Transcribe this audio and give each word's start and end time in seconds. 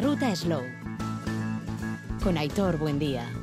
Ruta 0.00 0.34
Slow. 0.36 0.62
Con 2.22 2.36
Aitor 2.38 2.78
Buendía. 2.78 3.37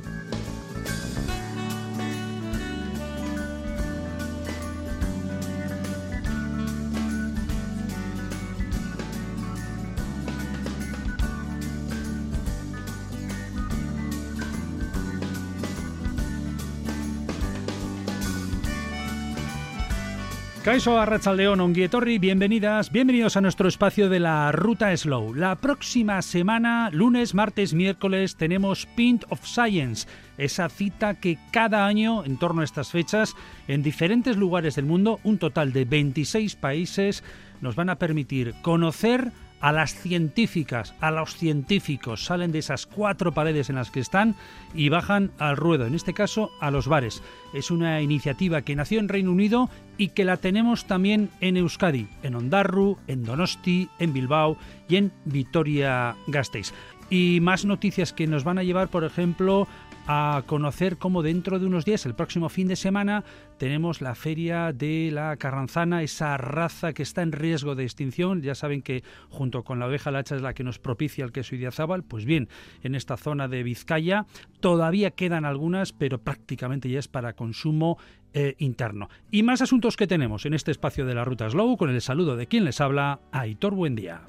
Caiso 20.66 20.98
Arrachaldeón, 20.98 21.60
Onguietorri, 21.60 22.18
bienvenidas, 22.18 22.90
bienvenidos 22.90 23.36
a 23.36 23.40
nuestro 23.40 23.68
espacio 23.68 24.08
de 24.08 24.18
la 24.18 24.50
Ruta 24.50 24.96
Slow. 24.96 25.32
La 25.32 25.54
próxima 25.54 26.20
semana, 26.22 26.90
lunes, 26.92 27.34
martes, 27.34 27.72
miércoles, 27.72 28.34
tenemos 28.34 28.86
Pint 28.96 29.22
of 29.28 29.46
Science, 29.46 30.08
esa 30.38 30.68
cita 30.68 31.14
que 31.14 31.38
cada 31.52 31.86
año, 31.86 32.24
en 32.24 32.36
torno 32.36 32.62
a 32.62 32.64
estas 32.64 32.90
fechas, 32.90 33.36
en 33.68 33.84
diferentes 33.84 34.36
lugares 34.36 34.74
del 34.74 34.86
mundo, 34.86 35.20
un 35.22 35.38
total 35.38 35.72
de 35.72 35.84
26 35.84 36.56
países, 36.56 37.22
nos 37.60 37.76
van 37.76 37.88
a 37.88 38.00
permitir 38.00 38.52
conocer 38.62 39.30
a 39.66 39.72
las 39.72 39.96
científicas, 39.96 40.94
a 41.00 41.10
los 41.10 41.34
científicos, 41.34 42.24
salen 42.24 42.52
de 42.52 42.60
esas 42.60 42.86
cuatro 42.86 43.32
paredes 43.32 43.68
en 43.68 43.74
las 43.74 43.90
que 43.90 43.98
están 43.98 44.36
y 44.76 44.90
bajan 44.90 45.32
al 45.40 45.56
ruedo, 45.56 45.86
en 45.86 45.96
este 45.96 46.14
caso 46.14 46.52
a 46.60 46.70
los 46.70 46.86
bares. 46.86 47.20
Es 47.52 47.72
una 47.72 48.00
iniciativa 48.00 48.62
que 48.62 48.76
nació 48.76 49.00
en 49.00 49.08
Reino 49.08 49.32
Unido 49.32 49.68
y 49.98 50.10
que 50.10 50.24
la 50.24 50.36
tenemos 50.36 50.84
también 50.84 51.30
en 51.40 51.56
Euskadi, 51.56 52.06
en 52.22 52.36
Ondarru, 52.36 52.98
en 53.08 53.24
Donosti, 53.24 53.88
en 53.98 54.12
Bilbao 54.12 54.56
y 54.88 54.98
en 54.98 55.12
Vitoria-Gasteiz. 55.24 56.72
Y 57.10 57.40
más 57.40 57.64
noticias 57.64 58.12
que 58.12 58.28
nos 58.28 58.44
van 58.44 58.58
a 58.58 58.62
llevar, 58.62 58.86
por 58.86 59.02
ejemplo, 59.02 59.66
a 60.06 60.42
conocer 60.46 60.98
cómo 60.98 61.22
dentro 61.22 61.58
de 61.58 61.66
unos 61.66 61.84
días, 61.84 62.06
el 62.06 62.14
próximo 62.14 62.48
fin 62.48 62.68
de 62.68 62.76
semana, 62.76 63.24
tenemos 63.58 64.00
la 64.00 64.14
feria 64.14 64.72
de 64.72 65.10
la 65.12 65.36
carranzana, 65.36 66.02
esa 66.02 66.36
raza 66.36 66.92
que 66.92 67.02
está 67.02 67.22
en 67.22 67.32
riesgo 67.32 67.74
de 67.74 67.84
extinción. 67.84 68.42
Ya 68.42 68.54
saben 68.54 68.82
que 68.82 69.02
junto 69.30 69.64
con 69.64 69.78
la 69.78 69.86
oveja 69.86 70.10
lacha 70.10 70.36
es 70.36 70.42
la 70.42 70.54
que 70.54 70.64
nos 70.64 70.78
propicia 70.78 71.24
el 71.24 71.32
queso 71.32 71.54
idiazábal. 71.54 72.04
Pues 72.04 72.24
bien, 72.24 72.48
en 72.82 72.94
esta 72.94 73.16
zona 73.16 73.48
de 73.48 73.62
Vizcaya 73.62 74.26
todavía 74.60 75.10
quedan 75.10 75.44
algunas, 75.44 75.92
pero 75.92 76.18
prácticamente 76.18 76.88
ya 76.88 76.98
es 76.98 77.08
para 77.08 77.32
consumo 77.32 77.98
eh, 78.32 78.54
interno. 78.58 79.08
Y 79.30 79.42
más 79.42 79.62
asuntos 79.62 79.96
que 79.96 80.06
tenemos 80.06 80.46
en 80.46 80.54
este 80.54 80.70
espacio 80.70 81.06
de 81.06 81.14
la 81.14 81.24
Ruta 81.24 81.48
Slow 81.48 81.76
con 81.76 81.90
el 81.90 82.00
saludo 82.00 82.36
de 82.36 82.46
quien 82.46 82.64
les 82.64 82.80
habla, 82.80 83.20
Aitor 83.32 83.74
Buendía. 83.74 84.22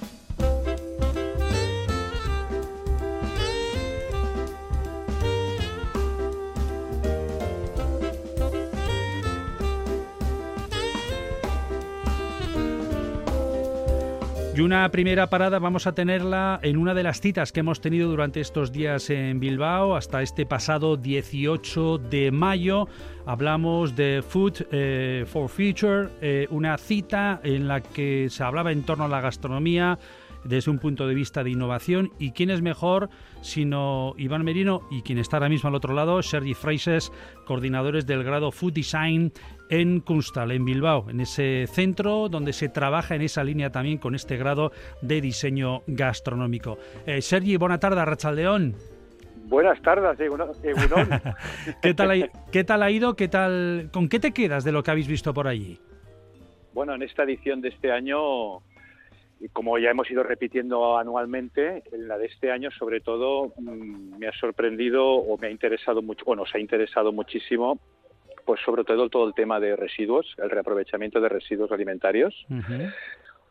Y 14.57 14.61
una 14.61 14.89
primera 14.89 15.29
parada 15.29 15.59
vamos 15.59 15.85
a 15.85 15.91
tenerla 15.91 16.59
en 16.63 16.77
una 16.77 16.95
de 16.95 17.03
las 17.03 17.21
citas 17.21 17.51
que 17.51 17.59
hemos 17.59 17.79
tenido 17.79 18.09
durante 18.09 18.41
estos 18.41 18.71
días 18.71 19.11
en 19.11 19.39
Bilbao, 19.39 19.95
hasta 19.95 20.23
este 20.23 20.47
pasado 20.47 20.97
18 20.97 21.99
de 21.99 22.31
mayo. 22.31 22.87
Hablamos 23.27 23.95
de 23.95 24.23
Food 24.27 24.65
eh, 24.71 25.25
for 25.27 25.47
Future, 25.47 26.09
eh, 26.21 26.47
una 26.49 26.75
cita 26.79 27.39
en 27.43 27.67
la 27.67 27.81
que 27.81 28.31
se 28.31 28.43
hablaba 28.43 28.71
en 28.71 28.81
torno 28.81 29.03
a 29.03 29.07
la 29.07 29.21
gastronomía 29.21 29.99
desde 30.47 30.71
un 30.71 30.79
punto 30.79 31.07
de 31.07 31.13
vista 31.13 31.43
de 31.43 31.51
innovación. 31.51 32.11
¿Y 32.19 32.31
quién 32.31 32.49
es 32.49 32.61
mejor 32.61 33.09
sino 33.41 34.13
Iván 34.17 34.43
Merino 34.43 34.81
y 34.89 35.01
quien 35.01 35.17
está 35.17 35.37
ahora 35.37 35.49
mismo 35.49 35.69
al 35.69 35.75
otro 35.75 35.93
lado, 35.93 36.21
Sergi 36.21 36.53
Freises, 36.53 37.11
coordinadores 37.45 38.05
del 38.05 38.23
grado 38.23 38.51
Food 38.51 38.73
Design 38.73 39.31
en 39.69 39.99
Kunstal, 39.99 40.51
en 40.51 40.65
Bilbao, 40.65 41.09
en 41.09 41.21
ese 41.21 41.65
centro 41.67 42.29
donde 42.29 42.53
se 42.53 42.69
trabaja 42.69 43.15
en 43.15 43.21
esa 43.21 43.43
línea 43.43 43.71
también 43.71 43.97
con 43.97 44.15
este 44.15 44.37
grado 44.37 44.71
de 45.01 45.21
diseño 45.21 45.81
gastronómico. 45.87 46.77
Eh, 47.05 47.21
Sergi, 47.21 47.57
buena 47.57 47.79
tarde, 47.79 48.03
Rachaldeón. 48.03 48.75
Buenas 49.45 49.81
tardes, 49.81 50.19
Egunon. 50.19 50.49
¿Qué, 51.81 51.93
tal 51.93 52.11
ha, 52.11 52.27
¿Qué 52.51 52.63
tal 52.65 52.83
ha 52.83 52.91
ido? 52.91 53.15
¿Qué 53.15 53.29
tal, 53.29 53.89
¿Con 53.93 54.09
qué 54.09 54.19
te 54.19 54.31
quedas 54.31 54.65
de 54.65 54.73
lo 54.73 54.83
que 54.83 54.91
habéis 54.91 55.07
visto 55.07 55.33
por 55.33 55.47
allí? 55.47 55.79
Bueno, 56.73 56.93
en 56.93 57.01
esta 57.01 57.23
edición 57.23 57.61
de 57.61 57.69
este 57.69 57.91
año, 57.91 58.59
como 59.53 59.77
ya 59.77 59.91
hemos 59.91 60.09
ido 60.09 60.23
repitiendo 60.23 60.97
anualmente, 60.97 61.83
en 61.91 62.07
la 62.07 62.17
de 62.17 62.27
este 62.27 62.51
año 62.51 62.71
sobre 62.71 63.01
todo 63.01 63.53
mm, 63.57 64.17
me 64.17 64.27
ha 64.27 64.33
sorprendido 64.33 65.05
o 65.07 65.37
me 65.37 65.47
ha 65.47 65.51
interesado 65.51 66.01
mucho, 66.01 66.25
bueno, 66.25 66.45
se 66.45 66.57
ha 66.57 66.61
interesado 66.61 67.11
muchísimo 67.11 67.79
pues 68.47 68.61
sobre 68.61 68.85
todo 68.85 69.09
todo 69.09 69.27
el 69.27 69.33
tema 69.33 69.59
de 69.59 69.75
residuos, 69.75 70.25
el 70.37 70.49
reaprovechamiento 70.49 71.19
de 71.19 71.27
residuos 71.27 71.69
alimentarios. 71.69 72.33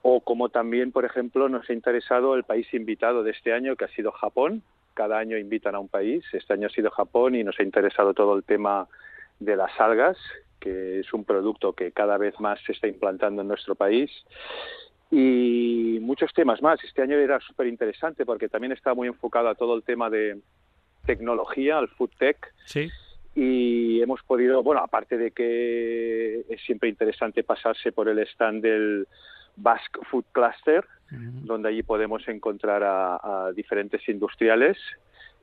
O 0.00 0.20
como 0.20 0.48
también, 0.48 0.90
por 0.90 1.04
ejemplo, 1.04 1.50
nos 1.50 1.68
ha 1.68 1.74
interesado 1.74 2.34
el 2.34 2.44
país 2.44 2.72
invitado 2.72 3.22
de 3.22 3.32
este 3.32 3.52
año, 3.52 3.76
que 3.76 3.84
ha 3.84 3.88
sido 3.88 4.10
Japón. 4.10 4.62
Cada 4.94 5.18
año 5.18 5.36
invitan 5.36 5.74
a 5.74 5.80
un 5.80 5.88
país. 5.88 6.24
Este 6.32 6.54
año 6.54 6.68
ha 6.68 6.70
sido 6.70 6.90
Japón 6.90 7.34
y 7.34 7.44
nos 7.44 7.60
ha 7.60 7.62
interesado 7.62 8.14
todo 8.14 8.34
el 8.36 8.42
tema 8.42 8.88
de 9.38 9.54
las 9.54 9.78
algas, 9.78 10.16
que 10.60 11.00
es 11.00 11.12
un 11.12 11.26
producto 11.26 11.74
que 11.74 11.92
cada 11.92 12.16
vez 12.16 12.40
más 12.40 12.58
se 12.64 12.72
está 12.72 12.88
implantando 12.88 13.42
en 13.42 13.48
nuestro 13.48 13.74
país. 13.74 14.10
Y 15.10 15.98
muchos 16.00 16.32
temas 16.32 16.60
más. 16.62 16.82
Este 16.82 17.02
año 17.02 17.16
era 17.16 17.40
súper 17.40 17.66
interesante 17.66 18.26
porque 18.26 18.48
también 18.48 18.72
estaba 18.72 18.94
muy 18.94 19.08
enfocado 19.08 19.48
a 19.48 19.54
todo 19.54 19.76
el 19.76 19.82
tema 19.82 20.10
de 20.10 20.40
tecnología, 21.04 21.78
al 21.78 21.88
food 21.88 22.10
tech. 22.18 22.52
Sí 22.64 22.90
y 23.36 24.00
hemos 24.00 24.22
podido, 24.22 24.62
bueno, 24.62 24.80
aparte 24.82 25.18
de 25.18 25.30
que 25.30 26.40
es 26.48 26.60
siempre 26.64 26.88
interesante 26.88 27.44
pasarse 27.44 27.92
por 27.92 28.08
el 28.08 28.18
stand 28.20 28.62
del 28.62 29.06
Basque 29.56 30.00
Food 30.10 30.24
Cluster, 30.32 30.84
donde 31.10 31.68
allí 31.68 31.82
podemos 31.82 32.26
encontrar 32.28 32.82
a, 32.82 33.52
diferentes 33.54 34.08
industriales 34.08 34.78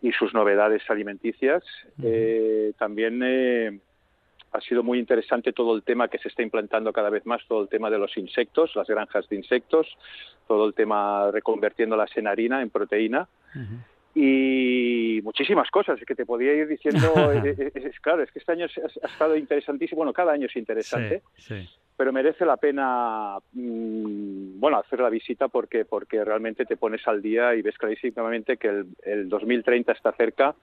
y 0.01 0.11
sus 0.11 0.33
novedades 0.33 0.81
alimenticias. 0.89 1.63
Eh, 2.01 2.73
también 2.79 3.21
eh, 3.23 3.79
ha 4.53 4.61
sido 4.61 4.83
muy 4.83 4.99
interesante 4.99 5.51
todo 5.51 5.75
el 5.75 5.83
tema 5.83 6.07
que 6.07 6.19
se 6.19 6.29
está 6.29 6.43
implantando 6.43 6.93
cada 6.93 7.09
vez 7.09 7.25
más, 7.25 7.41
todo 7.47 7.63
el 7.63 7.69
tema 7.69 7.89
de 7.89 7.97
los 7.97 8.15
insectos, 8.17 8.75
las 8.75 8.87
granjas 8.87 9.27
de 9.27 9.35
insectos, 9.35 9.87
todo 10.47 10.67
el 10.67 10.73
tema 10.73 11.31
reconvirtiéndolas 11.31 12.15
en 12.15 12.27
harina, 12.27 12.61
en 12.61 12.69
proteína 12.69 13.27
y 14.15 15.21
muchísimas 15.23 15.71
cosas 15.71 15.99
que 16.05 16.13
te 16.13 16.25
podía 16.25 16.53
ir 16.53 16.67
diciendo. 16.67 17.31
es, 17.43 17.99
claro, 17.99 18.21
es 18.21 18.31
que 18.31 18.39
este 18.39 18.51
año 18.51 18.67
ha, 18.67 19.07
estado 19.07 19.35
interesantísimo. 19.35 19.97
Bueno, 19.97 20.13
cada 20.13 20.33
año 20.33 20.45
es 20.45 20.55
interesante, 20.55 21.23
pero 21.97 22.13
merece 22.13 22.45
la 22.45 22.57
pena, 22.57 23.37
mm, 23.53 24.59
bueno, 24.59 24.77
hacer 24.77 24.99
la 24.99 25.09
visita 25.09 25.47
porque 25.47 25.85
porque 25.85 26.23
realmente 26.23 26.65
te 26.65 26.77
pones 26.77 27.07
al 27.07 27.23
día 27.23 27.55
y 27.55 27.63
ves 27.63 27.77
clarísimamente 27.77 28.57
que 28.57 28.67
el, 28.67 28.87
el 29.03 29.29
2030 29.29 29.91
está 29.91 30.11
cerca 30.11 30.55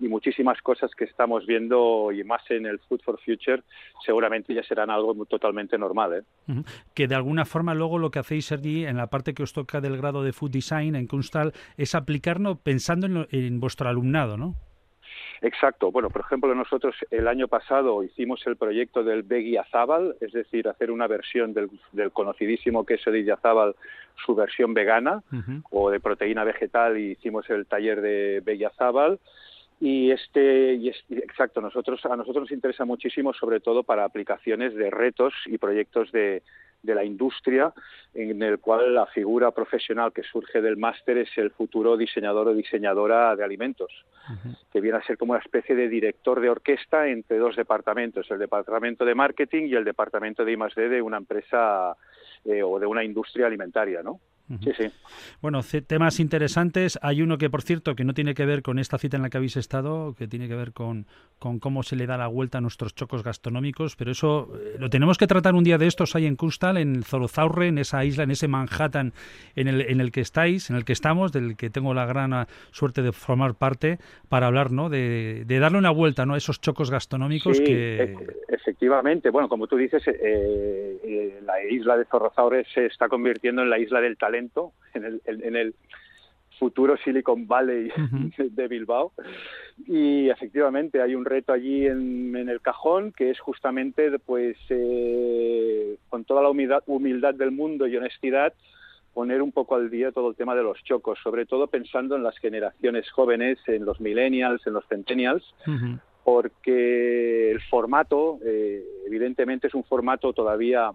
y 0.00 0.08
muchísimas 0.08 0.60
cosas 0.62 0.90
que 0.94 1.04
estamos 1.04 1.46
viendo 1.46 2.10
y 2.12 2.24
más 2.24 2.42
en 2.50 2.66
el 2.66 2.78
Food 2.78 3.00
for 3.02 3.20
Future 3.20 3.62
seguramente 4.04 4.54
ya 4.54 4.62
serán 4.62 4.90
algo 4.90 5.14
totalmente 5.26 5.78
normal. 5.78 6.24
¿eh? 6.46 6.62
Que 6.94 7.08
de 7.08 7.14
alguna 7.14 7.44
forma 7.44 7.74
luego 7.74 7.98
lo 7.98 8.10
que 8.10 8.18
hacéis, 8.18 8.46
Sergi, 8.46 8.84
en 8.84 8.96
la 8.96 9.08
parte 9.08 9.34
que 9.34 9.42
os 9.42 9.52
toca 9.52 9.80
del 9.80 9.96
grado 9.96 10.22
de 10.22 10.32
Food 10.32 10.50
Design 10.52 10.94
en 10.94 11.06
Kunstal 11.06 11.52
es 11.76 11.94
aplicarlo 11.94 12.56
pensando 12.56 13.06
en, 13.06 13.26
en 13.30 13.60
vuestro 13.60 13.88
alumnado, 13.88 14.36
¿no? 14.36 14.54
Exacto. 15.40 15.90
Bueno, 15.90 16.10
por 16.10 16.22
ejemplo, 16.22 16.54
nosotros 16.54 16.94
el 17.10 17.28
año 17.28 17.48
pasado 17.48 18.02
hicimos 18.02 18.44
el 18.46 18.56
proyecto 18.56 19.04
del 19.04 19.22
Beguiazábal, 19.22 20.16
es 20.20 20.32
decir, 20.32 20.68
hacer 20.68 20.90
una 20.90 21.06
versión 21.06 21.54
del, 21.54 21.70
conocidísimo 22.12 22.84
queso 22.84 23.10
de 23.10 23.20
Idiazábal, 23.20 23.76
su 24.24 24.34
versión 24.34 24.74
vegana 24.74 25.22
o 25.70 25.90
de 25.90 26.00
proteína 26.00 26.44
vegetal, 26.44 26.98
y 26.98 27.12
hicimos 27.12 27.48
el 27.50 27.66
taller 27.66 28.00
de 28.00 28.42
Beguiazábal 28.44 29.20
y 29.80 30.10
este 30.10 30.74
y 30.74 30.88
exacto 30.88 31.60
nosotros 31.60 32.04
a 32.04 32.16
nosotros 32.16 32.44
nos 32.44 32.52
interesa 32.52 32.84
muchísimo 32.84 33.32
sobre 33.32 33.60
todo 33.60 33.84
para 33.84 34.04
aplicaciones 34.04 34.74
de 34.74 34.90
retos 34.90 35.32
y 35.46 35.58
proyectos 35.58 36.10
de, 36.10 36.42
de 36.82 36.94
la 36.94 37.04
industria 37.04 37.72
en 38.12 38.42
el 38.42 38.58
cual 38.58 38.94
la 38.94 39.06
figura 39.06 39.52
profesional 39.52 40.12
que 40.12 40.24
surge 40.24 40.60
del 40.60 40.76
máster 40.76 41.18
es 41.18 41.30
el 41.36 41.50
futuro 41.50 41.96
diseñador 41.96 42.48
o 42.48 42.54
diseñadora 42.54 43.36
de 43.36 43.44
alimentos 43.44 43.92
que 44.72 44.80
viene 44.80 44.98
a 44.98 45.02
ser 45.02 45.16
como 45.16 45.32
una 45.32 45.40
especie 45.40 45.76
de 45.76 45.88
director 45.88 46.40
de 46.40 46.50
orquesta 46.50 47.06
entre 47.06 47.38
dos 47.38 47.54
departamentos 47.54 48.28
el 48.30 48.38
departamento 48.38 49.04
de 49.04 49.14
marketing 49.14 49.68
y 49.68 49.74
el 49.74 49.84
departamento 49.84 50.44
de 50.44 50.52
I+D 50.52 50.88
de 50.88 51.02
una 51.02 51.18
empresa 51.18 51.96
eh, 52.44 52.62
o 52.64 52.80
de 52.80 52.86
una 52.86 53.04
industria 53.04 53.46
alimentaria 53.46 54.02
no 54.02 54.18
Sí, 54.48 54.70
sí. 54.76 54.84
Bueno, 55.42 55.60
temas 55.86 56.20
interesantes. 56.20 56.98
Hay 57.02 57.20
uno 57.20 57.36
que, 57.36 57.50
por 57.50 57.62
cierto, 57.62 57.94
que 57.94 58.04
no 58.04 58.14
tiene 58.14 58.34
que 58.34 58.46
ver 58.46 58.62
con 58.62 58.78
esta 58.78 58.96
cita 58.96 59.16
en 59.16 59.22
la 59.22 59.30
que 59.30 59.36
habéis 59.36 59.56
estado, 59.56 60.14
que 60.14 60.26
tiene 60.26 60.48
que 60.48 60.54
ver 60.54 60.72
con, 60.72 61.06
con 61.38 61.58
cómo 61.58 61.82
se 61.82 61.96
le 61.96 62.06
da 62.06 62.16
la 62.16 62.28
vuelta 62.28 62.58
a 62.58 62.60
nuestros 62.60 62.94
chocos 62.94 63.22
gastronómicos, 63.22 63.94
pero 63.96 64.10
eso 64.10 64.50
eh, 64.54 64.76
lo 64.78 64.88
tenemos 64.88 65.18
que 65.18 65.26
tratar 65.26 65.54
un 65.54 65.64
día 65.64 65.76
de 65.76 65.86
estos 65.86 66.16
ahí 66.16 66.24
en 66.24 66.36
Kustal, 66.36 66.78
en 66.78 67.02
Zorozaurre, 67.02 67.68
en 67.68 67.78
esa 67.78 68.04
isla, 68.04 68.24
en 68.24 68.30
ese 68.30 68.48
Manhattan 68.48 69.12
en 69.54 69.68
el, 69.68 69.82
en 69.82 70.00
el 70.00 70.10
que 70.12 70.22
estáis, 70.22 70.70
en 70.70 70.76
el 70.76 70.84
que 70.84 70.94
estamos, 70.94 71.32
del 71.32 71.56
que 71.56 71.68
tengo 71.68 71.92
la 71.92 72.06
gran 72.06 72.32
ah, 72.32 72.48
suerte 72.70 73.02
de 73.02 73.12
formar 73.12 73.54
parte, 73.54 73.98
para 74.28 74.46
hablar, 74.46 74.72
¿no? 74.72 74.88
De, 74.88 75.44
darle 75.46 75.78
una 75.78 75.90
vuelta, 75.90 76.24
¿no? 76.24 76.34
A 76.34 76.38
esos 76.38 76.60
chocos 76.60 76.90
gastronómicos 76.90 77.60
que... 77.60 78.14
E, 78.47 78.47
efectivamente. 78.48 79.30
Bueno, 79.30 79.48
como 79.48 79.66
tú 79.66 79.76
dices, 79.76 80.06
eh, 80.08 80.98
eh, 81.02 81.40
la 81.44 81.62
isla 81.64 81.96
de 81.96 82.06
Zorrozaurre 82.06 82.64
se 82.72 82.86
está 82.86 83.08
convirtiendo 83.08 83.62
en 83.62 83.70
la 83.70 83.78
isla 83.78 84.00
del 84.00 84.16
talento 84.16 84.72
en 84.94 85.04
el, 85.04 85.22
en 85.26 85.56
el 85.56 85.74
futuro 86.58 86.96
Silicon 86.98 87.46
Valley 87.46 87.90
de 88.38 88.68
Bilbao. 88.68 89.12
Y 89.86 90.28
efectivamente 90.28 91.00
hay 91.00 91.14
un 91.14 91.24
reto 91.24 91.52
allí 91.52 91.86
en, 91.86 92.36
el 92.36 92.60
cajón 92.60 93.12
que 93.12 93.30
es 93.30 93.40
justamente, 93.40 94.18
pues, 94.18 94.56
eh, 94.70 95.96
con 96.08 96.24
toda 96.24 96.42
la 96.42 96.50
humildad, 96.50 96.82
humildad 96.86 97.34
del 97.34 97.52
mundo 97.52 97.86
y 97.86 97.96
honestidad, 97.96 98.52
poner 99.14 99.42
un 99.42 99.52
poco 99.52 99.74
al 99.76 99.90
día 99.90 100.12
todo 100.12 100.30
el 100.30 100.36
tema 100.36 100.54
de 100.54 100.62
los 100.62 100.82
chocos, 100.84 101.18
sobre 101.22 101.46
todo 101.46 101.66
pensando 101.66 102.16
en 102.16 102.22
las 102.22 102.36
generaciones 102.38 103.10
jóvenes, 103.10 103.58
en 103.66 103.84
los 103.84 104.00
millennials, 104.00 104.66
en 104.66 104.74
los 104.74 104.86
centennials, 104.86 105.54
porque 106.30 107.52
el 107.52 107.62
formato, 107.70 108.38
eh, 108.44 108.84
evidentemente, 109.06 109.68
es 109.68 109.74
un 109.74 109.82
formato 109.82 110.34
todavía 110.34 110.92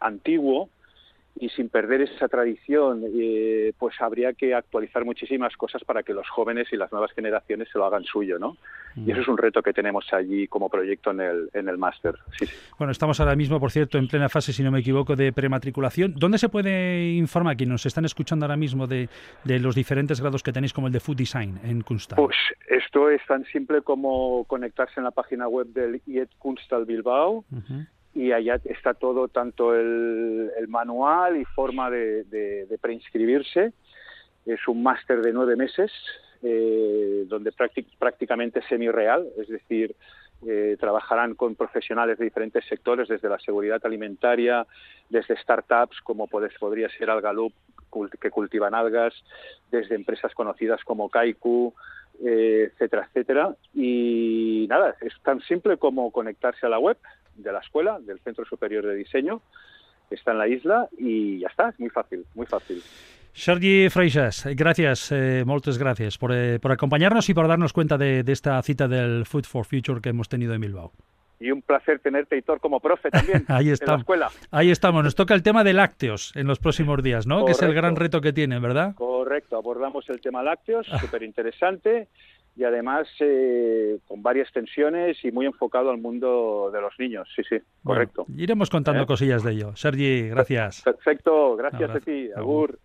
antiguo, 0.00 0.68
y 1.38 1.48
sin 1.50 1.68
perder 1.68 2.02
esa 2.02 2.28
tradición, 2.28 3.02
eh, 3.14 3.72
pues 3.78 4.00
habría 4.00 4.32
que 4.32 4.54
actualizar 4.54 5.04
muchísimas 5.04 5.56
cosas 5.56 5.82
para 5.84 6.02
que 6.02 6.12
los 6.12 6.28
jóvenes 6.28 6.68
y 6.72 6.76
las 6.76 6.92
nuevas 6.92 7.12
generaciones 7.12 7.68
se 7.72 7.78
lo 7.78 7.86
hagan 7.86 8.04
suyo, 8.04 8.38
¿no? 8.38 8.56
Y 8.96 9.10
eso 9.12 9.20
es 9.20 9.28
un 9.28 9.38
reto 9.38 9.62
que 9.62 9.72
tenemos 9.72 10.12
allí 10.12 10.48
como 10.48 10.68
proyecto 10.68 11.12
en 11.12 11.20
el, 11.20 11.50
en 11.54 11.68
el 11.68 11.78
máster. 11.78 12.16
Bueno, 12.76 12.90
estamos 12.90 13.20
ahora 13.20 13.36
mismo, 13.36 13.60
por 13.60 13.70
cierto, 13.70 13.98
en 13.98 14.08
plena 14.08 14.28
fase, 14.28 14.52
si 14.52 14.62
no 14.64 14.72
me 14.72 14.80
equivoco, 14.80 15.14
de 15.14 15.32
prematriculación. 15.32 16.14
¿Dónde 16.16 16.38
se 16.38 16.48
puede 16.48 17.12
informar, 17.12 17.56
quienes 17.56 17.72
nos 17.72 17.86
están 17.86 18.04
escuchando 18.04 18.44
ahora 18.44 18.56
mismo, 18.56 18.86
de, 18.88 19.08
los 19.44 19.74
diferentes 19.74 20.20
grados 20.20 20.42
que 20.42 20.52
tenéis 20.52 20.72
como 20.72 20.88
el 20.88 20.92
de 20.92 21.00
Food 21.00 21.16
Design 21.16 21.60
en 21.62 21.82
Kunstal? 21.82 22.16
Pues 22.16 22.36
esto 22.68 23.08
es 23.08 23.24
tan 23.26 23.44
simple 23.46 23.82
como 23.82 24.44
conectarse 24.44 24.94
en 24.98 25.04
la 25.04 25.12
página 25.12 25.46
web 25.46 25.68
del 25.68 26.02
IET 26.06 26.30
Kunstal 26.38 26.84
Bilbao 26.84 27.44
y 28.14 28.32
allá 28.32 28.60
está 28.64 28.94
todo, 28.94 29.28
tanto 29.28 29.74
el, 29.74 30.50
manual 30.68 31.36
y 31.36 31.44
forma 31.44 31.90
de, 31.90 32.78
preinscribirse. 32.80 33.72
Es 34.46 34.66
un 34.68 34.82
máster 34.82 35.20
de 35.20 35.32
nueve 35.32 35.56
meses, 35.56 35.92
eh, 36.42 37.24
donde 37.26 37.52
prácticamente 37.98 38.60
es 38.60 38.66
semi-real, 38.66 39.26
es 39.36 39.48
decir, 39.48 39.94
eh, 40.46 40.76
trabajarán 40.80 41.34
con 41.34 41.54
profesionales 41.54 42.18
de 42.18 42.24
diferentes 42.24 42.64
sectores, 42.64 43.08
desde 43.08 43.28
la 43.28 43.38
seguridad 43.38 43.80
alimentaria, 43.84 44.66
desde 45.10 45.36
startups 45.36 46.00
como 46.00 46.26
podría 46.26 46.88
ser 46.88 47.10
Algalup, 47.10 47.52
que 48.20 48.30
cultivan 48.30 48.74
algas, 48.74 49.14
desde 49.70 49.94
empresas 49.94 50.32
conocidas 50.34 50.82
como 50.84 51.10
Kaiku, 51.10 51.74
eh, 52.24 52.70
etcétera, 52.72 53.06
etcétera. 53.08 53.56
Y 53.74 54.66
nada, 54.68 54.96
es 55.00 55.12
tan 55.22 55.40
simple 55.42 55.76
como 55.76 56.10
conectarse 56.10 56.64
a 56.64 56.70
la 56.70 56.78
web, 56.78 56.96
de 57.36 57.52
la 57.52 57.60
escuela, 57.60 57.98
del 58.00 58.18
Centro 58.20 58.44
Superior 58.44 58.84
de 58.84 58.94
Diseño, 58.94 59.42
que 60.08 60.16
está 60.16 60.32
en 60.32 60.38
la 60.38 60.48
isla 60.48 60.88
y 60.98 61.38
ya 61.38 61.48
está, 61.48 61.70
es 61.70 61.80
muy 61.80 61.90
fácil, 61.90 62.24
muy 62.34 62.46
fácil. 62.46 62.82
Sergi 63.32 63.88
Freixas, 63.88 64.44
gracias, 64.56 65.12
eh, 65.12 65.44
muchas 65.46 65.78
gracias 65.78 66.18
por, 66.18 66.32
eh, 66.32 66.58
por, 66.58 66.72
acompañarnos 66.72 67.28
y 67.28 67.34
por 67.34 67.46
darnos 67.46 67.72
cuenta 67.72 67.96
de, 67.96 68.24
esta 68.26 68.60
cita 68.62 68.88
del 68.88 69.24
Food 69.24 69.44
for 69.44 69.64
Future 69.64 70.00
que 70.00 70.08
hemos 70.08 70.28
tenido 70.28 70.52
en 70.52 70.60
Bilbao. 70.60 70.92
Y 71.38 71.52
un 71.52 71.62
placer 71.62 72.00
tenerte, 72.00 72.36
Hitor, 72.36 72.60
como 72.60 72.80
profe 72.80 73.08
también 73.08 73.44
Ahí 73.48 73.70
está. 73.70 73.92
en 73.92 73.92
la 73.92 73.98
escuela. 74.00 74.28
Ahí 74.50 74.70
estamos. 74.70 75.02
Nos 75.02 75.14
toca 75.14 75.32
el 75.34 75.42
tema 75.42 75.64
de 75.64 75.72
lácteos 75.72 76.36
en 76.36 76.46
los 76.46 76.58
próximos 76.58 77.02
días, 77.02 77.26
¿no? 77.26 77.46
Que 77.46 77.52
es 77.52 77.62
el 77.62 77.72
gran 77.72 77.96
reto 77.96 78.20
que 78.20 78.34
tienen, 78.34 78.60
¿verdad? 78.60 78.94
Correcto. 78.94 79.56
Abordamos 79.56 80.06
el 80.10 80.20
tema 80.20 80.42
lácteos, 80.42 80.86
súper 81.00 81.22
interesante 81.22 82.08
y 82.60 82.64
además 82.64 83.08
eh, 83.20 83.98
con 84.06 84.22
varias 84.22 84.52
tensiones 84.52 85.16
y 85.24 85.32
muy 85.32 85.46
enfocado 85.46 85.90
al 85.90 85.96
mundo 85.96 86.70
de 86.70 86.82
los 86.82 86.92
niños. 86.98 87.26
Sí, 87.34 87.42
sí, 87.48 87.56
correcto. 87.82 88.26
iremos 88.36 88.68
contando 88.68 89.04
¿Eh? 89.04 89.06
cosillas 89.06 89.42
de 89.42 89.52
ello. 89.52 89.74
Sergi, 89.76 90.28
gracias. 90.28 90.82
Perfecto, 90.82 91.56
gracias 91.56 91.90
a 91.90 92.00
ti. 92.00 92.28
Agur. 92.36 92.78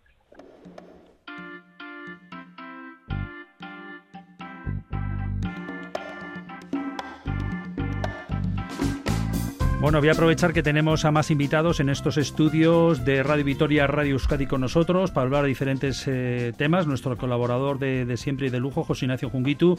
Bueno, 9.85 9.99
voy 9.99 10.09
a 10.09 10.13
aprovechar 10.13 10.51
que 10.51 10.63
tenemos 10.63 11.05
a 11.05 11.11
más 11.11 11.29
invitados 11.29 11.79
en 11.79 11.89
estos 11.89 12.17
estudios 12.17 13.05
de 13.05 13.21
Radio 13.21 13.45
Vitoria, 13.45 13.85
Radio 13.85 14.13
Euskadi 14.13 14.47
con 14.47 14.61
nosotros 14.61 15.11
para 15.11 15.25
hablar 15.25 15.43
de 15.43 15.49
diferentes 15.49 16.05
eh, 16.07 16.53
temas. 16.57 16.87
Nuestro 16.87 17.15
colaborador 17.15 17.77
de, 17.77 18.03
de, 18.03 18.17
siempre 18.17 18.47
y 18.47 18.49
de 18.49 18.59
lujo, 18.59 18.83
José 18.83 19.05
Ignacio 19.05 19.29
Junguitu, 19.29 19.77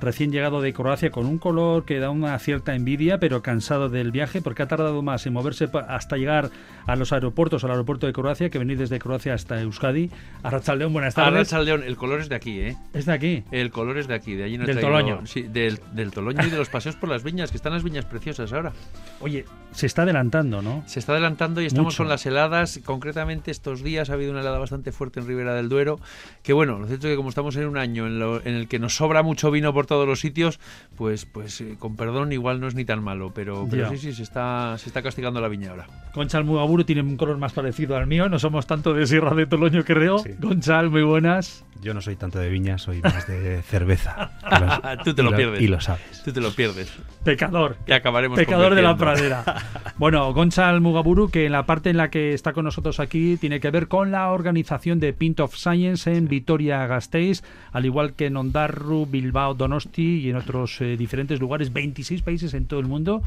recién 0.00 0.30
llegado 0.32 0.60
de 0.60 0.72
Croacia 0.72 1.10
con 1.10 1.26
un 1.26 1.38
color 1.38 1.84
que 1.84 1.98
da 1.98 2.10
una 2.10 2.38
cierta 2.38 2.74
envidia, 2.74 3.18
pero 3.18 3.42
cansado 3.42 3.88
del 3.88 4.12
viaje 4.12 4.42
porque 4.42 4.62
ha 4.62 4.68
tardado 4.68 5.02
más 5.02 5.26
en 5.26 5.32
moverse 5.32 5.68
hasta 5.88 6.16
llegar 6.16 6.50
a 6.86 6.96
los 6.96 7.12
aeropuertos, 7.12 7.64
al 7.64 7.70
aeropuerto 7.72 8.06
de 8.06 8.12
Croacia, 8.12 8.50
que 8.50 8.58
venir 8.58 8.78
desde 8.78 8.98
Croacia 8.98 9.34
hasta 9.34 9.60
Euskadi. 9.60 10.10
Arrachaldeón, 10.42 10.92
buenas 10.92 11.14
tardes. 11.14 11.52
Arrachaldeón, 11.52 11.82
el 11.82 11.96
color 11.96 12.20
es 12.20 12.28
de 12.28 12.34
aquí, 12.34 12.60
¿eh? 12.60 12.76
Es 12.94 13.06
de 13.06 13.12
aquí. 13.12 13.44
El 13.50 13.70
color 13.70 13.98
es 13.98 14.08
de 14.08 14.14
aquí, 14.14 14.34
de 14.34 14.44
allí 14.44 14.58
no 14.58 14.64
Del 14.66 14.80
Toloño. 14.80 15.26
Sí, 15.26 15.42
del, 15.42 15.80
del 15.92 16.10
Toloño 16.10 16.46
y 16.46 16.50
de 16.50 16.56
los 16.56 16.68
paseos 16.68 16.96
por 16.96 17.08
las 17.08 17.22
viñas, 17.22 17.50
que 17.50 17.56
están 17.56 17.72
las 17.72 17.82
viñas 17.82 18.04
preciosas 18.04 18.52
ahora. 18.52 18.72
Oye, 19.20 19.44
se 19.72 19.86
está 19.86 20.02
adelantando, 20.02 20.62
¿no? 20.62 20.82
Se 20.86 20.98
está 20.98 21.12
adelantando 21.12 21.60
y 21.60 21.66
estamos 21.66 21.96
con 21.96 22.08
las 22.08 22.24
heladas. 22.24 22.80
Concretamente 22.84 23.50
estos 23.50 23.82
días 23.82 24.10
ha 24.10 24.14
habido 24.14 24.30
una 24.30 24.40
helada 24.40 24.58
bastante 24.58 24.92
fuerte 24.92 25.20
en 25.20 25.26
Ribera 25.26 25.54
del 25.54 25.68
Duero, 25.68 25.98
que 26.42 26.52
bueno, 26.52 26.78
lo 26.78 26.86
cierto 26.86 27.06
es 27.08 27.12
que 27.12 27.16
como 27.16 27.28
estamos 27.28 27.56
en 27.56 27.66
un 27.66 27.76
año 27.76 28.06
en, 28.06 28.22
en 28.48 28.54
el 28.54 28.68
que 28.68 28.78
nos 28.78 28.96
sobra 28.96 29.22
mucho 29.22 29.50
vino 29.50 29.72
por 29.74 29.86
todos 29.88 30.06
los 30.06 30.20
sitios, 30.20 30.60
pues, 30.96 31.26
pues 31.26 31.60
eh, 31.60 31.74
con 31.76 31.96
perdón 31.96 32.32
igual 32.32 32.60
no 32.60 32.68
es 32.68 32.76
ni 32.76 32.84
tan 32.84 33.02
malo, 33.02 33.32
pero, 33.34 33.66
pero 33.68 33.90
sí, 33.90 33.98
sí, 33.98 34.12
se 34.12 34.22
está, 34.22 34.78
se 34.78 34.88
está 34.88 35.02
castigando 35.02 35.40
la 35.40 35.48
viña 35.48 35.70
ahora. 35.70 35.86
Conchal 36.12 36.44
Mugaburu 36.44 36.84
tiene 36.84 37.02
un 37.02 37.16
color 37.16 37.38
más 37.38 37.52
parecido 37.52 37.96
al 37.96 38.06
mío, 38.06 38.28
no 38.28 38.38
somos 38.38 38.66
tanto 38.66 38.94
de 38.94 39.06
Sierra 39.06 39.34
de 39.34 39.46
Toloño, 39.46 39.84
creo. 39.84 40.18
Sí. 40.18 40.30
Conchal, 40.40 40.90
muy 40.90 41.02
buenas. 41.02 41.64
Yo 41.80 41.94
no 41.94 42.00
soy 42.00 42.16
tanto 42.16 42.40
de 42.40 42.48
viña, 42.48 42.76
soy 42.76 43.00
más 43.00 43.26
de 43.28 43.62
cerveza. 43.62 44.32
Tú 45.04 45.14
te 45.14 45.22
lo, 45.22 45.34
pierdes. 45.34 45.60
Y 45.62 45.68
lo 45.68 45.80
sabes. 45.80 46.22
Tú 46.24 46.32
te 46.32 46.40
lo 46.40 46.50
pierdes. 46.50 46.92
Pecador. 47.22 47.76
Y 47.86 47.92
acabaremos 47.92 48.36
Pecador 48.36 48.74
de 48.74 48.82
la 48.82 48.96
pradera. 48.96 49.44
bueno, 49.96 50.32
Gonzal 50.32 50.80
Mugaburu, 50.80 51.30
que 51.30 51.46
en 51.46 51.52
la 51.52 51.66
parte 51.66 51.90
en 51.90 51.96
la 51.96 52.10
que 52.10 52.34
está 52.34 52.52
con 52.52 52.64
nosotros 52.64 52.98
aquí 52.98 53.36
tiene 53.36 53.60
que 53.60 53.70
ver 53.70 53.86
con 53.86 54.10
la 54.10 54.30
organización 54.30 54.98
de 54.98 55.12
Pint 55.12 55.38
of 55.38 55.54
Science 55.54 56.12
en 56.12 56.26
Vitoria-Gasteiz, 56.26 57.44
al 57.70 57.86
igual 57.86 58.14
que 58.14 58.26
en 58.26 58.36
Ondarru, 58.36 59.06
Bilbao, 59.06 59.54
Donosti 59.78 60.20
y 60.20 60.30
en 60.30 60.36
otros 60.36 60.80
eh, 60.80 60.96
diferentes 60.96 61.40
lugares, 61.40 61.72
26 61.72 62.22
países 62.22 62.54
en 62.54 62.66
todo 62.66 62.80
el 62.80 62.86
mundo, 62.86 63.22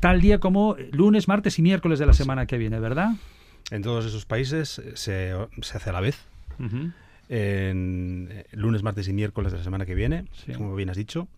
tal 0.00 0.20
día 0.20 0.38
como 0.38 0.76
lunes, 0.92 1.28
martes 1.28 1.58
y 1.58 1.62
miércoles 1.62 1.98
de 1.98 2.06
la 2.06 2.12
semana 2.12 2.46
que 2.46 2.58
viene, 2.58 2.80
¿verdad? 2.80 3.12
En 3.70 3.82
todos 3.82 4.06
esos 4.06 4.24
países 4.24 4.80
se, 4.94 5.34
se 5.62 5.76
hace 5.76 5.90
a 5.90 5.92
la 5.92 6.00
vez. 6.00 6.18
En 7.28 8.44
lunes, 8.52 8.82
martes 8.82 9.08
y 9.08 9.12
miércoles 9.12 9.52
de 9.52 9.58
la 9.58 9.64
semana 9.64 9.86
que 9.86 9.94
viene, 9.94 10.24
como 10.56 10.74
bien 10.74 10.90
has 10.90 10.96
dicho. 10.96 11.28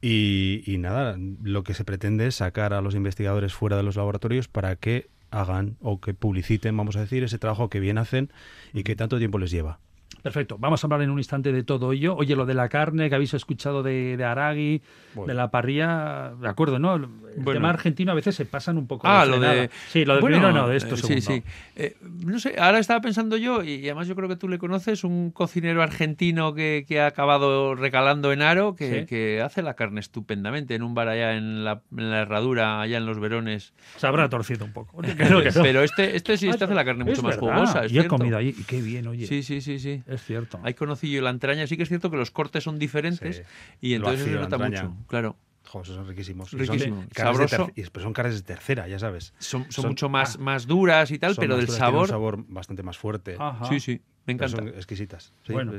Y, 0.00 0.62
y, 0.66 0.78
nada, 0.78 1.16
lo 1.42 1.62
que 1.62 1.74
se 1.74 1.84
pretende 1.84 2.26
es 2.26 2.36
sacar 2.36 2.74
a 2.74 2.80
los 2.80 2.94
investigadores 2.94 3.52
fuera 3.52 3.76
de 3.76 3.84
los 3.84 3.96
laboratorios 3.96 4.48
para 4.48 4.74
que 4.76 5.08
hagan 5.30 5.76
o 5.80 6.00
que 6.00 6.12
publiciten, 6.12 6.76
vamos 6.76 6.96
a 6.96 7.00
decir, 7.00 7.22
ese 7.24 7.38
trabajo 7.38 7.70
que 7.70 7.80
bien 7.80 7.98
hacen 7.98 8.30
y 8.72 8.82
que 8.82 8.96
tanto 8.96 9.18
tiempo 9.18 9.38
les 9.38 9.50
lleva. 9.50 9.78
Perfecto. 10.22 10.56
Vamos 10.58 10.82
a 10.82 10.86
hablar 10.86 11.02
en 11.02 11.10
un 11.10 11.18
instante 11.18 11.52
de 11.52 11.64
todo 11.64 11.92
ello. 11.92 12.14
Oye, 12.16 12.36
lo 12.36 12.46
de 12.46 12.54
la 12.54 12.68
carne 12.68 13.08
que 13.08 13.14
habéis 13.16 13.34
escuchado 13.34 13.82
de, 13.82 14.16
de 14.16 14.24
Aragui, 14.24 14.82
de 15.26 15.34
la 15.34 15.50
parrilla, 15.50 16.32
de 16.40 16.48
acuerdo, 16.48 16.78
¿no? 16.78 16.94
El 16.94 17.44
tema 17.44 17.70
argentino 17.70 18.12
a 18.12 18.14
veces 18.14 18.34
se 18.34 18.44
pasan 18.44 18.78
un 18.78 18.86
poco. 18.86 19.06
Ah, 19.06 19.24
lo 19.24 19.40
de. 19.40 19.70
Sí, 19.88 20.04
lo 20.04 20.16
de 20.16 20.22
primero 20.22 20.52
no, 20.52 20.68
de 20.68 20.76
esto 20.76 20.94
eh, 20.94 20.98
Sí, 20.98 21.20
sí. 21.20 21.42
Eh, 21.76 21.96
no 22.24 22.38
sé, 22.38 22.54
ahora 22.58 22.78
estaba 22.78 23.00
pensando 23.00 23.36
yo, 23.36 23.64
y 23.64 23.84
además 23.84 24.06
yo 24.06 24.14
creo 24.14 24.28
que 24.28 24.36
tú 24.36 24.48
le 24.48 24.58
conoces, 24.58 25.04
un 25.04 25.30
cocinero 25.30 25.82
argentino 25.82 26.54
que, 26.54 26.84
que 26.86 27.00
ha 27.00 27.06
acabado 27.06 27.74
recalando 27.74 28.32
en 28.32 28.42
Aro, 28.42 28.76
que, 28.76 29.06
que, 29.06 29.40
hace 29.42 29.62
la 29.62 29.74
carne 29.74 30.00
estupendamente 30.00 30.74
en 30.74 30.82
un 30.82 30.94
bar 30.94 31.08
allá 31.08 31.34
en 31.36 31.64
la, 31.64 31.82
en 31.96 32.10
la 32.10 32.20
herradura, 32.20 32.80
allá 32.80 32.98
en 32.98 33.06
los 33.06 33.18
Verones. 33.18 33.72
Se 33.96 34.06
habrá 34.06 34.28
torcido 34.28 34.64
un 34.64 34.72
poco. 34.72 35.02
Pero 35.62 35.82
este, 35.82 36.16
este 36.16 36.36
sí 36.36 36.48
este 36.48 36.64
hace 36.64 36.74
la 36.74 36.84
carne 36.84 37.04
mucho 37.04 37.22
más 37.22 37.36
jugosa. 37.36 37.86
y 37.86 37.98
he 37.98 38.06
comido 38.06 38.38
ahí, 38.38 38.54
y 38.56 38.64
qué 38.64 38.80
bien, 38.80 39.06
oye. 39.06 39.26
Sí, 39.26 39.42
sí, 39.42 39.60
sí, 39.60 39.78
sí. 39.78 40.02
Es 40.12 40.22
cierto. 40.22 40.60
Hay 40.62 40.74
conocido 40.74 41.22
la 41.22 41.30
entraña, 41.30 41.66
sí 41.66 41.76
que 41.76 41.84
es 41.84 41.88
cierto 41.88 42.10
que 42.10 42.16
los 42.16 42.30
cortes 42.30 42.64
son 42.64 42.78
diferentes 42.78 43.42
y 43.80 43.94
entonces 43.94 44.24
se 44.24 44.30
nota 44.32 44.58
mucho, 44.58 44.94
claro. 45.06 45.36
son 45.64 46.06
riquísimos. 46.06 46.52
Riquísimo. 46.52 47.04
Son, 47.48 47.72
y 47.74 47.82
son 47.84 48.12
carnes 48.12 48.36
de 48.36 48.42
tercera, 48.42 48.88
ya 48.88 48.98
sabes. 48.98 49.32
Son, 49.38 49.66
mucho 49.84 50.08
más, 50.08 50.36
ah. 50.36 50.42
más 50.42 50.66
duras 50.66 51.10
y 51.10 51.18
tal, 51.18 51.34
pero 51.36 51.56
del 51.56 51.68
sabor. 51.68 52.02
un 52.02 52.08
sabor 52.08 52.44
bastante 52.48 52.82
más 52.82 52.98
fuerte. 52.98 53.36
Sí, 53.68 53.80
sí. 53.80 54.00
Me 54.26 54.34
encanta. 54.34 54.56
Son 54.56 54.68
exquisitas. 54.68 55.32
bueno. 55.48 55.72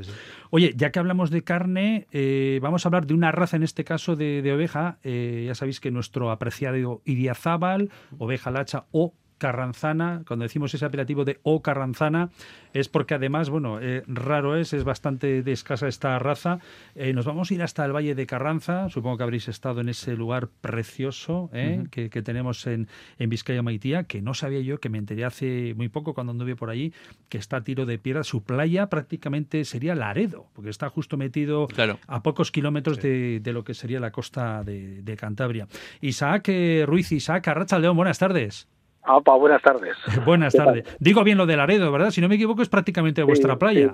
Oye, 0.50 0.74
ya 0.76 0.92
que 0.92 0.98
hablamos 0.98 1.30
de 1.30 1.42
carne, 1.42 2.06
eh, 2.12 2.58
vamos 2.62 2.84
a 2.84 2.88
hablar 2.88 3.06
de 3.06 3.14
una 3.14 3.32
raza, 3.32 3.56
en 3.56 3.62
este 3.62 3.84
caso 3.84 4.16
de, 4.16 4.52
oveja. 4.52 4.98
Eh, 5.02 5.44
ya 5.46 5.54
sabéis 5.54 5.80
que 5.80 5.90
nuestro 5.90 6.30
apreciado 6.30 7.00
Iriazábal, 7.04 7.90
oveja 8.18 8.50
lacha 8.50 8.84
o 8.90 9.14
Carranzana, 9.38 10.22
cuando 10.26 10.44
decimos 10.44 10.72
ese 10.74 10.84
apelativo 10.84 11.24
de 11.24 11.38
O 11.42 11.62
Carranzana, 11.62 12.30
es 12.72 12.88
porque 12.88 13.14
además, 13.14 13.50
bueno, 13.50 13.78
eh, 13.80 14.02
raro 14.06 14.56
es, 14.56 14.72
es 14.72 14.84
bastante 14.84 15.42
de 15.42 15.52
escasa 15.52 15.86
esta 15.88 16.18
raza. 16.18 16.58
Eh, 16.94 17.12
nos 17.12 17.24
vamos 17.24 17.50
a 17.50 17.54
ir 17.54 17.62
hasta 17.62 17.84
el 17.84 17.92
Valle 17.92 18.14
de 18.14 18.26
Carranza, 18.26 18.88
supongo 18.90 19.16
que 19.16 19.22
habréis 19.22 19.48
estado 19.48 19.80
en 19.80 19.88
ese 19.88 20.16
lugar 20.16 20.48
precioso 20.60 21.50
eh, 21.52 21.84
que, 21.90 22.08
tenemos 22.22 22.66
en, 22.66 22.88
en 23.18 23.30
Vizcaya 23.30 23.62
Maitía, 23.62 24.04
que 24.04 24.22
no 24.22 24.34
sabía 24.34 24.60
yo, 24.60 24.78
que 24.78 24.88
me 24.88 24.98
enteré 24.98 25.24
hace 25.24 25.74
muy 25.76 25.88
poco 25.88 26.14
cuando 26.14 26.32
anduve 26.32 26.56
por 26.56 26.70
allí, 26.70 26.92
que 27.28 27.38
está 27.38 27.58
a 27.58 27.64
tiro 27.64 27.86
de 27.86 27.98
piedra. 27.98 28.24
Su 28.24 28.42
playa 28.42 28.88
prácticamente 28.88 29.64
sería 29.64 29.94
Laredo, 29.94 30.46
porque 30.52 30.70
está 30.70 30.88
justo 30.88 31.16
metido 31.16 31.68
a 32.06 32.22
pocos 32.22 32.50
kilómetros 32.50 33.00
de, 33.00 33.40
lo 33.44 33.62
que 33.62 33.74
sería 33.74 34.00
la 34.00 34.10
costa 34.10 34.64
de, 34.64 35.02
de 35.02 35.16
Cantabria. 35.16 35.68
Isaac 36.00 36.50
Ruiz, 36.86 37.12
Isaac 37.12 37.46
Arracha 37.48 37.78
León, 37.78 37.96
buenas 37.96 38.18
tardes. 38.18 38.68
Apa, 39.04 39.34
buenas 39.36 39.62
tardes. 39.62 39.96
buenas 40.24 40.54
tardes. 40.54 40.84
Digo 40.98 41.24
bien 41.24 41.38
lo 41.38 41.46
de 41.46 41.56
Laredo, 41.56 41.92
¿verdad? 41.92 42.10
Si 42.10 42.20
no 42.20 42.28
me 42.28 42.36
equivoco, 42.36 42.62
es 42.62 42.68
prácticamente 42.68 43.22
vuestra 43.22 43.56
playa. 43.56 43.92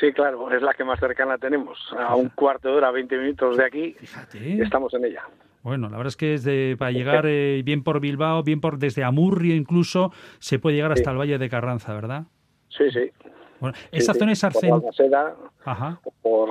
Sí, 0.00 0.12
claro, 0.12 0.50
es 0.50 0.62
la 0.62 0.72
que 0.74 0.84
más 0.84 0.98
cercana 0.98 1.38
tenemos. 1.38 1.78
A 1.98 2.14
un 2.14 2.30
cuarto 2.30 2.68
de 2.68 2.74
hora, 2.74 2.90
20 2.90 3.16
minutos 3.18 3.56
de 3.56 3.64
aquí, 3.64 3.92
Fíjate. 3.98 4.62
estamos 4.62 4.94
en 4.94 5.04
ella. 5.04 5.22
Bueno, 5.62 5.88
la 5.88 5.96
verdad 5.96 6.08
es 6.08 6.16
que 6.16 6.34
es 6.34 6.44
de, 6.44 6.76
para 6.78 6.90
llegar 6.90 7.24
eh, 7.26 7.62
bien 7.64 7.82
por 7.82 8.00
Bilbao, 8.00 8.42
bien 8.42 8.60
por 8.60 8.78
desde 8.78 9.02
Amurrio 9.02 9.54
incluso, 9.54 10.12
se 10.38 10.58
puede 10.58 10.76
llegar 10.76 10.92
hasta 10.92 11.10
el 11.10 11.18
Valle 11.18 11.38
de 11.38 11.48
Carranza, 11.48 11.94
¿verdad? 11.94 12.24
Sí, 12.68 12.90
sí. 12.90 13.10
Bueno, 13.60 13.76
esa 13.90 14.14
zona 14.14 14.32
es 14.32 14.44
Arcén. 14.44 14.70
Por 14.70 14.92
Ajá. 15.64 16.00
por, 16.22 16.50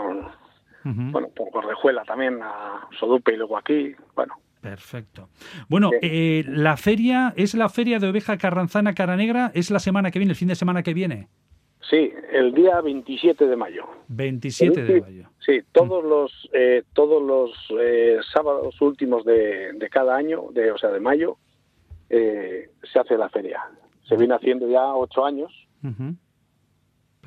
bueno, 0.83 1.27
por 1.35 1.51
Correjuela 1.51 2.03
también, 2.05 2.39
a 2.41 2.87
Sodupe 2.99 3.33
y 3.33 3.37
luego 3.37 3.57
aquí, 3.57 3.93
bueno. 4.15 4.35
Perfecto. 4.63 5.27
Bueno, 5.67 5.91
eh, 6.01 6.45
la 6.47 6.77
feria 6.77 7.33
es 7.35 7.53
la 7.53 7.67
feria 7.67 7.99
de 7.99 8.07
oveja 8.07 8.37
carranzana 8.37 8.93
cara 8.93 9.17
negra, 9.17 9.51
es 9.53 9.69
la 9.69 9.79
semana 9.79 10.09
que 10.09 10.19
viene, 10.19 10.31
el 10.31 10.37
fin 10.37 10.47
de 10.47 10.55
semana 10.55 10.83
que 10.83 10.93
viene. 10.93 11.27
Sí, 11.89 12.13
el 12.31 12.53
día 12.53 12.79
27 12.79 13.45
de 13.45 13.57
mayo. 13.57 13.83
27 14.07 14.83
de 14.85 15.01
mayo. 15.01 15.29
Sí, 15.45 15.59
todos 15.73 16.01
los 16.01 16.49
eh, 16.53 16.83
todos 16.93 17.21
los 17.21 17.51
eh, 17.77 18.19
sábados 18.33 18.81
últimos 18.81 19.25
de, 19.25 19.75
cada 19.91 20.15
año, 20.15 20.45
de 20.53 20.71
o 20.71 20.77
sea, 20.77 20.91
de 20.91 21.01
mayo, 21.01 21.35
se 22.09 22.99
hace 22.99 23.17
la 23.17 23.27
feria. 23.27 23.59
Se 24.07 24.15
viene 24.15 24.35
haciendo 24.35 24.69
ya 24.69 24.93
ocho 24.93 25.25
años. 25.25 25.51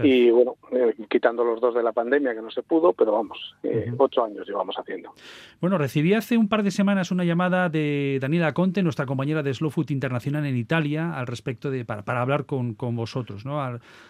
Y 0.03 0.31
bueno, 0.31 0.57
eh, 0.73 0.95
quitando 1.09 1.43
los 1.43 1.61
dos 1.61 1.75
de 1.75 1.83
la 1.83 1.93
pandemia 1.93 2.35
que 2.35 2.43
no 2.43 2.51
se 2.51 2.63
pudo, 2.63 2.93
pero 2.93 3.13
vamos, 3.13 3.57
eh, 3.63 3.93
ocho 3.97 4.25
años 4.25 4.47
llevamos 4.47 4.77
haciendo. 4.77 5.15
Bueno, 5.61 5.79
recibí 5.79 6.13
hace 6.13 6.37
un 6.37 6.49
par 6.49 6.63
de 6.63 6.71
semanas 6.71 7.11
una 7.11 7.25
llamada 7.25 7.69
de 7.71 8.19
Daniela 8.21 8.53
Conte, 8.53 8.83
nuestra 8.83 9.07
compañera 9.07 9.43
de 9.43 9.55
Slow 9.55 9.71
Food 9.71 9.91
Internacional 9.91 10.45
en 10.45 10.57
Italia, 10.57 11.15
al 11.15 11.27
respecto 11.27 11.71
de, 11.71 11.85
para, 11.85 12.03
para 12.03 12.21
hablar 12.21 12.45
con, 12.45 12.75
con 12.75 12.95
vosotros, 12.95 13.47
¿no? 13.47 13.57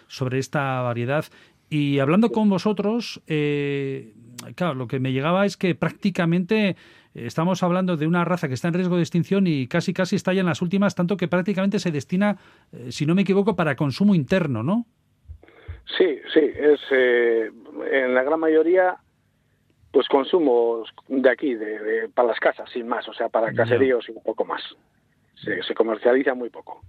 sobre 0.07 0.39
esta 0.39 0.81
variedad. 0.81 1.25
Y 1.69 1.99
hablando 1.99 2.31
con 2.31 2.49
vosotros, 2.49 3.21
eh, 3.27 4.13
claro, 4.55 4.73
lo 4.73 4.87
que 4.87 4.99
me 4.99 5.13
llegaba 5.13 5.45
es 5.45 5.55
que 5.55 5.73
prácticamente 5.75 6.75
estamos 7.13 7.63
hablando 7.63 7.97
de 7.97 8.07
una 8.07 8.25
raza 8.25 8.47
que 8.47 8.53
está 8.53 8.67
en 8.67 8.73
riesgo 8.73 8.97
de 8.97 9.03
extinción 9.03 9.47
y 9.47 9.67
casi 9.67 9.93
casi 9.93 10.15
está 10.15 10.33
ya 10.33 10.41
en 10.41 10.45
las 10.45 10.61
últimas, 10.61 10.95
tanto 10.95 11.17
que 11.17 11.27
prácticamente 11.27 11.79
se 11.79 11.91
destina, 11.91 12.37
si 12.89 13.05
no 13.05 13.15
me 13.15 13.23
equivoco, 13.23 13.55
para 13.55 13.75
consumo 13.75 14.15
interno, 14.15 14.63
¿no? 14.63 14.85
Sí, 15.95 16.19
sí, 16.33 16.39
es 16.39 16.79
eh, 16.91 17.51
en 17.91 18.13
la 18.13 18.23
gran 18.23 18.39
mayoría 18.39 18.97
pues 19.91 20.07
consumo 20.09 20.83
de 21.07 21.29
aquí, 21.29 21.55
de, 21.55 22.09
para 22.13 22.27
las 22.29 22.39
casas, 22.39 22.69
sin 22.71 22.87
más, 22.87 23.07
o 23.07 23.13
sea, 23.13 23.29
para 23.29 23.53
caseríos 23.53 24.07
y 24.09 24.11
un 24.11 24.21
poco 24.21 24.45
más. 24.45 24.61
Se, 25.35 25.73
comercializa 25.73 26.33
muy 26.33 26.49
poco. 26.49 26.81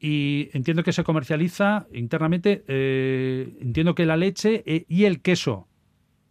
Y 0.00 0.50
entiendo 0.52 0.82
que 0.82 0.92
se 0.92 1.04
comercializa 1.04 1.86
internamente, 1.92 2.64
eh, 2.68 3.56
entiendo 3.60 3.94
que 3.94 4.06
la 4.06 4.16
leche 4.16 4.62
eh, 4.66 4.84
y 4.88 5.04
el 5.04 5.20
queso. 5.20 5.68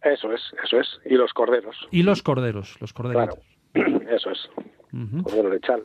Eso 0.02 0.32
es, 0.32 0.40
eso 0.64 0.80
es, 0.80 1.00
y 1.04 1.14
los 1.14 1.32
corderos. 1.32 1.76
Y 1.90 2.02
los 2.02 2.22
corderos, 2.22 2.80
los 2.80 2.92
corderos. 2.92 3.38
Claro, 3.72 4.00
eso 4.10 4.30
es, 4.30 4.50
cordero 5.22 5.50
lechal. 5.50 5.84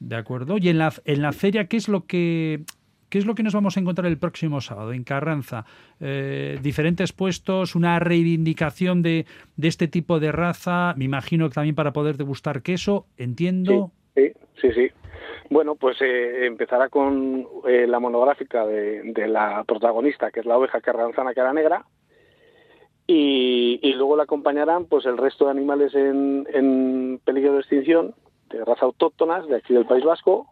De 0.00 0.16
acuerdo. 0.16 0.56
Y 0.58 0.68
en 0.68 0.78
la, 0.78 0.92
en 1.04 1.22
la 1.22 1.32
feria, 1.32 1.66
¿qué 1.66 1.76
es 1.76 1.88
lo 1.88 2.06
que 2.06 2.64
¿Qué 3.14 3.18
es 3.18 3.26
lo 3.26 3.36
que 3.36 3.44
nos 3.44 3.54
vamos 3.54 3.76
a 3.76 3.80
encontrar 3.80 4.08
el 4.08 4.18
próximo 4.18 4.60
sábado 4.60 4.92
en 4.92 5.04
Carranza? 5.04 5.64
Eh, 6.00 6.58
diferentes 6.60 7.12
puestos, 7.12 7.76
una 7.76 8.00
reivindicación 8.00 9.02
de, 9.02 9.24
este 9.62 9.86
tipo 9.86 10.18
de 10.18 10.32
raza, 10.32 10.94
me 10.96 11.04
imagino 11.04 11.48
que 11.48 11.54
también 11.54 11.76
para 11.76 11.92
poder 11.92 12.16
degustar 12.16 12.60
queso, 12.62 13.06
entiendo. 13.16 13.92
Sí, 14.16 14.32
sí, 14.60 14.72
sí. 14.72 14.90
Bueno, 15.48 15.76
pues 15.76 16.02
eh, 16.02 16.46
empezará 16.46 16.88
con 16.88 17.46
eh, 17.68 17.86
la 17.86 18.00
monográfica 18.00 18.66
de, 18.66 19.28
la 19.28 19.62
protagonista, 19.62 20.32
que 20.32 20.40
es 20.40 20.46
la 20.46 20.58
oveja 20.58 20.80
carranzana 20.80 21.34
cara 21.34 21.52
negra, 21.52 21.84
y, 23.06 23.92
luego 23.94 24.16
la 24.16 24.24
acompañarán 24.24 24.86
pues 24.86 25.06
el 25.06 25.18
resto 25.18 25.44
de 25.44 25.52
animales 25.52 25.94
en, 25.94 26.48
en 26.52 27.20
peligro 27.24 27.52
de 27.52 27.60
extinción, 27.60 28.16
de 28.50 28.64
raza 28.64 28.86
autóctonas 28.86 29.46
de 29.46 29.54
aquí 29.54 29.72
del 29.72 29.86
País 29.86 30.02
Vasco, 30.02 30.48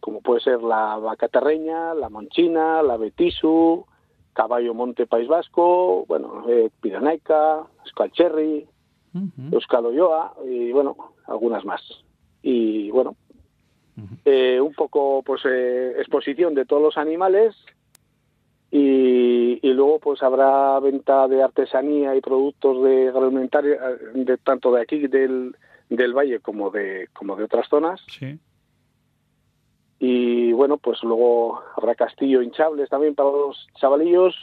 como 0.00 0.20
puede 0.20 0.40
ser 0.40 0.62
la 0.62 0.96
vaca 0.96 1.28
terreña, 1.28 1.94
la 1.94 2.08
monchina, 2.08 2.82
la 2.82 2.96
betisu, 2.96 3.84
caballo 4.32 4.74
monte 4.74 5.06
País 5.06 5.28
Vasco, 5.28 6.04
bueno, 6.06 6.44
eh, 6.48 6.70
piranaica, 6.80 7.64
escalcherry, 7.84 8.66
uh 9.14 10.46
y 10.46 10.72
bueno, 10.72 10.96
algunas 11.26 11.64
más. 11.64 11.82
Y 12.42 12.90
bueno, 12.90 13.16
eh, 14.24 14.60
un 14.60 14.74
poco 14.74 15.22
pues 15.24 15.42
eh, 15.44 15.94
exposición 15.98 16.54
de 16.54 16.64
todos 16.64 16.80
los 16.80 16.96
animales 16.96 17.56
y, 18.70 19.58
y, 19.60 19.72
luego 19.72 19.98
pues 19.98 20.22
habrá 20.22 20.78
venta 20.78 21.26
de 21.26 21.42
artesanía 21.42 22.14
y 22.14 22.20
productos 22.20 22.84
de 22.84 23.08
agroalimentaria 23.08 23.80
de 24.14 24.36
tanto 24.36 24.70
de 24.72 24.82
aquí 24.82 25.08
del, 25.08 25.56
del 25.88 26.12
valle 26.12 26.38
como 26.38 26.70
de 26.70 27.08
como 27.12 27.34
de 27.34 27.44
otras 27.44 27.66
zonas. 27.68 28.00
Sí 28.06 28.38
y 30.00 30.52
bueno, 30.52 30.76
pues 30.76 31.02
luego 31.02 31.62
habrá 31.76 31.94
castillo 31.94 32.42
hinchables 32.42 32.88
también 32.88 33.14
para 33.14 33.30
los 33.30 33.66
chavalillos. 33.80 34.34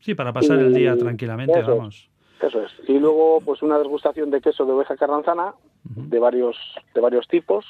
Sí, 0.00 0.14
para 0.14 0.32
pasar 0.32 0.58
el 0.58 0.74
día 0.74 0.96
tranquilamente, 0.96 1.62
vamos. 1.62 2.10
eso 2.40 2.62
es. 2.62 2.72
Y 2.88 2.98
luego 2.98 3.40
pues 3.44 3.62
una 3.62 3.78
degustación 3.78 4.30
de 4.30 4.40
queso 4.40 4.64
de 4.64 4.72
oveja 4.72 4.96
carranzana 4.96 5.54
de 5.84 6.18
varios 6.18 6.56
de 6.94 7.00
varios 7.00 7.28
tipos 7.28 7.64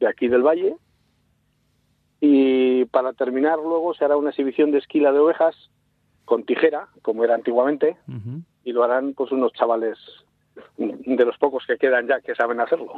de 0.00 0.08
aquí 0.08 0.28
del 0.28 0.42
valle. 0.42 0.76
Y 2.20 2.84
para 2.86 3.14
terminar 3.14 3.58
luego 3.58 3.94
se 3.94 4.04
hará 4.04 4.16
una 4.16 4.30
exhibición 4.30 4.70
de 4.70 4.78
esquila 4.78 5.10
de 5.10 5.18
ovejas 5.18 5.56
con 6.24 6.44
tijera, 6.44 6.88
como 7.02 7.24
era 7.24 7.34
antiguamente, 7.34 7.96
y 8.62 8.72
lo 8.72 8.84
harán 8.84 9.14
pues 9.14 9.32
unos 9.32 9.52
chavales 9.54 9.98
de 10.76 11.24
los 11.24 11.36
pocos 11.38 11.64
que 11.66 11.78
quedan 11.78 12.06
ya 12.06 12.20
que 12.20 12.34
saben 12.34 12.60
hacerlo. 12.60 12.92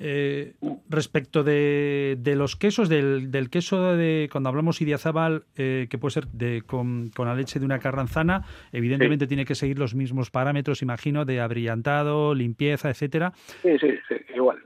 Eh, 0.00 0.54
respecto 0.88 1.42
de, 1.42 2.16
los 2.36 2.54
quesos, 2.54 2.88
del, 2.88 3.50
queso 3.50 3.96
de 3.96 4.28
cuando 4.30 4.48
hablamos 4.48 4.80
idiazabal, 4.80 5.44
eh, 5.56 5.88
que 5.90 5.98
puede 5.98 6.12
ser 6.12 6.28
de, 6.28 6.62
con, 6.62 7.10
la 7.16 7.34
leche 7.34 7.58
de 7.58 7.64
una 7.64 7.80
carranzana, 7.80 8.44
evidentemente 8.72 9.26
tiene 9.26 9.44
que 9.44 9.56
seguir 9.56 9.78
los 9.78 9.94
mismos 9.94 10.30
parámetros, 10.30 10.82
imagino, 10.82 11.24
de 11.24 11.40
abrillantado, 11.40 12.34
limpieza, 12.34 12.90
etcétera. 12.90 13.32
Sí, 13.62 13.76
sí, 13.80 13.88
sí 14.08 14.14
igual. 14.34 14.58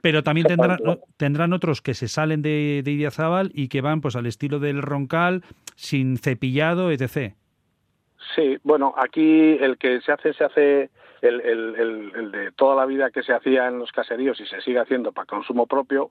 Pero 0.00 0.22
también 0.22 0.46
tendrán, 0.46 0.78
tendrán 1.16 1.52
otros 1.52 1.82
que 1.82 1.94
se 1.94 2.08
salen 2.08 2.40
de, 2.40 2.82
de 2.84 2.92
Idiazabal 2.92 3.50
y 3.52 3.68
que 3.68 3.80
van 3.80 4.00
pues 4.00 4.16
al 4.16 4.26
estilo 4.26 4.58
del 4.60 4.80
roncal, 4.80 5.42
sin 5.74 6.16
cepillado, 6.16 6.90
etc. 6.92 7.34
Sí, 8.34 8.58
bueno, 8.62 8.94
aquí 8.96 9.56
el 9.60 9.78
que 9.78 10.00
se 10.00 10.12
hace, 10.12 10.32
se 10.34 10.44
hace 10.44 10.90
el, 11.22 11.40
el, 11.40 12.12
el, 12.14 12.30
de 12.32 12.52
toda 12.52 12.74
la 12.74 12.86
vida 12.86 13.10
que 13.10 13.22
se 13.22 13.32
hacía 13.32 13.68
en 13.68 13.78
los 13.78 13.92
caseríos 13.92 14.40
y 14.40 14.46
se 14.46 14.60
sigue 14.60 14.80
haciendo 14.80 15.12
para 15.12 15.26
consumo 15.26 15.66
propio. 15.66 16.10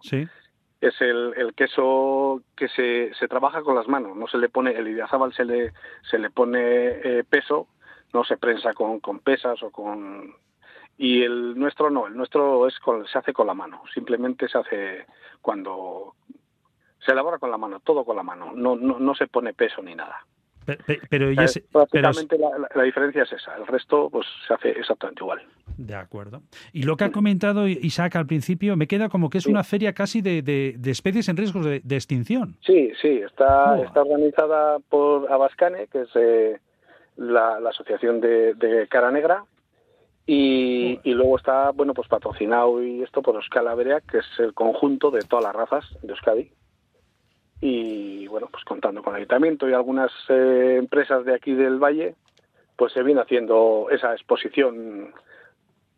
Es 0.81 1.01
el, 1.01 1.53
queso 1.55 2.41
que 2.55 2.67
se, 2.69 3.13
se 3.15 3.27
trabaja 3.27 3.63
con 3.63 3.75
las 3.75 3.87
manos, 3.87 4.15
no 4.15 4.27
se 4.27 4.37
le 4.37 4.49
pone, 4.49 4.71
el 4.71 4.87
idiazábal 4.87 5.33
se 5.33 5.45
le, 5.45 5.73
se 6.09 6.19
le 6.19 6.29
pone 6.29 6.59
eh, 6.59 7.23
peso, 7.27 7.67
no 8.13 8.23
se 8.23 8.37
prensa 8.37 8.73
con, 8.73 8.99
con 8.99 9.19
pesas 9.19 9.61
o 9.63 9.71
con 9.71 10.35
y 10.97 11.23
el 11.23 11.57
nuestro 11.57 11.89
no, 11.89 12.07
el 12.07 12.15
nuestro 12.15 12.67
es 12.67 12.79
con, 12.79 13.05
se 13.07 13.17
hace 13.17 13.33
con 13.33 13.47
la 13.47 13.53
mano, 13.53 13.81
simplemente 13.93 14.47
se 14.47 14.57
hace 14.57 15.05
cuando 15.41 16.15
se 16.99 17.11
elabora 17.11 17.37
con 17.37 17.51
la 17.51 17.57
mano, 17.57 17.81
todo 17.81 18.05
con 18.05 18.15
la 18.15 18.23
mano, 18.23 18.53
no, 18.55 18.75
no, 18.75 18.99
no 18.99 19.15
se 19.15 19.27
pone 19.27 19.53
peso 19.53 19.81
ni 19.81 19.93
nada. 19.95 20.25
Pero, 20.65 21.31
prácticamente 21.71 22.37
la, 22.75 22.83
diferencia 22.83 23.23
es 23.23 23.33
esa. 23.33 23.55
El 23.55 23.67
resto 23.67 24.09
pues 24.09 24.25
se 24.47 24.53
hace 24.53 24.69
exactamente 24.71 25.23
igual. 25.23 25.41
De 25.77 25.95
acuerdo. 25.95 26.41
Y 26.73 26.83
lo 26.83 26.97
que 26.97 27.03
ha 27.03 27.11
comentado 27.11 27.67
Isaac 27.67 28.15
al 28.15 28.25
principio, 28.25 28.75
me 28.75 28.87
queda 28.87 29.09
como 29.09 29.29
que 29.29 29.37
es 29.37 29.45
una 29.45 29.63
feria 29.63 29.93
casi 29.93 30.21
de, 30.21 30.77
especies 30.85 31.29
en 31.29 31.37
riesgo 31.37 31.61
de, 31.61 31.81
extinción. 31.95 32.57
Sí, 32.65 32.91
sí, 33.01 33.21
está, 33.23 33.81
está 33.81 34.01
organizada 34.01 34.79
por 34.89 35.31
Abascane, 35.31 35.87
que 35.87 36.01
es 36.01 36.09
eh, 36.15 36.59
la, 37.17 37.57
asociación 37.69 38.21
de, 38.21 38.87
Cara 38.89 39.11
Negra, 39.11 39.43
y, 40.25 40.99
luego 41.05 41.37
está, 41.37 41.69
bueno, 41.71 41.93
pues 41.93 42.07
patrocinado 42.07 42.83
y 42.83 43.03
esto 43.03 43.21
por 43.21 43.35
Euskal 43.35 43.75
Berea, 43.75 44.01
que 44.01 44.19
es 44.19 44.25
el 44.39 44.53
conjunto 44.53 45.11
de 45.11 45.21
todas 45.21 45.45
las 45.45 45.55
razas 45.55 45.85
de 46.01 46.09
Euskadi. 46.13 46.51
Y 47.61 48.27
bueno, 48.27 48.47
pues 48.51 48.63
contando 48.63 49.01
con 49.01 49.13
el 49.13 49.17
ayuntamiento 49.17 49.67
y 49.69 49.73
algunas 49.73 50.11
eh, 50.29 50.75
empresas 50.77 51.25
de 51.25 51.33
aquí 51.33 51.53
del 51.53 51.79
Valle, 51.79 52.15
pues 52.75 52.93
se 52.93 53.03
viene 53.03 53.21
haciendo 53.21 53.87
esa 53.91 54.13
exposición, 54.13 55.13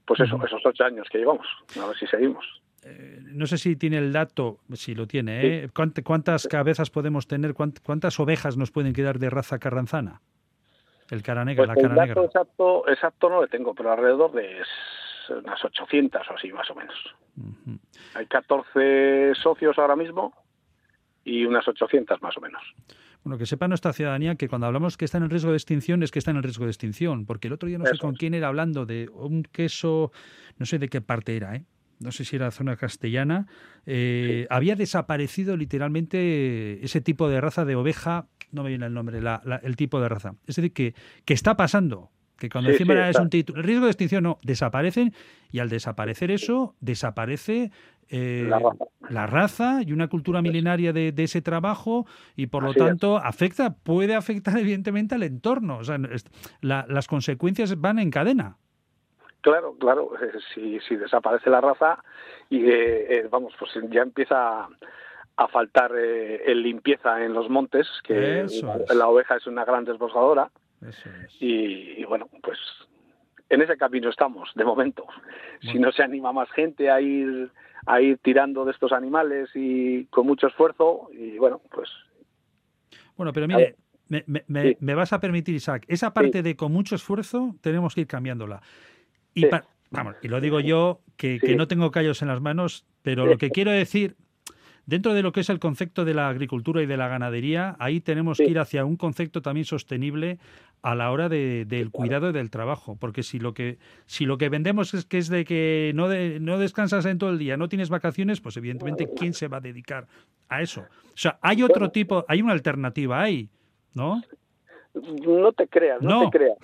pues 0.06 0.20
eso, 0.20 0.40
esos 0.46 0.66
ocho 0.66 0.84
años 0.84 1.08
que 1.12 1.18
llevamos. 1.18 1.48
A 1.82 1.88
ver 1.88 1.98
si 1.98 2.06
seguimos. 2.08 2.46
Eh, 2.84 3.20
no 3.24 3.48
sé 3.48 3.58
si 3.58 3.76
tiene 3.76 3.98
el 3.98 4.14
dato, 4.14 4.60
si 4.74 4.94
lo 4.94 5.08
tiene, 5.08 5.64
¿eh? 5.64 5.70
¿Cuántas 6.04 6.48
cabezas 6.48 6.90
podemos 6.90 7.28
tener? 7.28 7.54
¿Cuántas 7.54 8.20
ovejas 8.20 8.56
nos 8.56 8.72
pueden 8.72 8.94
quedar 8.94 9.20
de 9.20 9.30
raza 9.30 9.58
carranzana? 9.60 10.22
El 11.10 11.24
cara 11.24 11.44
negra, 11.44 11.66
pues 11.66 11.78
la 11.78 11.90
cara 11.90 12.04
el 12.04 12.10
dato 12.10 12.26
Exacto, 12.26 12.88
exacto 12.90 13.30
no 13.30 13.42
lo 13.42 13.48
tengo, 13.48 13.74
pero 13.74 13.92
alrededor 13.92 14.32
de 14.34 14.62
unas 15.30 15.66
800 15.66 16.22
o 16.30 16.34
así 16.34 16.52
más 16.52 16.70
o 16.70 16.76
menos. 16.76 16.96
Hay 18.14 18.26
14 18.28 19.34
socios 19.36 19.78
ahora 19.80 19.96
mismo 19.96 20.34
y 21.28 21.46
unas 21.46 21.68
800 21.68 22.22
más 22.22 22.38
o 22.38 22.42
menos. 22.42 22.64
Bueno, 23.24 23.38
que 23.38 23.46
sepa 23.46 23.68
nuestra 23.68 23.92
ciudadanía 23.92 24.36
que 24.36 24.48
cuando 24.48 24.68
hablamos 24.68 24.96
que 24.96 25.04
está 25.04 25.18
en 25.18 25.30
riesgo 25.30 25.52
de 25.52 25.58
extinción 25.58 26.02
es 26.02 26.12
que 26.12 26.20
está 26.20 26.32
en 26.32 26.42
riesgo 26.42 26.64
de 26.64 26.72
extinción, 26.72 27.26
porque 27.26 27.48
el 27.48 27.54
otro 27.54 27.68
día 27.68 27.78
no 27.78 27.86
sé 27.86 27.98
con 27.98 28.16
quién 28.16 28.34
era 28.34 28.48
hablando 28.48 28.86
de 28.86 29.10
un 29.14 29.44
queso, 29.44 30.14
no 30.58 30.66
sé 30.66 30.80
de 30.80 30.88
qué 30.88 31.02
parte 31.02 31.36
era, 31.36 31.56
¿eh? 31.56 31.66
no 32.00 32.12
sé 32.14 32.24
si 32.24 32.38
era 32.38 32.50
zona 32.52 32.78
castellana, 32.78 33.48
eh, 33.86 34.48
había 34.50 34.76
desaparecido 34.76 35.58
literalmente 35.58 36.84
ese 36.86 37.02
tipo 37.02 37.28
de 37.28 37.42
raza 37.42 37.66
de 37.66 37.76
oveja, 37.76 38.28
no 38.52 38.64
me 38.64 38.70
viene 38.70 38.86
el 38.86 38.94
nombre, 38.94 39.20
el 39.64 39.76
tipo 39.76 40.00
de 40.00 40.08
raza. 40.08 40.36
Es 40.46 40.56
decir, 40.56 40.72
que, 40.72 40.96
que 41.26 41.34
está 41.34 41.58
pasando, 41.58 42.12
que 42.38 42.50
cuando 42.50 42.70
encima 42.70 43.10
es 43.10 43.20
un 43.20 43.30
título, 43.30 43.60
el 43.60 43.66
riesgo 43.66 43.86
de 43.86 43.92
extinción 43.92 44.24
no, 44.24 44.40
desaparecen 44.44 45.14
y 45.52 45.60
al 45.60 45.70
desaparecer 45.70 46.32
eso, 46.32 46.76
desaparece 46.80 47.72
eh, 48.10 48.50
la, 49.10 49.28
raza. 49.28 49.82
y 49.86 49.92
una 49.92 50.08
cultura 50.08 50.42
milenaria 50.42 50.94
de, 50.94 51.14
ese 51.18 51.42
trabajo 51.42 52.06
y 52.36 52.48
por 52.48 52.64
lo 52.64 52.74
tanto 52.74 53.18
afecta, 53.18 53.76
puede 53.76 54.16
afectar 54.16 54.58
evidentemente 54.60 55.16
al 55.16 55.24
entorno. 55.24 55.78
O 55.78 55.84
sea, 55.84 55.98
las 56.62 57.08
consecuencias 57.08 57.80
van 57.80 58.00
en 58.00 58.12
cadena. 58.12 58.58
Claro, 59.42 59.76
claro. 59.80 60.12
Eh, 60.22 60.32
si, 60.54 60.80
si 60.82 60.96
desaparece 60.96 61.50
la 61.50 61.62
raza 61.62 62.04
y 62.50 62.70
eh, 62.70 63.28
vamos, 63.30 63.54
pues 63.60 63.72
ya 63.90 64.02
empieza 64.02 64.68
a 65.40 65.48
faltar 65.50 65.96
el 65.96 66.64
limpieza 66.64 67.24
en 67.24 67.34
los 67.34 67.48
montes, 67.48 67.88
que 68.04 68.46
la 68.96 69.08
oveja 69.08 69.36
es 69.36 69.46
una 69.46 69.66
gran 69.66 69.86
y, 71.40 72.04
bueno, 72.06 72.28
pues 72.42 72.58
en 73.50 73.62
ese 73.62 73.78
camino 73.78 74.10
estamos, 74.10 74.50
de 74.56 74.64
momento. 74.64 75.06
Si 75.62 75.80
no 75.80 75.92
se 75.92 76.04
anima 76.04 76.32
más 76.32 76.50
gente 76.52 76.90
a 76.90 77.02
ir 77.02 77.52
a 77.86 78.02
ir 78.02 78.18
tirando 78.18 78.66
de 78.66 78.72
estos 78.72 78.92
animales 78.92 79.50
y 79.56 80.06
con 80.06 80.28
mucho 80.28 80.48
esfuerzo 80.48 81.10
y 81.14 81.38
bueno, 81.38 81.62
pues... 81.72 81.90
Bueno, 83.16 83.32
pero 83.32 83.48
mire, 83.48 83.76
me, 84.10 84.76
me, 84.80 84.96
vas 84.96 85.14
a 85.14 85.20
permitir, 85.20 85.56
Isaac, 85.56 85.86
esa 85.88 86.14
parte 86.14 86.44
de 86.44 86.56
con 86.56 86.72
mucho 86.72 86.96
esfuerzo 86.96 87.56
tenemos 87.62 87.96
que 87.96 88.02
ir 88.02 88.08
cambiándola. 88.08 88.62
Y, 89.34 89.48
vamos, 89.90 90.16
y 90.22 90.28
lo 90.28 90.42
digo 90.42 90.60
yo, 90.60 91.02
que, 91.16 91.40
que 91.40 91.56
no 91.56 91.68
tengo 91.68 91.92
callos 91.92 92.22
en 92.22 92.28
las 92.28 92.42
manos, 92.42 92.86
pero 93.02 93.26
lo 93.26 93.38
que 93.38 93.52
quiero 93.52 93.72
decir 93.72 94.18
Dentro 94.88 95.14
de 95.14 95.22
lo 95.22 95.34
que 95.34 95.42
es 95.42 95.50
el 95.50 95.60
concepto 95.60 96.06
de 96.06 96.14
la 96.14 96.30
agricultura 96.30 96.82
y 96.82 96.86
de 96.86 96.96
la 96.96 97.10
ganadería, 97.10 97.76
ahí 97.78 98.00
tenemos 98.00 98.38
que 98.38 98.46
ir 98.46 98.58
hacia 98.58 98.86
un 98.86 98.96
concepto 98.96 99.42
también 99.42 99.66
sostenible 99.66 100.40
a 100.82 100.96
la 100.96 101.12
hora 101.12 101.28
del 101.30 101.92
cuidado 101.92 102.30
y 102.30 102.34
del 102.34 102.50
trabajo, 102.50 102.96
porque 102.96 103.24
si 103.24 103.40
lo 103.40 103.54
que 103.54 103.78
si 104.06 104.26
lo 104.26 104.38
que 104.38 104.50
vendemos 104.50 104.94
es 104.94 105.06
que 105.06 105.18
es 105.18 105.28
de 105.28 105.44
que 105.44 105.92
no 105.96 106.08
no 106.40 106.60
descansas 106.60 107.06
en 107.06 107.18
todo 107.18 107.32
el 107.32 107.40
día, 107.40 107.58
no 107.58 107.70
tienes 107.70 107.90
vacaciones, 107.90 108.42
pues 108.42 108.58
evidentemente 108.58 109.10
quién 109.18 109.34
se 109.34 109.48
va 109.48 109.58
a 109.58 109.62
dedicar 109.62 110.08
a 110.50 110.62
eso. 110.62 110.82
O 110.82 111.18
sea, 111.18 111.40
hay 111.42 111.64
otro 111.64 111.92
tipo, 111.92 112.26
hay 112.28 112.42
una 112.42 112.54
alternativa 112.54 113.22
ahí, 113.22 113.50
¿no? 113.94 114.22
No 115.26 115.52
te 115.54 115.68
creas, 115.68 116.02
no, 116.02 116.30
te 116.30 116.38
creas. 116.38 116.58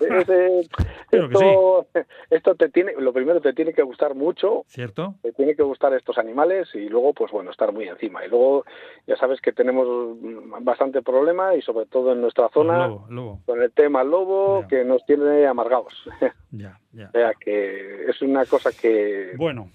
esto, 2.29 2.55
te 2.55 2.69
tiene, 2.69 2.93
lo 2.97 3.13
primero 3.13 3.41
te 3.41 3.53
tiene 3.53 3.73
que 3.73 3.81
gustar 3.83 4.15
mucho, 4.15 4.63
cierto, 4.67 5.15
te 5.21 5.31
tiene 5.33 5.55
que 5.55 5.63
gustar 5.63 5.93
estos 5.93 6.17
animales 6.17 6.69
y 6.73 6.89
luego, 6.89 7.13
pues 7.13 7.31
bueno, 7.31 7.51
estar 7.51 7.71
muy 7.71 7.87
encima. 7.87 8.25
Y 8.25 8.29
luego 8.29 8.65
ya 9.07 9.15
sabes 9.17 9.41
que 9.41 9.51
tenemos 9.51 9.87
bastante 10.61 11.01
problema 11.01 11.55
y 11.55 11.61
sobre 11.61 11.85
todo 11.85 12.13
en 12.13 12.21
nuestra 12.21 12.49
zona 12.49 12.89
con 13.45 13.61
el 13.61 13.71
tema 13.71 14.03
lobo 14.03 14.65
que 14.67 14.83
nos 14.83 15.05
tiene 15.05 15.45
amargados. 15.47 15.93
Ya, 16.51 16.79
ya. 16.91 17.07
o 17.09 17.11
sea 17.11 17.33
que 17.39 18.05
es 18.07 18.21
una 18.21 18.45
cosa 18.45 18.71
que 18.71 19.33
bueno, 19.37 19.69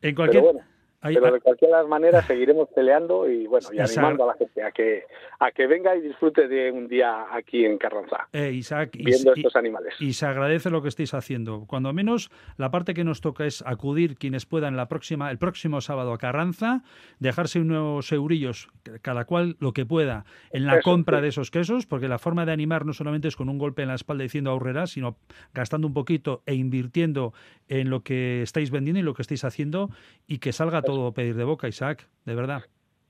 en 0.00 0.14
cualquier 0.14 0.44
pero 0.44 0.73
de 1.08 1.40
cualquier 1.40 1.86
manera 1.86 2.22
seguiremos 2.22 2.68
peleando 2.74 3.28
y 3.28 3.46
bueno, 3.46 3.68
y 3.72 3.78
animando 3.78 4.24
a 4.24 4.26
la 4.28 4.34
gente 4.34 4.62
a 4.62 4.72
que 4.72 5.04
a 5.38 5.50
que 5.50 5.66
venga 5.66 5.94
y 5.96 6.00
disfrute 6.00 6.48
de 6.48 6.70
un 6.70 6.88
día 6.88 7.26
aquí 7.30 7.64
en 7.64 7.78
Carranza. 7.78 8.28
Eh, 8.32 8.52
Isaac, 8.52 8.90
viendo 8.94 9.34
estos 9.34 9.56
animales. 9.56 9.94
Y 10.00 10.14
se 10.14 10.26
agradece 10.26 10.70
lo 10.70 10.82
que 10.82 10.88
estáis 10.88 11.12
haciendo. 11.12 11.64
Cuando 11.66 11.92
menos 11.92 12.30
la 12.56 12.70
parte 12.70 12.94
que 12.94 13.04
nos 13.04 13.20
toca 13.20 13.44
es 13.44 13.62
acudir 13.66 14.16
quienes 14.16 14.46
puedan 14.46 14.76
la 14.76 14.88
próxima 14.88 15.30
el 15.30 15.38
próximo 15.38 15.80
sábado 15.80 16.12
a 16.12 16.18
Carranza, 16.18 16.82
dejarse 17.18 17.60
unos 17.60 18.10
eurillos 18.12 18.68
cada 19.02 19.24
cual 19.24 19.56
lo 19.60 19.72
que 19.72 19.86
pueda 19.86 20.24
en 20.52 20.66
la 20.66 20.80
compra 20.80 21.20
de 21.20 21.28
esos 21.28 21.50
quesos, 21.50 21.86
porque 21.86 22.08
la 22.08 22.18
forma 22.18 22.46
de 22.46 22.52
animar 22.52 22.84
no 22.86 22.92
solamente 22.92 23.28
es 23.28 23.36
con 23.36 23.48
un 23.48 23.58
golpe 23.58 23.82
en 23.82 23.88
la 23.88 23.94
espalda 23.94 24.22
diciendo 24.22 24.50
ahorrarás, 24.50 24.90
sino 24.90 25.16
gastando 25.52 25.86
un 25.86 25.94
poquito 25.94 26.42
e 26.46 26.54
invirtiendo 26.54 27.32
en 27.68 27.90
lo 27.90 28.02
que 28.02 28.42
estáis 28.42 28.70
vendiendo 28.70 29.00
y 29.00 29.02
lo 29.02 29.14
que 29.14 29.22
estáis 29.22 29.44
haciendo 29.44 29.90
y 30.26 30.38
que 30.38 30.52
salga 30.52 30.82
todo 30.82 30.93
pedir 31.14 31.36
de 31.36 31.44
boca, 31.44 31.68
Isaac, 31.68 32.06
de 32.24 32.34
verdad. 32.34 32.62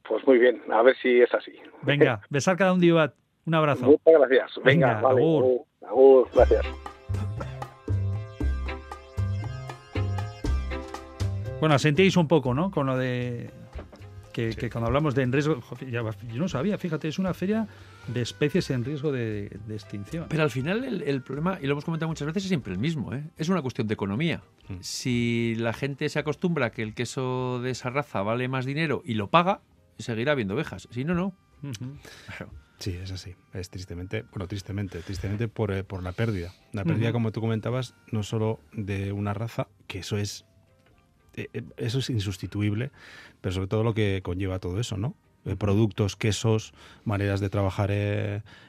Pues 0.08 0.26
muy 0.26 0.38
bien, 0.38 0.60
a 0.70 0.82
ver 0.82 0.96
si 1.00 1.20
es 1.20 1.32
así. 1.34 1.52
Venga, 1.82 2.20
besar 2.30 2.56
cada 2.56 2.72
un 2.72 2.80
día. 2.80 3.12
Un 3.46 3.54
abrazo. 3.54 3.86
Muchas 3.86 4.14
gracias. 4.14 4.60
Venga, 4.64 5.00
vale. 5.00 5.20
Agur. 5.20 6.28
Gracias. 6.34 6.66
Bueno, 11.60 11.78
sentíais 11.78 12.16
un 12.16 12.28
poco, 12.28 12.52
¿no? 12.52 12.70
Con 12.70 12.86
lo 12.86 12.96
de 12.96 13.50
que, 14.34 14.68
cuando 14.70 14.88
hablamos 14.88 15.14
de 15.14 15.22
en 15.22 15.32
riesgo, 15.32 15.60
yo 15.86 16.12
no 16.38 16.48
sabía, 16.48 16.76
fíjate, 16.76 17.08
es 17.08 17.18
una 17.18 17.32
feria 17.32 17.66
de 18.08 18.22
especies 18.22 18.70
en 18.70 18.84
riesgo 18.84 19.12
de, 19.12 19.46
extinción. 19.70 20.26
Pero 20.28 20.42
al 20.42 20.50
final 20.50 21.02
el, 21.02 21.22
problema, 21.22 21.58
y 21.60 21.66
lo 21.66 21.72
hemos 21.72 21.84
comentado 21.84 22.08
muchas 22.08 22.26
veces, 22.26 22.44
es 22.44 22.48
siempre 22.48 22.72
el 22.72 22.78
mismo, 22.78 23.14
¿eh? 23.14 23.24
es 23.36 23.48
una 23.48 23.62
cuestión 23.62 23.86
de 23.88 23.94
economía. 23.94 24.42
Mm. 24.68 24.74
Si 24.80 25.54
la 25.56 25.72
gente 25.72 26.08
se 26.08 26.18
acostumbra 26.18 26.66
a 26.66 26.70
que 26.70 26.82
el 26.82 26.94
queso 26.94 27.60
de 27.62 27.70
esa 27.70 27.90
raza 27.90 28.22
vale 28.22 28.48
más 28.48 28.64
dinero 28.64 29.02
y 29.04 29.14
lo 29.14 29.28
paga, 29.30 29.60
seguirá 29.98 30.32
habiendo 30.32 30.54
ovejas. 30.54 30.88
Si 30.90 31.04
no, 31.04 31.14
no. 31.14 31.34
Sí, 32.78 32.90
es 32.90 33.10
así. 33.10 33.34
Es 33.54 33.70
tristemente, 33.70 34.22
bueno, 34.30 34.46
tristemente, 34.46 35.00
tristemente 35.00 35.48
por, 35.48 35.72
eh, 35.72 35.84
por 35.84 36.02
la 36.02 36.12
pérdida. 36.12 36.52
La 36.72 36.84
pérdida, 36.84 37.12
como 37.12 37.32
tú 37.32 37.40
comentabas, 37.40 37.94
no 38.10 38.22
solo 38.22 38.60
de 38.72 39.12
una 39.12 39.32
raza, 39.32 39.68
que 39.86 40.00
eso 40.00 40.18
es 40.18 40.44
eh, 41.36 41.48
eh, 41.52 41.62
eso 41.76 41.98
es 41.98 42.10
insustituible, 42.10 42.90
pero 43.40 43.52
sobre 43.52 43.66
todo 43.68 43.82
lo 43.82 43.94
que 43.94 44.20
conlleva 44.22 44.58
todo 44.58 44.78
eso, 44.78 44.96
¿no? 44.96 45.16
Eh, 45.44 45.56
productos, 45.56 46.16
quesos, 46.16 46.72
maneras 47.04 47.40
de 47.40 47.50
trabajar 47.50 47.90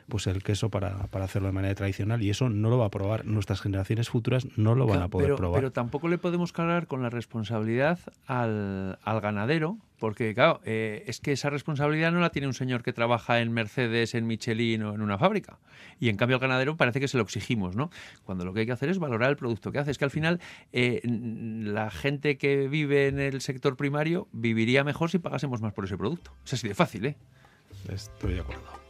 pues 0.09 0.27
el 0.27 0.43
queso 0.43 0.69
para, 0.69 1.07
para, 1.07 1.25
hacerlo 1.25 1.47
de 1.47 1.53
manera 1.53 1.73
tradicional 1.73 2.21
y 2.21 2.29
eso 2.29 2.49
no 2.49 2.69
lo 2.69 2.77
va 2.77 2.85
a 2.87 2.91
probar. 2.91 3.25
Nuestras 3.25 3.61
generaciones 3.61 4.09
futuras 4.09 4.47
no 4.57 4.75
lo 4.75 4.85
van 4.85 5.01
a 5.01 5.07
poder 5.07 5.35
probar. 5.35 5.59
Pero 5.59 5.71
tampoco 5.71 6.09
le 6.09 6.17
podemos 6.17 6.51
cargar 6.51 6.87
con 6.87 7.01
la 7.01 7.09
responsabilidad 7.09 7.99
al, 8.27 8.99
al 9.03 9.21
ganadero 9.21 9.77
porque, 9.99 10.33
claro, 10.33 10.61
eh, 10.65 11.03
es 11.07 11.19
que 11.19 11.31
esa 11.31 11.49
responsabilidad 11.49 12.11
no 12.11 12.19
la 12.19 12.29
tiene 12.29 12.47
un 12.47 12.53
señor 12.53 12.83
que 12.83 12.93
trabaja 12.93 13.39
en 13.39 13.51
Mercedes, 13.51 14.13
en 14.15 14.27
Michelin 14.27 14.83
o 14.83 14.93
en 14.93 15.01
una 15.01 15.17
fábrica. 15.17 15.59
Y 15.99 16.09
en 16.09 16.17
cambio 16.17 16.37
al 16.37 16.41
ganadero 16.41 16.77
parece 16.77 16.99
que 16.99 17.07
se 17.07 17.17
lo 17.17 17.23
exigimos, 17.23 17.75
¿no? 17.75 17.89
Cuando 18.23 18.45
lo 18.45 18.53
que 18.53 18.61
hay 18.61 18.65
que 18.65 18.71
hacer 18.71 18.89
es 18.89 18.99
valorar 18.99 19.29
el 19.29 19.37
producto 19.37 19.71
que 19.71 19.79
hace. 19.79 19.91
Es 19.91 19.97
que 19.97 20.05
al 20.05 20.11
final 20.11 20.39
eh, 20.73 21.01
la 21.03 21.89
gente 21.89 22.37
que 22.37 22.67
vive 22.67 23.07
en 23.07 23.19
el 23.19 23.41
sector 23.41 23.77
primario 23.77 24.27
viviría 24.31 24.83
mejor 24.83 25.09
si 25.09 25.19
pagásemos 25.19 25.61
más 25.61 25.73
por 25.73 25.85
ese 25.85 25.97
producto. 25.97 26.31
Es 26.45 26.53
así 26.53 26.67
de 26.67 26.75
fácil, 26.75 27.05
¿eh? 27.05 27.15
Estoy 27.89 28.33
de 28.33 28.39
acuerdo. 28.41 28.84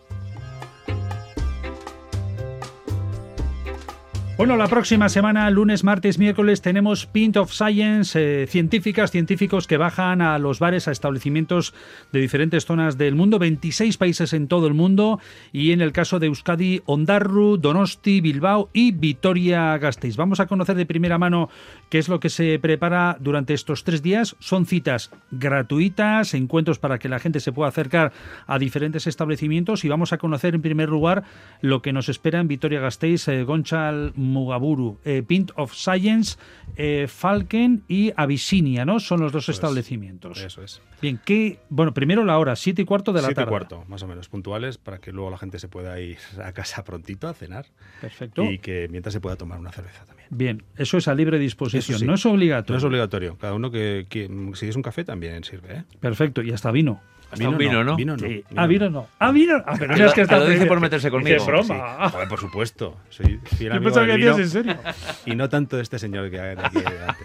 Bueno, 4.38 4.58
la 4.58 4.67
próxima 4.67 5.08
semana, 5.08 5.50
lunes, 5.50 5.86
martes, 5.86 6.19
miércoles, 6.19 6.62
tenemos 6.62 7.06
Pint 7.06 7.38
of 7.38 7.54
Science, 7.54 8.19
eh, 8.19 8.48
científicas, 8.48 9.10
científicos 9.10 9.65
que 9.65 9.78
bajan 9.78 10.21
a 10.21 10.38
los 10.39 10.60
bares, 10.60 10.89
a 10.89 10.91
establecimientos 10.91 11.74
de 12.12 12.19
diferentes 12.19 12.65
zonas 12.65 12.98
del 12.98 13.15
mundo, 13.15 13.39
26 13.39 13.95
países 13.95 14.34
en 14.34 14.50
todo 14.50 14.67
el 14.67 14.74
mundo, 14.74 15.21
y 15.54 15.71
en 15.71 15.80
el 15.80 15.93
caso 15.93 16.19
de 16.19 16.28
Euskadi, 16.28 16.82
Ondarru, 16.86 17.56
Donosti, 17.56 18.19
Bilbao 18.19 18.69
y 18.74 18.91
Vitoria-Gasteiz. 18.91 20.17
Vamos 20.17 20.41
a 20.41 20.48
conocer 20.48 20.76
de 20.76 20.86
primera 20.86 21.17
mano 21.17 21.50
qué 21.89 21.98
es 21.98 22.10
lo 22.10 22.19
que 22.19 22.30
se 22.30 22.60
prepara 22.60 23.15
durante 23.21 23.54
estos 23.54 23.86
tres 23.86 24.02
días. 24.02 24.36
Son 24.39 24.65
citas 24.65 25.12
gratuitas, 25.32 26.34
encuentros 26.34 26.78
para 26.78 27.00
que 27.00 27.08
la 27.08 27.19
gente 27.19 27.39
se 27.39 27.54
pueda 27.54 27.69
acercar 27.69 28.12
a 28.48 28.60
diferentes 28.60 29.08
establecimientos 29.08 29.86
y 29.86 29.88
vamos 29.88 30.12
a 30.12 30.17
conocer 30.17 30.56
en 30.56 30.62
primer 30.62 30.89
lugar 30.89 31.24
lo 31.62 31.82
que 31.82 31.93
nos 31.93 32.10
espera 32.10 32.41
en 32.41 32.50
Vitoria-Gasteiz, 32.50 33.30
eh, 33.30 33.45
Gonchal 33.45 34.12
Mugaburu, 34.31 34.99
eh, 35.05 35.23
Pint 35.25 35.51
of 35.55 35.73
Science, 35.73 36.38
eh, 36.75 37.07
Falken 37.07 37.83
y 37.88 38.11
Abyssinia, 38.15 38.85
¿no? 38.85 38.99
Son 38.99 39.19
los 39.21 39.31
dos 39.31 39.49
establecimientos. 39.49 40.41
Eso 40.41 40.61
es. 40.63 40.81
Bien, 41.01 41.19
¿qué? 41.23 41.59
Bueno, 41.69 41.93
primero 41.93 42.23
la 42.23 42.38
hora, 42.38 42.55
siete 42.55 42.81
y 42.81 42.85
cuarto 42.85 43.13
de 43.13 43.21
la 43.21 43.27
Siete 43.27 43.41
y 43.41 43.43
tarde. 43.43 43.49
cuarto, 43.49 43.83
más 43.88 44.01
o 44.03 44.07
menos, 44.07 44.27
puntuales, 44.29 44.77
para 44.77 44.99
que 44.99 45.11
luego 45.11 45.29
la 45.29 45.38
gente 45.38 45.59
se 45.59 45.67
pueda 45.67 45.99
ir 45.99 46.17
a 46.43 46.51
casa 46.51 46.83
prontito 46.83 47.27
a 47.27 47.33
cenar 47.33 47.65
Perfecto. 48.01 48.43
y 48.43 48.59
que 48.59 48.88
mientras 48.89 49.13
se 49.13 49.21
pueda 49.21 49.35
tomar 49.35 49.59
una 49.59 49.71
cerveza 49.71 50.05
también. 50.05 50.27
Bien, 50.31 50.63
eso 50.77 50.97
es 50.97 51.07
a 51.07 51.13
libre 51.15 51.38
disposición, 51.39 51.99
sí. 51.99 52.05
no 52.05 52.15
es 52.15 52.25
obligatorio. 52.25 52.73
No 52.73 52.77
es 52.79 52.83
obligatorio. 52.83 53.38
Cada 53.38 53.53
uno 53.53 53.69
que, 53.71 54.07
que 54.09 54.29
si 54.55 54.67
es 54.67 54.75
un 54.75 54.81
café 54.81 55.03
también 55.03 55.43
sirve, 55.43 55.73
¿eh? 55.77 55.83
Perfecto, 55.99 56.41
y 56.41 56.51
hasta 56.51 56.71
vino. 56.71 57.01
Un 57.39 57.58
vino, 57.58 57.84
¿no? 57.84 57.95
Vino 57.95 58.13
no. 58.13 58.19
Sí. 58.19 58.28
vino 58.28 58.43
Ah, 58.56 58.67
vino 58.67 58.89
no. 58.89 59.08
Ah, 59.19 59.32
vino. 59.32 59.63
Ah, 59.65 59.76
pero 59.78 59.95
no 59.95 60.06
es 60.06 60.13
que 60.13 60.21
está 60.21 60.39
lo 60.39 60.48
dice 60.48 60.65
por 60.65 60.80
meterse 60.80 61.10
conmigo. 61.12 61.38
Qué 61.38 61.52
broma. 61.52 62.08
Sí. 62.08 62.12
Joder, 62.13 62.28
por 62.28 62.39
supuesto. 62.39 62.98
Soy 63.10 63.39
fiel 63.58 63.71
Yo 63.71 63.78
amigo 63.78 63.84
pensaba 63.84 64.06
que 64.06 64.12
del 64.13 64.21
decías 64.21 64.38
vino 64.38 64.45
en 64.45 64.50
serio. 64.50 64.78
y 65.26 65.36
no 65.36 65.50
tanto 65.50 65.78
de 65.78 65.84
este 65.84 66.00
señor 66.00 66.30
que 66.30 66.39
hay 66.39 66.56
aquí 66.58 66.80
delante. 66.80 67.24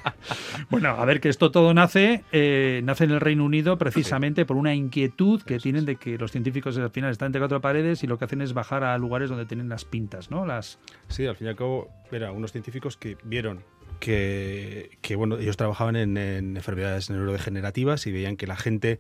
Bueno, 0.69 0.91
a 0.91 1.05
ver, 1.05 1.21
que 1.21 1.29
esto 1.29 1.51
todo 1.51 1.75
nace, 1.75 2.25
eh, 2.33 2.81
nace 2.85 3.05
en 3.05 3.11
el 3.11 3.21
Reino 3.21 3.45
Unido 3.45 3.79
precisamente 3.79 4.45
por 4.45 4.57
una 4.57 4.75
inquietud 4.75 5.43
que 5.43 5.59
tienen 5.59 5.85
de 5.85 5.97
que 5.97 6.19
los 6.19 6.33
científicos 6.33 6.77
al 6.79 6.91
final 6.91 7.11
están 7.11 7.27
entre 7.27 7.41
cuatro 7.41 7.61
paredes 7.61 8.05
y 8.05 8.07
lo 8.07 8.19
que 8.19 8.25
hacen 8.25 8.41
es 8.43 8.53
bajar 8.53 8.85
a 8.85 8.97
lugares 8.99 9.29
donde 9.31 9.47
tienen 9.47 9.69
las 9.69 9.85
pintas, 9.85 10.31
¿no? 10.31 10.47
Las 10.47 10.79
Sí, 11.09 11.27
al 11.27 11.37
fin 11.37 11.49
y 11.49 11.51
al 11.51 11.57
cabo, 11.57 11.89
era 12.13 12.33
unos 12.33 12.53
científicos 12.53 12.97
que 12.97 13.17
vieron 13.25 13.61
que, 14.01 14.99
que, 15.03 15.15
bueno, 15.15 15.39
ellos 15.39 15.57
trabajaban 15.57 15.95
en, 15.95 16.17
en 16.17 16.57
enfermedades 16.57 17.11
neurodegenerativas 17.11 18.07
y 18.07 18.13
veían 18.13 18.37
que 18.37 18.47
la 18.47 18.57
gente 18.57 18.99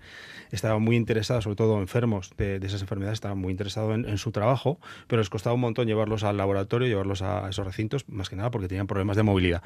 estaba 0.53 0.79
muy 0.79 0.95
interesada, 0.95 1.41
sobre 1.41 1.57
todo 1.57 1.81
enfermos 1.81 2.31
de, 2.37 2.61
de 2.61 2.67
esas 2.67 2.83
enfermedades, 2.83 3.17
estaban 3.17 3.39
muy 3.39 3.51
interesados 3.51 3.95
en, 3.95 4.09
en 4.09 4.19
su 4.19 4.31
trabajo, 4.31 4.79
pero 5.09 5.21
les 5.21 5.31
costaba 5.31 5.55
un 5.55 5.63
montón 5.63 5.89
llevarlos 5.89 6.23
al 6.23 6.37
laboratorio, 6.37 6.87
llevarlos 6.87 7.23
a 7.23 7.49
esos 7.49 7.67
recintos, 7.67 8.09
más 8.09 8.29
que 8.29 8.37
nada 8.37 8.51
porque 8.51 8.69
tenían 8.69 8.87
problemas 8.87 9.17
de 9.17 9.25
movilidad. 9.25 9.63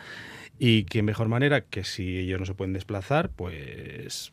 Y 0.59 0.85
qué 0.85 1.03
mejor 1.03 1.29
manera 1.29 1.63
que 1.63 1.85
si 1.85 2.19
ellos 2.19 2.41
no 2.41 2.47
se 2.47 2.55
pueden 2.55 2.73
desplazar, 2.73 3.29
pues 3.29 4.33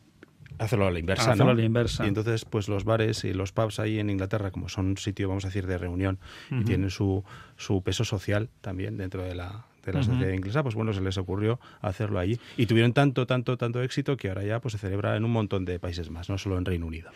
hacerlo 0.58 0.86
a 0.86 0.90
la 0.90 0.98
inversa, 0.98 1.32
Hacerlo 1.32 1.46
¿no? 1.46 1.50
a 1.50 1.54
la 1.54 1.64
inversa. 1.64 2.04
Y 2.04 2.08
entonces, 2.08 2.44
pues 2.44 2.68
los 2.68 2.84
bares 2.84 3.24
y 3.24 3.32
los 3.32 3.52
pubs 3.52 3.78
ahí 3.80 3.98
en 3.98 4.10
Inglaterra, 4.10 4.50
como 4.50 4.68
son 4.68 4.86
un 4.86 4.96
sitio, 4.96 5.28
vamos 5.28 5.44
a 5.44 5.48
decir, 5.48 5.66
de 5.66 5.78
reunión 5.78 6.18
y 6.50 6.64
tienen 6.64 6.90
su, 6.90 7.24
su 7.56 7.82
peso 7.82 8.04
social 8.04 8.48
también 8.60 8.96
dentro 8.96 9.22
de 9.22 9.34
la, 9.34 9.66
de 9.84 9.92
la 9.92 10.02
sociedad 10.02 10.32
inglesa, 10.32 10.62
pues 10.62 10.74
bueno, 10.74 10.92
se 10.92 11.00
les 11.00 11.18
ocurrió 11.18 11.58
hacerlo 11.80 12.18
allí. 12.18 12.38
Y 12.56 12.66
tuvieron 12.66 12.92
tanto, 12.92 13.26
tanto, 13.26 13.56
tanto 13.56 13.82
éxito 13.82 14.16
que 14.16 14.28
ahora 14.28 14.44
ya 14.44 14.60
pues 14.60 14.72
se 14.72 14.78
celebra 14.78 15.16
en 15.16 15.24
un 15.24 15.32
montón 15.32 15.64
de 15.64 15.78
países 15.78 16.10
más, 16.10 16.28
no 16.28 16.38
solo 16.38 16.58
en 16.58 16.64
Reino 16.64 16.86
Unido. 16.86 17.10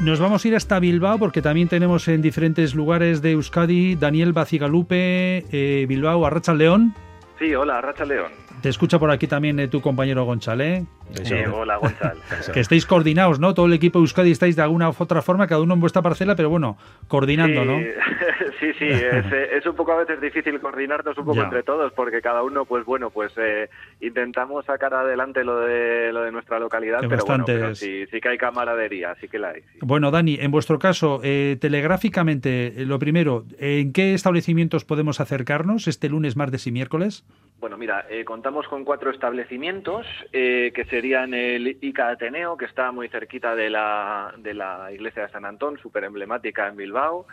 Nos 0.00 0.20
vamos 0.20 0.44
a 0.44 0.48
ir 0.48 0.54
hasta 0.54 0.78
Bilbao 0.80 1.18
porque 1.18 1.40
también 1.40 1.68
tenemos 1.68 2.08
en 2.08 2.20
diferentes 2.20 2.74
lugares 2.74 3.22
de 3.22 3.30
Euskadi 3.30 3.94
Daniel 3.94 4.34
Bacigalupe, 4.34 5.46
eh, 5.50 5.86
Bilbao, 5.88 6.26
Arracha 6.26 6.52
León. 6.52 6.94
Sí, 7.38 7.54
hola, 7.54 7.80
Racha 7.80 8.04
León. 8.04 8.43
Te 8.64 8.70
escucha 8.70 8.98
por 8.98 9.10
aquí 9.10 9.26
también 9.26 9.60
eh, 9.60 9.68
tu 9.68 9.82
compañero 9.82 10.24
Gonchal, 10.24 10.62
¿eh? 10.62 10.86
Eh, 11.30 11.46
hola, 11.52 11.76
Gonzalo. 11.82 12.18
Que 12.54 12.60
estéis 12.60 12.86
coordinados, 12.86 13.38
¿no? 13.38 13.52
Todo 13.52 13.66
el 13.66 13.74
equipo 13.74 13.98
de 13.98 14.04
Euskadi 14.04 14.30
estáis 14.30 14.56
de 14.56 14.62
alguna 14.62 14.88
u 14.88 14.94
otra 14.96 15.20
forma, 15.20 15.46
cada 15.46 15.60
uno 15.60 15.74
en 15.74 15.80
vuestra 15.80 16.00
parcela, 16.00 16.34
pero 16.34 16.48
bueno, 16.48 16.78
coordinando, 17.06 17.60
sí, 17.60 17.66
¿no? 17.68 17.74
sí, 18.60 18.72
sí, 18.78 18.86
es, 18.86 19.26
es 19.52 19.66
un 19.66 19.76
poco 19.76 19.92
a 19.92 19.96
veces 19.96 20.18
difícil 20.18 20.58
coordinarnos 20.60 21.18
un 21.18 21.26
poco 21.26 21.36
Ya. 21.36 21.44
entre 21.44 21.62
todos 21.62 21.92
porque 21.92 22.22
cada 22.22 22.42
uno, 22.42 22.64
pues 22.64 22.86
bueno, 22.86 23.10
pues 23.10 23.34
eh, 23.36 23.68
intentamos 24.00 24.64
sacar 24.64 24.94
adelante 24.94 25.44
lo 25.44 25.60
de 25.60 26.10
lo 26.10 26.22
de 26.22 26.32
nuestra 26.32 26.58
localidad, 26.58 27.02
Que 27.02 27.08
pero 27.08 27.24
bueno, 27.26 27.44
pero 27.44 27.74
sí, 27.74 28.06
sí 28.10 28.18
que 28.18 28.30
hay 28.30 28.38
camaradería, 28.38 29.14
sí 29.20 29.28
que 29.28 29.38
la 29.38 29.50
hay. 29.50 29.60
sí. 29.60 29.78
Bueno, 29.82 30.10
Dani, 30.10 30.38
en 30.40 30.50
vuestro 30.50 30.78
caso, 30.78 31.20
eh, 31.22 31.58
telegráficamente, 31.60 32.68
eh, 32.68 32.86
lo 32.86 32.98
primero, 32.98 33.44
¿en 33.58 33.92
qué 33.92 34.14
establecimientos 34.14 34.86
podemos 34.86 35.20
acercarnos 35.20 35.86
este 35.86 36.08
lunes, 36.08 36.34
martes 36.34 36.66
y 36.66 36.72
miércoles? 36.72 37.26
Bueno, 37.64 37.78
mira, 37.78 38.04
eh, 38.10 38.26
contamos 38.26 38.68
con 38.68 38.84
cuatro 38.84 39.10
establecimientos 39.10 40.06
eh, 40.34 40.70
que 40.74 40.84
serían 40.84 41.32
el 41.32 41.78
ICA 41.80 42.10
Ateneo, 42.10 42.58
que 42.58 42.66
está 42.66 42.92
muy 42.92 43.08
cerquita 43.08 43.56
de 43.56 43.70
la, 43.70 44.34
de 44.36 44.52
la 44.52 44.92
iglesia 44.92 45.22
de 45.22 45.32
San 45.32 45.46
Antón, 45.46 45.78
súper 45.78 46.04
emblemática 46.04 46.68
en 46.68 46.76
Bilbao. 46.76 47.26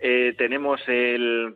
Eh, 0.00 0.34
tenemos 0.36 0.80
el, 0.88 1.54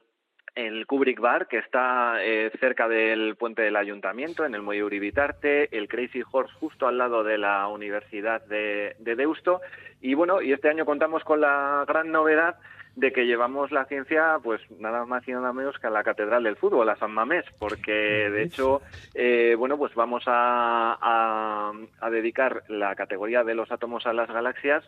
el 0.54 0.86
Kubrick 0.86 1.18
Bar, 1.18 1.48
que 1.48 1.58
está 1.58 2.24
eh, 2.24 2.52
cerca 2.60 2.86
del 2.86 3.34
puente 3.34 3.62
del 3.62 3.74
ayuntamiento, 3.74 4.44
en 4.44 4.54
el 4.54 4.62
Muelle 4.62 4.84
Uribitarte, 4.84 5.76
el 5.76 5.88
Crazy 5.88 6.22
Horse 6.30 6.54
justo 6.60 6.86
al 6.86 6.98
lado 6.98 7.24
de 7.24 7.36
la 7.36 7.66
Universidad 7.66 8.46
de, 8.46 8.94
de 9.00 9.16
Deusto. 9.16 9.60
Y 10.00 10.14
bueno, 10.14 10.40
y 10.40 10.52
este 10.52 10.68
año 10.68 10.84
contamos 10.84 11.24
con 11.24 11.40
la 11.40 11.84
gran 11.84 12.12
novedad 12.12 12.58
de 13.00 13.12
que 13.12 13.26
llevamos 13.26 13.72
la 13.72 13.86
ciencia, 13.86 14.38
pues 14.42 14.60
nada 14.78 15.04
más 15.06 15.26
y 15.26 15.32
nada 15.32 15.52
menos 15.52 15.78
que 15.78 15.86
a 15.86 15.90
la 15.90 16.04
Catedral 16.04 16.42
del 16.44 16.56
Fútbol, 16.56 16.88
a 16.88 16.96
San 16.96 17.12
Mamés, 17.12 17.44
porque 17.58 17.92
de 17.92 18.42
hecho, 18.42 18.82
eh, 19.14 19.54
bueno, 19.58 19.78
pues 19.78 19.94
vamos 19.94 20.22
a, 20.26 20.98
a- 21.00 21.72
a 22.00 22.10
dedicar 22.10 22.62
la 22.68 22.94
categoría 22.94 23.42
de 23.42 23.54
los 23.54 23.70
átomos 23.72 24.06
a 24.06 24.12
las 24.12 24.28
galaxias 24.28 24.84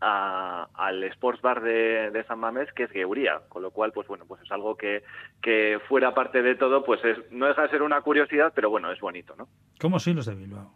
a- 0.00 0.68
al 0.74 1.02
Sports 1.04 1.40
Bar 1.42 1.62
de, 1.62 2.10
de 2.10 2.24
San 2.24 2.38
Mamés, 2.38 2.72
que 2.74 2.84
es 2.84 2.90
Geuría, 2.90 3.40
con 3.48 3.62
lo 3.62 3.70
cual, 3.70 3.92
pues 3.92 4.06
bueno, 4.06 4.24
pues 4.28 4.42
es 4.42 4.52
algo 4.52 4.76
que, 4.76 5.02
que 5.42 5.80
fuera 5.88 6.14
parte 6.14 6.42
de 6.42 6.54
todo, 6.54 6.84
pues 6.84 7.02
es, 7.04 7.18
no 7.32 7.46
deja 7.46 7.62
de 7.62 7.70
ser 7.70 7.82
una 7.82 8.00
curiosidad, 8.02 8.52
pero 8.54 8.70
bueno, 8.70 8.92
es 8.92 9.00
bonito, 9.00 9.34
¿no? 9.36 9.48
¿Cómo 9.80 9.98
soy 9.98 10.14
los 10.14 10.26
de 10.26 10.34
Bilbao? 10.34 10.70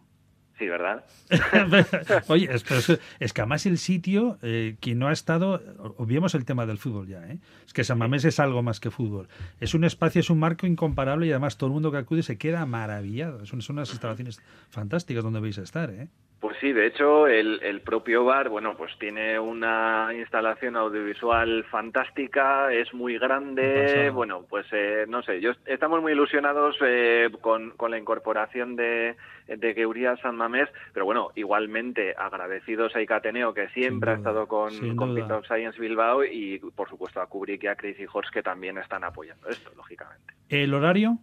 Sí, 0.61 0.69
¿verdad? 0.69 1.03
Oye, 2.27 2.47
es, 2.53 2.61
pero 2.61 2.81
es, 2.81 2.99
es 3.19 3.33
que 3.33 3.41
además 3.41 3.65
el 3.65 3.79
sitio, 3.79 4.37
eh, 4.43 4.75
quien 4.79 4.99
no 4.99 5.07
ha 5.07 5.11
estado, 5.11 5.59
obviemos 5.97 6.35
el 6.35 6.45
tema 6.45 6.67
del 6.67 6.77
fútbol 6.77 7.07
ya, 7.07 7.27
¿eh? 7.27 7.39
es 7.65 7.73
que 7.73 7.83
San 7.83 7.97
Mamés 7.97 8.25
es 8.25 8.39
algo 8.39 8.61
más 8.61 8.79
que 8.79 8.91
fútbol. 8.91 9.27
Es 9.59 9.73
un 9.73 9.85
espacio, 9.85 10.19
es 10.19 10.29
un 10.29 10.37
marco 10.37 10.67
incomparable 10.67 11.25
y 11.25 11.31
además 11.31 11.57
todo 11.57 11.69
el 11.69 11.73
mundo 11.73 11.91
que 11.91 11.97
acude 11.97 12.21
se 12.21 12.37
queda 12.37 12.63
maravillado. 12.67 13.43
Son, 13.47 13.63
son 13.63 13.77
unas 13.77 13.89
instalaciones 13.89 14.39
fantásticas 14.69 15.23
donde 15.23 15.39
vais 15.39 15.57
a 15.57 15.63
estar. 15.63 15.89
¿eh? 15.89 16.09
Pues 16.41 16.57
sí, 16.59 16.73
de 16.73 16.87
hecho, 16.87 17.27
el, 17.27 17.59
el 17.61 17.81
propio 17.81 18.25
bar, 18.25 18.49
bueno, 18.49 18.75
pues 18.75 18.91
tiene 18.97 19.39
una 19.39 20.09
instalación 20.11 20.75
audiovisual 20.75 21.63
fantástica, 21.65 22.73
es 22.73 22.91
muy 22.95 23.19
grande, 23.19 24.09
bueno, 24.09 24.43
pues 24.49 24.65
eh, 24.71 25.05
no 25.07 25.21
sé, 25.21 25.39
yo 25.39 25.51
estamos 25.67 26.01
muy 26.01 26.13
ilusionados 26.13 26.75
eh, 26.83 27.29
con, 27.41 27.69
con 27.77 27.91
la 27.91 27.99
incorporación 27.99 28.75
de, 28.75 29.17
de 29.45 29.73
Geuría 29.75 30.17
San 30.17 30.35
Mamés, 30.35 30.67
pero 30.93 31.05
bueno, 31.05 31.29
igualmente 31.35 32.15
agradecidos 32.17 32.95
a 32.95 33.01
Icateneo, 33.03 33.53
que 33.53 33.69
siempre 33.69 34.09
ha 34.09 34.15
estado 34.15 34.47
con, 34.47 34.95
con. 34.95 35.13
Pit 35.13 35.29
of 35.29 35.45
Science 35.45 35.79
Bilbao, 35.79 36.23
y 36.23 36.57
por 36.75 36.89
supuesto 36.89 37.21
a 37.21 37.27
Kubrick 37.27 37.65
y 37.65 37.67
a 37.67 37.75
Crazy 37.75 38.07
Horse, 38.11 38.31
que 38.33 38.41
también 38.41 38.79
están 38.79 39.03
apoyando 39.03 39.47
esto, 39.47 39.69
lógicamente. 39.77 40.33
¿El 40.49 40.73
horario? 40.73 41.19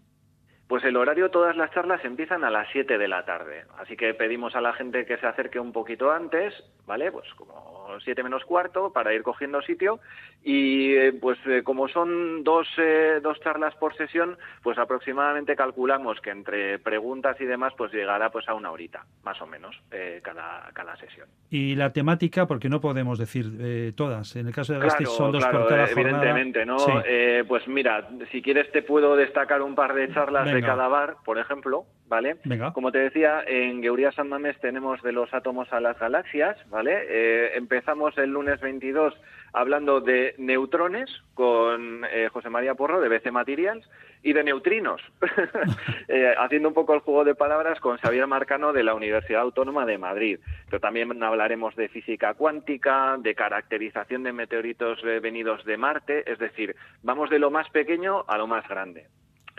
Pues 0.68 0.84
el 0.84 0.96
horario, 0.98 1.30
todas 1.30 1.56
las 1.56 1.70
charlas 1.72 2.04
empiezan 2.04 2.44
a 2.44 2.50
las 2.50 2.68
7 2.72 2.98
de 2.98 3.08
la 3.08 3.24
tarde. 3.24 3.64
Así 3.78 3.96
que 3.96 4.12
pedimos 4.12 4.54
a 4.54 4.60
la 4.60 4.74
gente 4.74 5.06
que 5.06 5.16
se 5.16 5.26
acerque 5.26 5.58
un 5.58 5.72
poquito 5.72 6.10
antes, 6.12 6.52
¿vale? 6.86 7.10
Pues 7.10 7.26
como 7.36 7.88
7 8.04 8.22
menos 8.22 8.44
cuarto 8.44 8.92
para 8.92 9.14
ir 9.14 9.22
cogiendo 9.22 9.62
sitio. 9.62 9.98
Y 10.44 10.92
eh, 10.94 11.12
pues 11.18 11.38
eh, 11.46 11.62
como 11.64 11.88
son 11.88 12.44
dos, 12.44 12.68
eh, 12.76 13.18
dos 13.22 13.40
charlas 13.40 13.74
por 13.76 13.96
sesión, 13.96 14.36
pues 14.62 14.76
aproximadamente 14.78 15.56
calculamos 15.56 16.20
que 16.20 16.30
entre 16.30 16.78
preguntas 16.78 17.40
y 17.40 17.46
demás, 17.46 17.72
pues 17.76 17.90
llegará 17.92 18.30
pues 18.30 18.46
a 18.48 18.54
una 18.54 18.70
horita, 18.70 19.06
más 19.24 19.40
o 19.40 19.46
menos, 19.46 19.74
eh, 19.90 20.20
cada, 20.22 20.70
cada 20.74 20.94
sesión. 20.96 21.28
Y 21.50 21.74
la 21.76 21.92
temática, 21.94 22.46
porque 22.46 22.68
no 22.68 22.80
podemos 22.80 23.18
decir 23.18 23.46
eh, 23.58 23.92
todas. 23.96 24.36
En 24.36 24.46
el 24.46 24.54
caso 24.54 24.74
de 24.74 24.80
Gasteiz 24.80 25.08
Claro, 25.08 25.16
son 25.16 25.32
dos 25.32 25.42
claro, 25.42 25.60
por 25.60 25.68
cada 25.68 25.84
eh, 25.84 25.94
jornada. 25.94 26.10
evidentemente, 26.18 26.66
¿no? 26.66 26.78
Sí. 26.78 26.92
Eh, 27.06 27.44
pues 27.48 27.66
mira, 27.66 28.06
si 28.30 28.42
quieres 28.42 28.70
te 28.70 28.82
puedo 28.82 29.16
destacar 29.16 29.62
un 29.62 29.74
par 29.74 29.94
de 29.94 30.12
charlas 30.12 30.44
Venga, 30.44 30.57
de 30.60 30.66
cada 30.66 30.88
bar, 30.88 31.16
por 31.24 31.38
ejemplo, 31.38 31.86
¿vale? 32.08 32.36
Venga. 32.44 32.72
Como 32.72 32.90
te 32.90 32.98
decía, 32.98 33.42
en 33.46 33.82
Geuría 33.82 34.12
San 34.12 34.28
Mamés 34.28 34.58
tenemos 34.60 35.00
de 35.02 35.12
los 35.12 35.32
átomos 35.32 35.72
a 35.72 35.80
las 35.80 35.98
galaxias, 35.98 36.56
¿vale? 36.68 36.98
Eh, 37.08 37.56
empezamos 37.56 38.16
el 38.18 38.30
lunes 38.30 38.60
22 38.60 39.14
hablando 39.52 40.00
de 40.00 40.34
neutrones 40.38 41.10
con 41.34 42.04
eh, 42.10 42.28
José 42.32 42.50
María 42.50 42.74
Porro 42.74 43.00
de 43.00 43.08
BC 43.08 43.30
Materials 43.30 43.88
y 44.22 44.32
de 44.32 44.44
neutrinos, 44.44 45.00
eh, 46.08 46.34
haciendo 46.38 46.68
un 46.68 46.74
poco 46.74 46.94
el 46.94 47.00
juego 47.00 47.24
de 47.24 47.34
palabras 47.34 47.78
con 47.80 47.98
Xavier 47.98 48.26
Marcano 48.26 48.72
de 48.72 48.82
la 48.82 48.94
Universidad 48.94 49.42
Autónoma 49.42 49.86
de 49.86 49.98
Madrid. 49.98 50.40
Pero 50.66 50.80
también 50.80 51.22
hablaremos 51.22 51.76
de 51.76 51.88
física 51.88 52.34
cuántica, 52.34 53.16
de 53.18 53.34
caracterización 53.34 54.24
de 54.24 54.32
meteoritos 54.32 55.00
venidos 55.22 55.64
de 55.64 55.76
Marte, 55.76 56.30
es 56.30 56.38
decir, 56.38 56.74
vamos 57.02 57.30
de 57.30 57.38
lo 57.38 57.50
más 57.50 57.68
pequeño 57.70 58.24
a 58.26 58.36
lo 58.36 58.46
más 58.46 58.66
grande. 58.68 59.06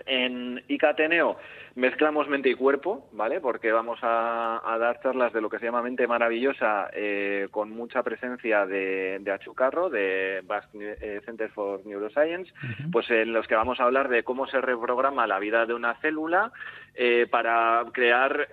En 0.09 0.63
ICATENEO 0.67 1.37
mezclamos 1.75 2.27
mente 2.27 2.49
y 2.49 2.55
cuerpo, 2.55 3.07
¿vale? 3.11 3.39
Porque 3.39 3.71
vamos 3.71 3.99
a, 4.01 4.59
dar 4.79 4.99
charlas 5.01 5.31
de 5.33 5.39
lo 5.39 5.51
que 5.51 5.59
se 5.59 5.65
llama 5.65 5.83
mente 5.83 6.07
maravillosa 6.07 6.89
eh, 6.93 7.47
con 7.51 7.69
mucha 7.69 8.01
presencia 8.01 8.65
de, 8.65 9.19
de 9.19 9.31
Achucarro, 9.31 9.89
de 9.91 10.41
Basque 10.45 10.97
eh, 10.99 11.21
Center 11.25 11.51
for 11.51 11.85
Neuroscience, 11.85 12.51
pues 12.91 13.09
en 13.11 13.33
los 13.33 13.47
que 13.47 13.53
vamos 13.53 13.79
a 13.79 13.83
hablar 13.83 14.09
de 14.09 14.23
cómo 14.23 14.47
se 14.47 14.59
reprograma 14.59 15.27
la 15.27 15.37
vida 15.37 15.67
de 15.67 15.75
una 15.75 15.93
célula 16.01 16.51
eh, 16.95 17.27
para 17.29 17.85
crear 17.93 18.49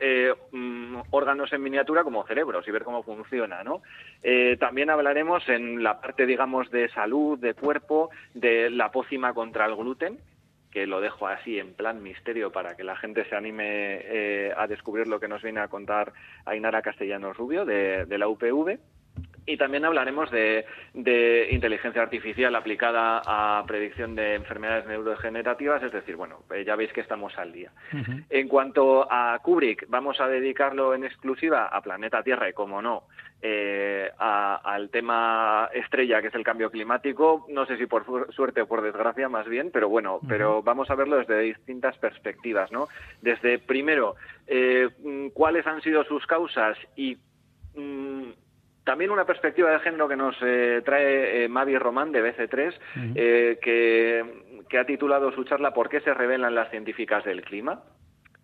mm, 0.53 0.97
órganos 1.11 1.51
en 1.55 1.62
miniatura 1.62 2.05
como 2.05 2.27
cerebros 2.27 2.69
y 2.69 2.71
ver 2.71 2.85
cómo 2.85 3.03
funciona, 3.03 3.64
¿no? 3.64 3.81
también 4.59 4.90
hablaremos 4.90 5.49
en 5.49 5.85
la 5.85 6.01
parte, 6.01 6.27
digamos, 6.27 6.69
de 6.71 6.88
salud, 6.88 7.38
de 7.38 7.55
cuerpo, 7.55 8.11
de 8.35 8.71
la 8.71 8.90
pócima 8.90 9.33
contra 9.33 9.66
el 9.66 9.77
gluten, 9.77 10.19
que 10.76 10.86
lo 10.86 11.00
dejo 11.00 11.26
así 11.26 11.58
en 11.58 11.72
plan 11.72 12.02
misterio 12.02 12.52
para 12.52 12.76
que 12.76 12.84
la 12.84 12.96
gente 12.96 13.26
se 13.30 13.34
anime 13.34 13.62
eh, 13.64 14.52
a 14.54 14.66
descubrir 14.66 15.06
lo 15.06 15.18
que 15.18 15.26
nos 15.26 15.40
viene 15.40 15.60
a 15.60 15.68
contar 15.68 16.12
Ainara 16.44 16.82
Castellanos 16.82 17.34
Rubio 17.34 17.64
de, 17.64 18.04
la 18.18 18.28
UPV. 18.28 18.78
Y 19.46 19.56
también 19.56 19.85
hablaremos 19.85 20.30
de, 20.30 20.66
inteligencia 21.50 22.02
artificial 22.02 22.54
aplicada 22.56 23.22
a 23.24 23.64
predicción 23.66 24.16
de 24.16 24.35
enfermedades 24.35 24.87
neurodegenerativas, 24.87 25.82
es 25.85 25.92
decir, 25.92 26.16
bueno, 26.16 26.40
eh, 26.52 26.64
ya 26.64 26.74
veis 26.74 26.92
que 26.92 27.00
estamos 27.00 27.38
al 27.38 27.52
día. 27.52 27.70
En 28.28 28.48
cuanto 28.48 29.06
a 29.11 29.38
Kubrick, 29.42 29.87
vamos 29.88 30.20
a 30.20 30.26
dedicarlo 30.26 30.94
en 30.94 31.04
exclusiva 31.04 31.66
a 31.66 31.80
Planeta 31.80 32.22
Tierra 32.24 32.48
y, 32.48 32.52
como 32.52 32.82
no, 32.82 33.04
eh, 33.42 34.11
al 34.18 34.90
tema 34.90 35.68
estrella 35.72 36.20
que 36.20 36.28
es 36.28 36.35
el 36.35 36.42
cambio 36.42 36.70
climático, 36.70 37.46
no 37.48 37.66
sé 37.66 37.76
si 37.76 37.87
por 37.87 38.32
suerte 38.32 38.62
o 38.62 38.66
por 38.66 38.82
desgracia 38.82 39.28
más 39.28 39.46
bien, 39.46 39.70
pero 39.70 39.88
bueno, 39.88 40.20
pero 40.26 40.62
vamos 40.62 40.90
a 40.90 40.94
verlo 40.94 41.18
desde 41.18 41.38
distintas 41.40 41.96
perspectivas, 41.98 42.72
¿no? 42.72 42.88
Desde 43.20 43.59
primero, 43.59 44.16
eh, 44.46 44.88
cuáles 45.35 45.66
han 45.66 45.82
sido 45.82 46.02
sus 46.04 46.26
causas 46.26 46.76
y 46.96 47.18
mm, 47.76 48.30
también 48.87 49.11
una 49.11 49.27
perspectiva 49.27 49.70
de 49.72 49.81
género 49.81 50.09
que 50.09 50.16
nos 50.16 50.37
eh, 50.42 50.81
trae 50.85 51.44
eh, 51.44 51.49
Mavi 51.49 51.77
Román 51.77 52.12
de 52.12 52.22
BC3, 52.22 53.59
que, 53.61 54.25
que 54.68 54.79
ha 54.79 54.87
titulado 54.87 55.33
su 55.33 55.42
charla 55.42 55.75
¿Por 55.75 55.88
qué 55.88 56.01
se 56.01 56.14
revelan 56.14 56.55
las 56.55 56.70
científicas 56.70 57.25
del 57.25 57.42
clima? 57.42 57.83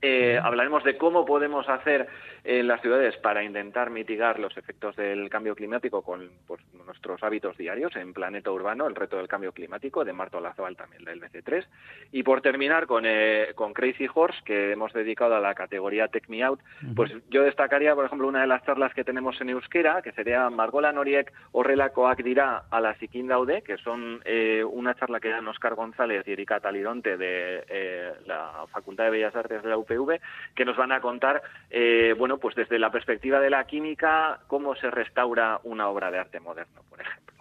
Eh, 0.05 0.37
hablaremos 0.43 0.83
de 0.83 0.97
cómo 0.99 1.25
podemos 1.25 1.69
hacer 1.69 2.09
en 2.43 2.67
las 2.67 2.81
ciudades 2.81 3.17
para 3.19 3.45
intentar 3.45 3.91
mitigar 3.91 4.41
los 4.41 4.57
efectos 4.57 4.97
del 4.97 5.31
cambio 5.31 5.55
climático 5.55 6.03
con 6.03 6.29
pues, 6.45 6.61
nuestros 6.85 7.23
hábitos 7.23 7.57
diarios 7.57 7.95
en 7.95 8.13
Planeta 8.13 8.51
Urbano, 8.51 8.89
el 8.89 8.97
reto 8.97 9.17
del 9.17 9.29
cambio 9.29 9.53
climático, 9.53 10.05
de 10.05 10.13
Marto 10.13 10.41
Lazoal 10.41 10.77
también 10.77 11.05
del 11.05 11.21
BC3. 11.21 11.65
Y 12.11 12.25
por 12.25 12.41
terminar 12.41 12.89
con, 12.89 13.05
eh, 13.07 13.53
con 13.55 13.73
Crazy 13.73 14.09
Horse, 14.13 14.41
que 14.45 14.73
hemos 14.73 14.93
dedicado 14.93 15.37
a 15.37 15.41
la 15.41 15.55
categoría 15.55 16.09
Take 16.09 16.27
Me 16.29 16.43
Out, 16.43 16.59
pues 16.97 17.13
yo 17.31 17.45
destacaría, 17.45 17.95
por 17.95 18.07
ejemplo, 18.07 18.27
una 18.27 18.41
de 18.41 18.49
las 18.49 18.65
charlas 18.65 18.93
que 18.95 19.05
tenemos 19.05 19.41
en 19.41 19.51
Euskera, 19.51 20.03
que 20.03 20.11
sería 20.11 20.51
Margola 20.51 20.91
Noriek 20.91 21.33
Horrelakoak 21.53 22.25
dirá 22.25 22.65
a 22.71 22.81
la 22.81 22.97
Siquindaude, 22.99 23.63
que 23.63 23.77
son 23.77 24.21
eh, 24.25 24.65
una 24.65 24.97
charla 24.97 25.21
que 25.21 25.29
dan 25.29 25.47
Oscar 25.47 25.77
González 25.77 26.27
y 26.27 26.33
Erika 26.33 26.59
Talidonte 26.59 27.17
de 27.17 27.63
la 28.27 28.67
Facultad 28.73 29.05
de 29.05 29.11
Bellas 29.11 29.37
Artes 29.37 29.63
de 29.63 29.69
la 29.69 29.79
UP 29.79 29.92
que 30.55 30.65
nos 30.65 30.77
van 30.77 30.93
a 30.93 31.01
contar, 31.01 31.43
eh, 31.71 32.15
bueno, 32.17 32.39
pues 32.39 32.55
desde 32.55 32.79
la 32.79 32.91
perspectiva 32.91 33.41
de 33.41 33.51
la 33.51 33.65
química, 33.65 34.41
cómo 34.47 34.75
se 34.75 34.91
restaura 34.91 35.61
una 35.65 35.89
obra 35.89 36.11
de 36.11 36.19
arte 36.19 36.41
moderno, 36.41 36.83
por 36.89 37.01
ejemplo. 37.01 37.35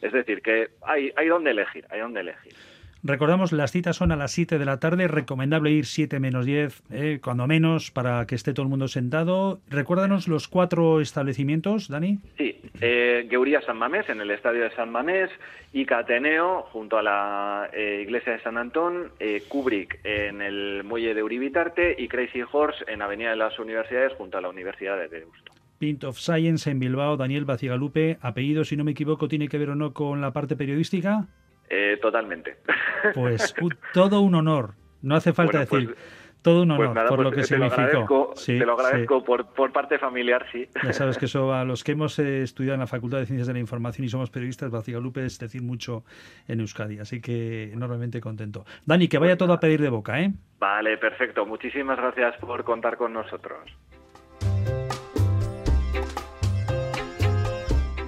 Es 0.00 0.12
decir, 0.12 0.42
que 0.42 0.70
hay, 0.82 1.12
hay 1.16 1.28
donde 1.28 1.50
elegir, 1.50 1.86
hay 1.90 2.00
donde 2.00 2.20
elegir. 2.20 2.54
Recordamos, 3.04 3.50
las 3.50 3.72
citas 3.72 3.96
son 3.96 4.12
a 4.12 4.16
las 4.16 4.30
7 4.30 4.58
de 4.58 4.64
la 4.64 4.78
tarde, 4.78 5.08
recomendable 5.08 5.70
ir 5.70 5.86
7 5.86 6.20
menos 6.20 6.46
10, 6.46 6.82
eh, 6.90 7.18
cuando 7.22 7.48
menos, 7.48 7.90
para 7.90 8.26
que 8.26 8.36
esté 8.36 8.54
todo 8.54 8.62
el 8.62 8.70
mundo 8.70 8.86
sentado. 8.86 9.60
Recuérdanos 9.68 10.28
los 10.28 10.46
cuatro 10.46 11.00
establecimientos, 11.00 11.88
Dani. 11.88 12.20
Sí, 12.38 12.60
eh, 12.80 13.26
Geuría 13.28 13.60
San 13.62 13.78
Mamés, 13.78 14.08
en 14.08 14.20
el 14.20 14.30
estadio 14.30 14.62
de 14.62 14.70
San 14.76 14.90
Mamés, 14.90 15.30
Ica 15.72 15.98
Ateneo, 15.98 16.62
junto 16.72 16.96
a 16.96 17.02
la 17.02 17.70
eh, 17.72 18.02
iglesia 18.04 18.34
de 18.34 18.40
San 18.42 18.56
Antón, 18.56 19.10
eh, 19.18 19.42
Kubrick 19.48 19.98
en 20.04 20.40
el 20.40 20.84
muelle 20.84 21.14
de 21.14 21.24
Uribitarte 21.24 21.96
y 21.98 22.06
Crazy 22.06 22.42
Horse 22.52 22.84
en 22.86 23.02
Avenida 23.02 23.30
de 23.30 23.36
las 23.36 23.58
Universidades, 23.58 24.12
junto 24.12 24.38
a 24.38 24.40
la 24.40 24.48
Universidad 24.48 24.96
de 24.96 25.08
Deusto. 25.08 25.52
Pint 25.78 26.04
of 26.04 26.18
Science 26.18 26.70
en 26.70 26.78
Bilbao, 26.78 27.16
Daniel 27.16 27.44
Bacigalupe, 27.46 28.18
apellido, 28.20 28.62
si 28.62 28.76
no 28.76 28.84
me 28.84 28.92
equivoco, 28.92 29.26
tiene 29.26 29.48
que 29.48 29.58
ver 29.58 29.70
o 29.70 29.74
no 29.74 29.92
con 29.92 30.20
la 30.20 30.32
parte 30.32 30.54
periodística. 30.54 31.26
Eh, 31.68 31.98
totalmente. 32.00 32.58
Pues 33.14 33.54
todo 33.92 34.20
un 34.20 34.34
honor, 34.34 34.74
no 35.02 35.16
hace 35.16 35.32
falta 35.32 35.66
pues, 35.66 35.88
decir. 35.88 35.96
todo 36.40 36.62
un 36.62 36.68
pues 36.76 36.88
honor 36.88 37.08
por 37.08 37.18
lo 37.20 37.32
pues, 37.32 37.48
que 37.48 37.54
significó. 37.54 38.32
te 38.46 38.64
lo 38.64 38.74
agradezco 38.74 39.24
por, 39.24 39.46
por, 39.52 39.72
parte 39.72 39.98
familiar, 39.98 40.46
sí. 40.52 40.68
Ya 40.84 40.92
sabes 40.92 41.18
que 41.18 41.24
eso 41.26 41.52
a 41.52 41.64
los 41.64 41.82
que 41.82 41.92
hemos 41.92 42.18
eh, 42.20 42.42
estudiado 42.42 42.74
en 42.74 42.80
la 42.80 42.86
Facultad 42.86 43.18
de 43.18 43.26
Ciencias 43.26 43.48
de 43.48 43.54
la 43.54 43.58
Información 43.58 44.04
y 44.04 44.08
somos 44.08 44.30
periodistas, 44.30 44.70
Bacigalupe 44.70 45.24
es 45.24 45.38
decir 45.38 45.62
mucho 45.62 46.04
en 46.46 46.60
Euskadi, 46.60 47.00
así 47.00 47.20
que 47.20 47.72
enormemente 47.72 48.20
contento. 48.20 48.64
Dani, 48.86 49.08
que 49.08 49.18
vaya 49.18 49.36
todo 49.36 49.52
a 49.52 49.58
pedir 49.58 49.82
de 49.82 49.88
boca, 49.88 50.20
¿eh? 50.20 50.32
Vale, 50.60 50.96
perfecto. 50.98 51.44
Muchísimas 51.44 51.96
gracias 51.98 52.36
por 52.36 52.62
contar 52.62 52.96
con 52.96 53.12
nosotros. 53.12 53.68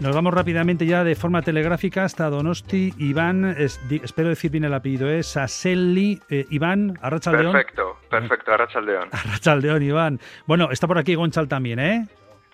Nos 0.05 0.15
vamos 0.15 0.35
rápidamente 0.35 0.85
ya 0.85 1.03
de 1.03 1.15
forma 1.15 1.41
telegráfica 1.41 2.05
hasta 2.05 2.29
Donosti. 2.29 2.93
Iván, 2.99 3.57
espero 3.57 4.29
decir 4.29 4.51
bien 4.51 4.65
el 4.65 4.75
apellido, 4.75 5.09
es 5.09 5.29
Saselli. 5.29 6.21
Eh, 6.29 6.45
Iván, 6.51 6.99
Arrachaldeón. 7.01 7.53
Perfecto, 7.53 7.97
perfecto, 8.11 8.53
Arrachaldeón. 8.53 9.09
Arrachaldeón, 9.13 9.83
Iván. 9.83 10.21
Bueno, 10.47 10.71
está 10.71 10.87
por 10.87 10.99
aquí 10.99 11.15
Gonchal 11.15 11.49
también, 11.49 11.79
¿eh? 11.79 12.07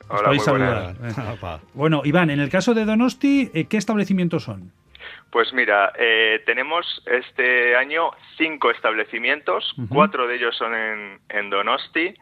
Hola, 0.06 0.28
muy 0.28 0.38
saludar. 0.38 0.94
bueno, 1.74 2.02
Iván, 2.04 2.30
en 2.30 2.38
el 2.38 2.50
caso 2.50 2.72
de 2.72 2.84
Donosti, 2.84 3.50
eh, 3.52 3.64
¿qué 3.64 3.78
establecimientos 3.78 4.44
son? 4.44 4.70
Pues 5.32 5.52
mira, 5.52 5.92
eh, 5.98 6.44
tenemos 6.46 7.02
este 7.06 7.74
año 7.74 8.12
cinco 8.38 8.70
establecimientos, 8.70 9.74
cuatro 9.88 10.28
de 10.28 10.36
ellos 10.36 10.56
son 10.56 10.72
en, 10.72 11.50
Donosti, 11.50 12.14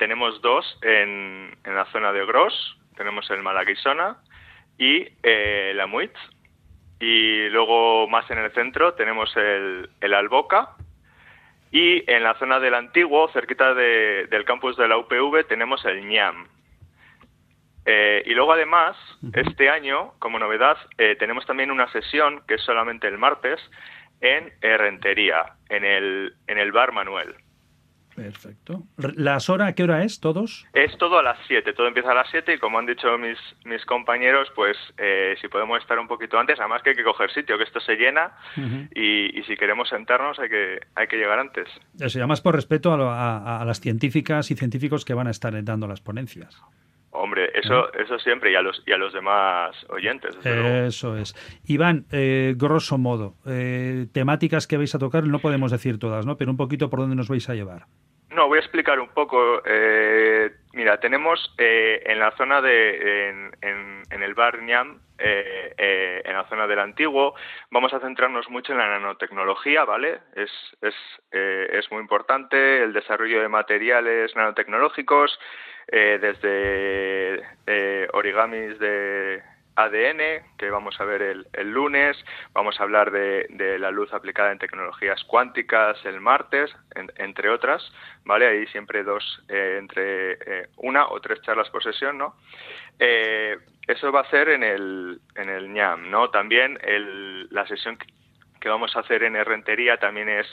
tenemos 0.00 0.42
dos 0.42 0.80
en, 0.82 1.56
en, 1.62 1.74
la 1.76 1.84
zona 1.92 2.10
de 2.10 2.26
Gros, 2.26 2.76
tenemos 2.96 3.30
el 3.30 3.42
Malaguisona 3.42 4.16
y 4.78 5.08
eh, 5.22 5.72
la 5.74 5.86
Muit. 5.86 6.12
Y 6.98 7.48
luego 7.50 8.08
más 8.08 8.30
en 8.30 8.38
el 8.38 8.50
centro 8.52 8.94
tenemos 8.94 9.34
el, 9.36 9.90
el 10.00 10.14
Alboca. 10.14 10.70
Y 11.70 12.10
en 12.10 12.22
la 12.22 12.34
zona 12.38 12.58
del 12.58 12.74
antiguo, 12.74 13.28
cerquita 13.32 13.74
del 13.74 14.44
campus 14.44 14.76
de 14.76 14.88
la 14.88 14.96
UPV, 14.98 15.46
tenemos 15.46 15.84
el 15.84 16.06
ñam. 16.08 16.48
Eh, 17.84 18.22
y 18.24 18.34
luego 18.34 18.52
además, 18.52 18.96
este 19.34 19.68
año, 19.68 20.14
como 20.18 20.38
novedad, 20.38 20.76
eh, 20.96 21.16
tenemos 21.18 21.44
también 21.44 21.70
una 21.70 21.90
sesión, 21.92 22.42
que 22.48 22.54
es 22.54 22.62
solamente 22.62 23.06
el 23.08 23.18
martes, 23.18 23.60
en 24.20 24.50
Rentería, 24.60 25.56
en 25.68 25.84
el, 25.84 26.34
en 26.46 26.58
el 26.58 26.72
bar 26.72 26.92
Manuel. 26.92 27.34
Perfecto. 28.16 28.82
¿Las 28.96 29.50
horas 29.50 29.74
qué 29.74 29.84
hora 29.84 30.02
es 30.02 30.20
todos? 30.20 30.66
Es 30.72 30.96
todo 30.96 31.18
a 31.18 31.22
las 31.22 31.38
7, 31.46 31.74
todo 31.74 31.86
empieza 31.86 32.12
a 32.12 32.14
las 32.14 32.28
7 32.30 32.54
y 32.54 32.58
como 32.58 32.78
han 32.78 32.86
dicho 32.86 33.18
mis, 33.18 33.38
mis 33.64 33.84
compañeros, 33.84 34.48
pues 34.54 34.74
eh, 34.96 35.36
si 35.38 35.48
podemos 35.48 35.78
estar 35.82 35.98
un 35.98 36.08
poquito 36.08 36.38
antes, 36.38 36.58
además 36.58 36.82
que 36.82 36.90
hay 36.90 36.96
que 36.96 37.04
coger 37.04 37.30
sitio, 37.30 37.58
que 37.58 37.64
esto 37.64 37.78
se 37.78 37.96
llena 37.96 38.32
y, 38.94 39.42
si 39.46 39.54
queremos 39.56 39.90
sentarnos 39.90 40.38
hay 40.38 40.48
que, 40.48 40.80
hay 40.94 41.06
que 41.06 41.16
llegar 41.16 41.38
antes. 41.38 41.68
Eso, 42.00 42.18
y 42.18 42.20
además 42.22 42.40
por 42.40 42.54
respeto 42.54 42.94
a, 42.94 43.62
las 43.66 43.80
científicas 43.80 44.50
y 44.50 44.56
científicos 44.56 45.04
que 45.04 45.12
van 45.12 45.26
a 45.26 45.30
estar 45.30 45.52
dando 45.62 45.86
las 45.86 46.00
ponencias. 46.00 46.62
Hombre, 47.10 47.50
eso, 47.54 47.92
eso 47.94 48.18
siempre, 48.18 48.52
y 48.52 48.56
a 48.56 48.62
los, 48.62 48.82
y 48.86 48.92
a 48.92 48.98
los 48.98 49.12
demás 49.12 49.74
oyentes. 49.88 50.34
Eso 50.44 51.16
es. 51.16 51.34
Iván, 51.64 52.04
eh, 52.12 52.54
grosso 52.56 52.98
modo, 52.98 53.36
eh, 53.46 54.06
temáticas 54.12 54.66
que 54.66 54.76
vais 54.76 54.94
a 54.94 54.98
tocar, 54.98 55.24
no 55.24 55.38
podemos 55.38 55.70
decir 55.70 55.98
todas, 55.98 56.26
¿no? 56.26 56.36
Pero 56.36 56.50
un 56.50 56.58
poquito 56.58 56.90
por 56.90 57.00
dónde 57.00 57.16
nos 57.16 57.28
vais 57.28 57.48
a 57.48 57.54
llevar. 57.54 57.86
No, 58.36 58.48
voy 58.48 58.58
a 58.58 58.60
explicar 58.60 59.00
un 59.00 59.08
poco. 59.08 59.62
Eh, 59.64 60.50
mira, 60.74 61.00
tenemos 61.00 61.54
eh, 61.56 62.02
en 62.04 62.18
la 62.18 62.32
zona 62.32 62.60
de, 62.60 63.30
en, 63.62 64.22
el 64.22 64.34
bar 64.34 64.60
Ñam, 64.60 65.00
eh, 65.16 66.22
en 66.22 66.34
la 66.34 66.46
zona 66.46 66.66
del 66.66 66.80
antiguo, 66.80 67.34
vamos 67.70 67.94
a 67.94 68.00
centrarnos 68.00 68.50
mucho 68.50 68.72
en 68.72 68.78
la 68.78 68.88
nanotecnología, 68.88 69.86
¿vale? 69.86 70.18
Es, 70.34 70.50
es, 70.82 70.94
es 71.32 71.90
muy 71.90 72.02
importante 72.02 72.82
el 72.82 72.92
desarrollo 72.92 73.40
de 73.40 73.48
materiales 73.48 74.36
nanotecnológicos, 74.36 75.38
desde 75.88 77.42
origamis 78.12 78.78
de 78.78 79.42
ADN, 79.76 80.56
que 80.56 80.70
vamos 80.70 80.98
a 81.00 81.04
ver 81.04 81.22
el, 81.22 81.70
lunes, 81.70 82.16
vamos 82.52 82.80
a 82.80 82.82
hablar 82.82 83.10
de, 83.10 83.78
la 83.78 83.90
luz 83.90 84.12
aplicada 84.12 84.50
en 84.50 84.58
tecnologías 84.58 85.22
cuánticas 85.24 86.02
el 86.04 86.20
martes, 86.20 86.74
entre 86.94 87.50
otras, 87.50 87.82
¿vale? 88.24 88.46
Ahí 88.46 88.66
siempre 88.68 89.04
dos, 89.04 89.42
eh, 89.48 89.76
entre 89.78 90.32
eh, 90.32 90.68
una 90.78 91.08
o 91.08 91.20
tres 91.20 91.42
charlas 91.42 91.68
por 91.70 91.82
sesión, 91.82 92.16
¿no? 92.16 92.36
Eh, 92.98 93.58
eso 93.86 94.10
va 94.10 94.20
a 94.20 94.30
ser 94.30 94.48
en 94.48 94.62
el, 94.62 95.20
en 95.36 95.48
el 95.50 95.72
ñam, 95.72 96.10
¿no? 96.10 96.30
También 96.30 96.78
la 97.50 97.66
sesión 97.66 97.98
que 98.66 98.70
vamos 98.70 98.96
a 98.96 99.00
hacer 99.00 99.22
en 99.22 99.36
Herrentería 99.36 99.96
también 99.98 100.28
es, 100.28 100.48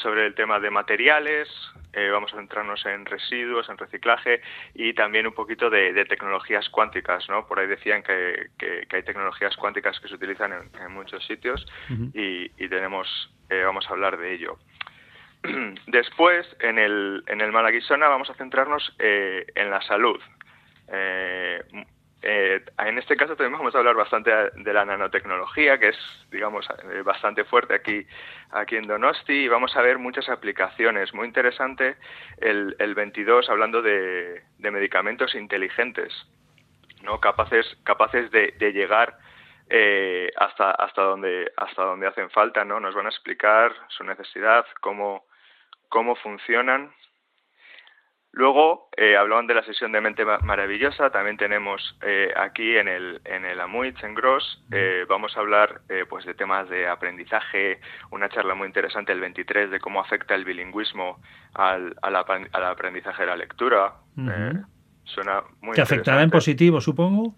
sobre 0.00 0.26
el 0.26 0.34
tema 0.34 0.58
de 0.58 0.68
materiales, 0.68 1.48
eh, 1.92 2.08
vamos 2.10 2.32
a 2.32 2.36
centrarnos 2.36 2.84
en 2.86 3.06
residuos, 3.06 3.68
en 3.68 3.78
reciclaje 3.78 4.42
y 4.74 4.94
también 4.94 5.28
un 5.28 5.32
poquito 5.32 5.70
de, 5.70 6.04
tecnologías 6.06 6.68
cuánticas, 6.70 7.28
¿no? 7.28 7.46
Por 7.46 7.60
ahí 7.60 7.68
decían 7.68 8.02
que, 8.02 8.48
hay 8.90 9.02
tecnologías 9.04 9.56
cuánticas 9.56 10.00
que 10.00 10.08
se 10.08 10.14
utilizan 10.16 10.52
en, 10.52 10.92
muchos 10.92 11.24
sitios 11.24 11.64
y, 12.12 12.48
tenemos, 12.66 13.32
eh, 13.48 13.62
vamos 13.64 13.86
a 13.86 13.90
hablar 13.90 14.16
de 14.18 14.34
ello. 14.34 14.58
Después, 15.86 16.44
en 16.58 16.80
el, 16.80 17.22
en 17.28 17.40
el 17.42 17.52
Malaguisona 17.52 18.08
vamos 18.08 18.28
a 18.28 18.34
centrarnos 18.34 18.92
eh, 18.98 19.46
en 19.54 19.70
la 19.70 19.80
salud. 19.82 20.20
Eh, 22.24 22.64
en 22.78 22.98
este 22.98 23.16
caso 23.16 23.34
también 23.34 23.58
vamos 23.58 23.74
a 23.74 23.78
hablar 23.78 23.96
bastante 23.96 24.30
de 24.30 24.72
la 24.72 24.84
nanotecnología, 24.84 25.78
que 25.78 25.88
es, 25.88 25.98
digamos, 26.30 26.68
eh, 26.92 27.02
bastante 27.02 27.44
fuerte 27.44 27.74
aquí, 27.74 28.06
aquí 28.52 28.76
en 28.76 28.86
Donosti, 28.86 29.32
y 29.32 29.48
vamos 29.48 29.76
a 29.76 29.82
ver 29.82 29.98
muchas 29.98 30.28
aplicaciones. 30.28 31.12
Muy 31.14 31.26
interesante 31.26 31.96
el, 32.38 32.76
el 32.78 32.94
22 32.94 33.50
hablando 33.50 33.82
de, 33.82 34.42
medicamentos 34.58 35.34
inteligentes, 35.34 36.12
¿no? 37.02 37.18
capaces, 37.18 37.66
capaces 37.82 38.30
de, 38.30 38.52
llegar 38.72 39.18
eh, 39.68 40.30
hasta, 40.36 40.70
hasta, 40.70 41.02
donde, 41.02 41.50
hasta 41.56 41.82
donde 41.82 42.06
hacen 42.06 42.30
falta. 42.30 42.64
¿no? 42.64 42.78
Nos 42.78 42.94
van 42.94 43.06
a 43.06 43.10
explicar 43.10 43.72
su 43.88 44.04
necesidad, 44.04 44.64
cómo, 44.80 45.26
cómo 45.88 46.14
funcionan 46.14 46.94
Luego 48.34 48.88
eh, 48.96 49.14
hablaban 49.14 49.46
de 49.46 49.54
la 49.54 49.62
sesión 49.62 49.92
de 49.92 50.00
Mente 50.00 50.24
Maravillosa, 50.24 51.10
también 51.10 51.36
tenemos 51.36 51.96
eh, 52.00 52.32
aquí 52.34 52.76
en 52.78 52.88
el, 52.88 53.20
en 53.26 53.44
el 53.44 53.60
Amuich, 53.60 54.02
en 54.02 54.14
Gross, 54.14 54.62
eh, 54.70 55.04
vamos 55.06 55.36
a 55.36 55.40
hablar 55.40 55.82
eh, 55.90 56.06
pues 56.08 56.24
de 56.24 56.32
temas 56.32 56.66
de 56.70 56.88
aprendizaje, 56.88 57.78
una 58.10 58.30
charla 58.30 58.54
muy 58.54 58.66
interesante 58.66 59.12
el 59.12 59.20
23 59.20 59.70
de 59.70 59.80
cómo 59.80 60.00
afecta 60.00 60.34
el 60.34 60.46
bilingüismo 60.46 61.20
al, 61.52 61.94
al, 62.00 62.64
aprendizaje 62.64 63.22
de 63.22 63.28
la 63.28 63.36
lectura. 63.36 63.96
suena 65.04 65.42
muy 65.60 65.74
¿Te 65.74 65.82
afectará 65.82 66.22
en 66.22 66.30
positivo, 66.30 66.80
supongo? 66.80 67.34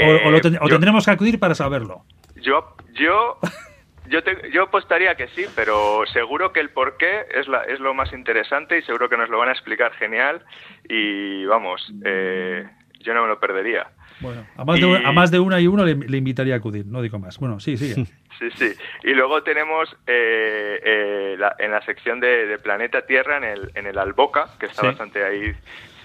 ¿O, 0.00 0.64
o 0.64 0.68
tendremos 0.68 1.04
que 1.04 1.12
acudir 1.12 1.38
para 1.38 1.54
saberlo? 1.54 2.04
Yo, 2.34 2.74
yo 2.92 3.38
yo, 4.08 4.20
yo 4.52 4.64
apostaría 4.64 5.14
que 5.14 5.28
sí, 5.28 5.46
pero 5.54 6.04
seguro 6.12 6.52
que 6.52 6.60
el 6.60 6.70
por 6.70 6.96
qué 6.96 7.26
es, 7.34 7.48
la, 7.48 7.62
es 7.64 7.80
lo 7.80 7.94
más 7.94 8.12
interesante 8.12 8.78
y 8.78 8.82
seguro 8.82 9.08
que 9.08 9.16
nos 9.16 9.28
lo 9.28 9.38
van 9.38 9.48
a 9.48 9.52
explicar 9.52 9.92
genial 9.94 10.44
y 10.88 11.44
vamos, 11.46 11.92
eh, 12.04 12.68
yo 13.00 13.14
no 13.14 13.22
me 13.22 13.28
lo 13.28 13.40
perdería. 13.40 13.88
Bueno, 14.20 14.46
a 14.56 14.64
más, 14.64 14.80
de, 14.80 15.02
a 15.04 15.12
más 15.12 15.30
de 15.30 15.38
una 15.38 15.60
y 15.60 15.68
uno 15.68 15.84
le, 15.84 16.16
invitaría 16.16 16.54
a 16.54 16.58
acudir, 16.58 16.86
no 16.86 17.02
digo 17.02 17.18
más. 17.18 17.38
Bueno, 17.38 17.60
sí, 17.60 17.76
sigue. 17.76 18.06
Sí, 18.38 18.50
sí. 18.54 18.72
Y 19.02 19.14
luego 19.14 19.42
tenemos 19.42 19.90
eh, 20.06 20.80
eh, 20.84 21.38
en 21.58 21.70
la 21.72 21.82
sección 21.84 22.20
de, 22.20 22.56
Planeta 22.62 23.04
Tierra, 23.04 23.36
en 23.38 23.42
el, 23.42 23.72
en 23.74 23.88
el 23.88 23.98
Alboca, 23.98 24.50
que 24.60 24.66
está 24.66 24.82
bastante 24.82 25.24
ahí 25.24 25.52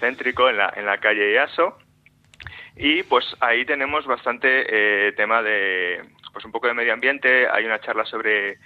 céntrico, 0.00 0.50
en 0.50 0.56
la, 0.56 0.74
en 0.74 0.84
la 0.84 0.98
calle 0.98 1.32
Iaso. 1.32 1.78
Y 2.74 3.04
pues 3.04 3.24
ahí 3.38 3.64
tenemos 3.64 4.04
bastante 4.04 5.12
tema 5.12 5.44
de, 5.44 6.02
pues 6.34 6.44
un 6.44 6.52
poco 6.52 6.66
de 6.66 6.74
medio 6.74 6.92
ambiente, 6.92 7.48
hay 7.48 7.64
una 7.64 7.80
charla 7.80 8.04
sobre 8.04 8.58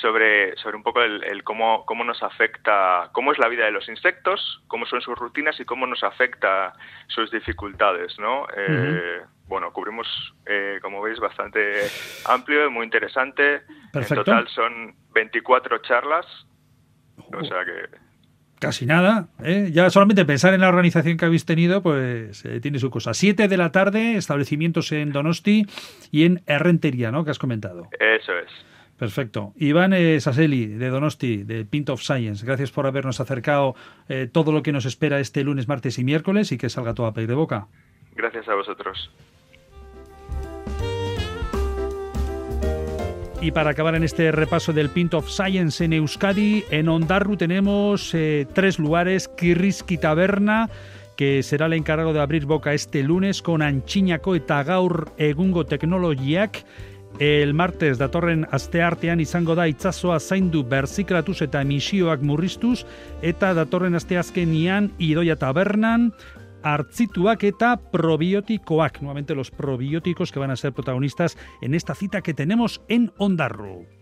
sobre, 0.00 0.56
sobre 0.56 0.76
un 0.76 0.82
poco 0.82 1.02
el, 1.02 1.44
cómo, 1.44 1.84
cómo 1.84 2.04
nos 2.04 2.22
afecta, 2.22 3.10
cómo 3.12 3.32
es 3.32 3.38
la 3.38 3.48
vida 3.48 3.66
de 3.66 3.72
los 3.72 3.88
insectos, 3.88 4.62
cómo 4.66 4.86
son 4.86 5.02
sus 5.02 5.18
rutinas 5.18 5.58
y 5.60 5.64
cómo 5.64 5.86
nos 5.86 6.02
afecta 6.02 6.72
sus 7.08 7.30
dificultades, 7.30 8.18
¿no? 8.18 8.46
Eh, 8.56 9.20
bueno, 9.46 9.72
cubrimos, 9.72 10.06
eh, 10.46 10.78
como 10.80 11.02
veis, 11.02 11.20
bastante 11.20 11.88
amplio 12.24 12.66
y 12.66 12.70
muy 12.70 12.84
interesante. 12.84 13.62
En 13.92 14.08
total 14.08 14.48
son 14.48 14.94
24 15.12 15.78
charlas, 15.78 16.26
o 17.32 17.44
sea 17.44 17.64
que 17.64 18.11
Casi 18.62 18.86
nada. 18.86 19.26
¿eh? 19.42 19.70
Ya 19.72 19.90
solamente 19.90 20.24
pensar 20.24 20.54
en 20.54 20.60
la 20.60 20.68
organización 20.68 21.16
que 21.16 21.24
habéis 21.24 21.44
tenido, 21.44 21.82
pues 21.82 22.44
eh, 22.44 22.60
tiene 22.60 22.78
su 22.78 22.90
cosa. 22.90 23.12
Siete 23.12 23.48
de 23.48 23.56
la 23.56 23.72
tarde, 23.72 24.14
establecimientos 24.14 24.92
en 24.92 25.10
Donosti 25.10 25.66
y 26.12 26.26
en 26.26 26.42
Herrentería, 26.46 27.10
¿no? 27.10 27.24
Que 27.24 27.32
has 27.32 27.40
comentado. 27.40 27.88
Eso 27.98 28.38
es. 28.38 28.48
Perfecto. 28.96 29.52
Iván 29.56 29.92
eh, 29.94 30.20
Saseli, 30.20 30.66
de 30.66 30.90
Donosti, 30.90 31.42
de 31.42 31.64
Pint 31.64 31.88
of 31.88 32.02
Science, 32.02 32.46
gracias 32.46 32.70
por 32.70 32.86
habernos 32.86 33.18
acercado 33.18 33.74
todo 34.30 34.52
lo 34.52 34.62
que 34.62 34.70
nos 34.70 34.84
espera 34.84 35.18
este 35.18 35.42
lunes, 35.42 35.66
martes 35.66 35.98
y 35.98 36.04
miércoles 36.04 36.52
y 36.52 36.58
que 36.58 36.68
salga 36.68 36.94
todo 36.94 37.06
a 37.06 37.14
pedir 37.14 37.30
de 37.30 37.34
boca. 37.34 37.66
Gracias 38.14 38.46
a 38.48 38.54
vosotros. 38.54 39.10
Y 43.42 43.50
para 43.50 43.70
acabar 43.70 43.96
en 43.96 44.04
este 44.04 44.30
repaso 44.30 44.72
del 44.72 44.88
Pint 44.88 45.14
of 45.14 45.28
Science 45.28 45.84
en 45.84 45.92
Euskadi, 45.92 46.62
en 46.70 46.88
Ondarru 46.88 47.36
tenemos 47.36 48.14
eh, 48.14 48.46
tres 48.54 48.78
lugares, 48.78 49.26
Kirriski 49.26 49.98
Taberna, 49.98 50.70
que 51.16 51.42
será 51.42 51.66
el 51.66 51.72
encargado 51.72 52.12
de 52.12 52.20
abrir 52.20 52.46
boca 52.46 52.72
este 52.72 53.02
lunes 53.02 53.42
con 53.42 53.60
Antxinako 53.60 54.36
eta 54.36 54.62
gaur 54.62 55.10
egungo 55.18 55.66
teknologiak, 55.66 56.62
el 57.18 57.52
martes 57.52 57.98
datorren 57.98 58.46
asteartean 58.52 59.20
izango 59.20 59.56
da 59.58 59.66
itzazoa 59.66 60.20
zaindu 60.20 60.62
berziklatuz 60.62 61.42
eta 61.42 61.64
emisioak 61.66 62.22
murriztuz, 62.22 62.84
eta 63.22 63.56
datorren 63.58 63.98
asteazkenian 63.98 64.92
idoia 65.02 65.34
tabernan, 65.34 66.12
artzituak 66.62 67.44
eta 67.44 67.76
probiotikoak. 67.76 69.00
Nuevamente 69.00 69.34
los 69.34 69.50
probióticos 69.50 70.32
que 70.32 70.38
van 70.38 70.50
a 70.50 70.56
ser 70.56 70.72
protagonistas 70.72 71.36
en 71.60 71.74
esta 71.74 71.94
cita 71.94 72.22
que 72.22 72.34
tenemos 72.34 72.82
en 72.88 73.12
Ondarru. 73.18 74.01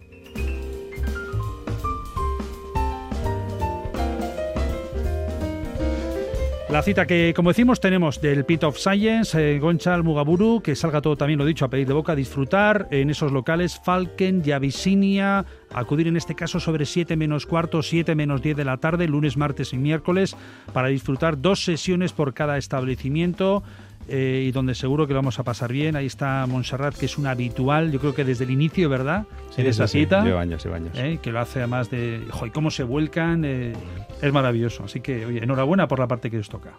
La 6.70 6.82
cita 6.82 7.04
que, 7.04 7.32
como 7.34 7.50
decimos, 7.50 7.80
tenemos 7.80 8.20
del 8.20 8.44
Pit 8.44 8.62
of 8.62 8.78
Science, 8.78 9.36
eh, 9.36 9.58
Gonchal 9.58 10.04
Mugaburu, 10.04 10.62
que 10.62 10.76
salga 10.76 11.00
todo 11.00 11.16
también, 11.16 11.36
lo 11.36 11.44
dicho, 11.44 11.64
a 11.64 11.68
pedir 11.68 11.88
de 11.88 11.94
boca, 11.94 12.14
disfrutar 12.14 12.86
en 12.92 13.10
esos 13.10 13.32
locales, 13.32 13.80
Falken, 13.84 14.44
Yavisinia, 14.44 15.44
acudir 15.74 16.06
en 16.06 16.16
este 16.16 16.36
caso 16.36 16.60
sobre 16.60 16.86
7 16.86 17.16
menos 17.16 17.44
cuarto, 17.44 17.82
7 17.82 18.14
menos 18.14 18.40
10 18.40 18.56
de 18.56 18.64
la 18.64 18.76
tarde, 18.76 19.08
lunes, 19.08 19.36
martes 19.36 19.72
y 19.72 19.78
miércoles, 19.78 20.36
para 20.72 20.86
disfrutar 20.86 21.40
dos 21.40 21.64
sesiones 21.64 22.12
por 22.12 22.34
cada 22.34 22.56
establecimiento. 22.56 23.64
Eh, 24.12 24.46
y 24.48 24.50
donde 24.50 24.74
seguro 24.74 25.06
que 25.06 25.12
lo 25.12 25.18
vamos 25.18 25.38
a 25.38 25.44
pasar 25.44 25.72
bien. 25.72 25.94
Ahí 25.94 26.06
está 26.06 26.44
Montserrat, 26.48 26.96
que 26.96 27.06
es 27.06 27.16
un 27.16 27.28
habitual, 27.28 27.92
yo 27.92 28.00
creo 28.00 28.12
que 28.12 28.24
desde 28.24 28.42
el 28.42 28.50
inicio, 28.50 28.88
¿verdad? 28.88 29.24
Sí, 29.54 29.60
en 29.60 29.68
esa 29.68 29.86
cita. 29.86 30.24
Lleva 30.24 30.40
años, 30.40 30.64
lleva 30.64 30.76
años. 30.76 30.90
Eh, 30.96 31.20
que 31.22 31.30
lo 31.30 31.38
hace 31.38 31.60
además 31.60 31.90
de. 31.90 32.20
y 32.44 32.50
cómo 32.50 32.72
se 32.72 32.82
vuelcan! 32.82 33.44
Eh, 33.44 33.72
es 34.20 34.32
maravilloso. 34.32 34.84
Así 34.84 35.00
que, 35.00 35.24
oye, 35.26 35.44
enhorabuena 35.44 35.86
por 35.86 36.00
la 36.00 36.08
parte 36.08 36.28
que 36.28 36.38
os 36.38 36.48
toca. 36.48 36.72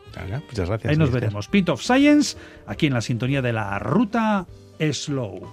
muchas 0.49 0.67
gracias. 0.67 0.91
Ahí 0.91 0.97
nos 0.97 1.09
veremos. 1.09 1.47
Pint 1.47 1.69
of 1.69 1.81
Science, 1.81 2.37
aquí 2.67 2.87
en 2.87 2.93
la 2.93 3.01
sintonía 3.01 3.41
de 3.41 3.53
la 3.53 3.79
ruta 3.79 4.45
Slow. 4.77 5.47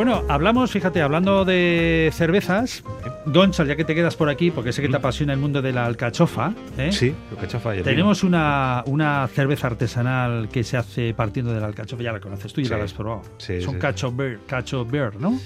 Bueno, 0.00 0.24
hablamos, 0.30 0.70
fíjate, 0.70 1.02
hablando 1.02 1.44
de 1.44 2.08
cervezas, 2.14 2.82
Gonzalo, 3.26 3.68
ya 3.68 3.76
que 3.76 3.84
te 3.84 3.94
quedas 3.94 4.16
por 4.16 4.30
aquí, 4.30 4.50
porque 4.50 4.72
sé 4.72 4.80
que 4.80 4.88
te 4.88 4.96
apasiona 4.96 5.34
el 5.34 5.38
mundo 5.38 5.60
de 5.60 5.74
la 5.74 5.84
alcachofa. 5.84 6.54
¿eh? 6.78 6.90
Sí, 6.90 7.14
alcachofa. 7.30 7.76
Y 7.76 7.82
Tenemos 7.82 8.24
una, 8.24 8.82
una, 8.86 9.28
cerveza 9.28 9.66
artesanal 9.66 10.48
que 10.48 10.64
se 10.64 10.78
hace 10.78 11.12
partiendo 11.12 11.52
de 11.52 11.60
la 11.60 11.66
alcachofa. 11.66 12.02
Ya 12.02 12.12
la 12.12 12.20
conoces 12.20 12.50
tú, 12.50 12.62
ya 12.62 12.78
la 12.78 12.84
has 12.84 12.94
probado. 12.94 13.20
Sí, 13.36 13.60
Son 13.60 13.74
sí, 13.74 13.78
cacho, 13.78 14.10
beer, 14.10 14.38
cacho 14.46 14.86
beer, 14.86 15.20
¿no? 15.20 15.38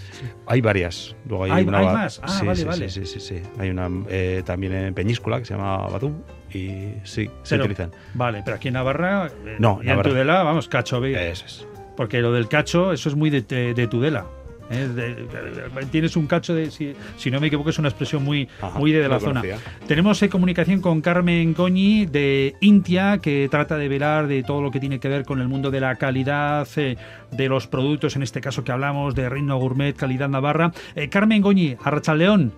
Hay 0.46 0.60
varias. 0.60 1.16
Luego 1.28 1.46
hay, 1.46 1.50
¿Hay, 1.50 1.64
una, 1.64 1.78
hay 1.78 1.86
más? 1.86 2.20
Ah, 2.22 2.40
vale, 2.46 2.64
vale. 2.64 2.88
Sí, 2.90 3.06
sí, 3.06 3.18
sí. 3.18 3.42
Hay 3.58 3.70
una 3.70 3.90
eh, 4.08 4.44
también 4.46 4.72
en 4.72 4.94
Peñíscola 4.94 5.40
que 5.40 5.46
se 5.46 5.54
llama 5.54 5.78
Batú 5.88 6.12
y 6.52 6.92
sí, 7.02 7.28
se 7.42 7.56
utilizan. 7.56 7.90
Vale, 8.14 8.42
pero 8.44 8.58
aquí 8.58 8.68
en 8.68 8.74
Navarra 8.74 9.26
eh, 9.26 9.56
No, 9.58 9.80
en 9.80 9.88
Navarra. 9.88 10.10
Tudela, 10.10 10.44
vamos, 10.44 10.68
cacho 10.68 11.00
beer. 11.00 11.18
Eso 11.32 11.44
es. 11.44 11.66
Porque 11.96 12.20
lo 12.20 12.30
del 12.30 12.46
cacho, 12.46 12.92
eso 12.92 13.08
es 13.08 13.16
muy 13.16 13.30
de, 13.30 13.42
de- 13.42 13.74
de 13.74 13.86
Tudela. 13.88 14.26
¿Eh? 14.74 14.88
De- 14.88 15.14
de- 15.14 15.86
tienes 15.90 16.16
un 16.16 16.26
cacho 16.26 16.54
de, 16.54 16.70
si, 16.70 16.94
si 17.16 17.30
no 17.30 17.40
me 17.40 17.46
equivoco, 17.46 17.70
es 17.70 17.78
una 17.78 17.88
expresión 17.88 18.22
muy, 18.24 18.48
Ajá, 18.60 18.78
muy 18.78 18.92
de, 18.92 19.08
la 19.08 19.20
zona. 19.20 19.40
conocía. 19.40 19.58
Tenemos 19.86 20.22
eh, 20.22 20.28
comunicación 20.28 20.80
con 20.80 21.00
Carmen 21.00 21.54
Goñi 21.54 22.06
de 22.06 22.54
Intia, 22.60 23.18
que 23.18 23.48
trata 23.50 23.76
de 23.78 23.88
velar 23.88 24.26
de 24.26 24.42
todo 24.42 24.60
lo 24.62 24.70
que 24.70 24.80
tiene 24.80 24.98
que 25.00 25.08
ver 25.08 25.24
con 25.24 25.40
el 25.40 25.48
mundo 25.48 25.70
de 25.70 25.80
la 25.80 25.94
calidad 25.96 26.66
eh, 26.76 26.96
de 27.30 27.48
los 27.48 27.66
productos, 27.66 28.16
en 28.16 28.22
este 28.22 28.40
caso 28.40 28.64
que 28.64 28.72
hablamos 28.72 29.14
de 29.14 29.28
Reino 29.28 29.56
Gourmet, 29.58 29.94
calidad 29.96 30.28
Navarra. 30.28 30.72
Eh, 30.94 31.08
Carmen 31.08 31.40
Goñi, 31.40 31.76
Arracha 31.82 32.14
León. 32.14 32.52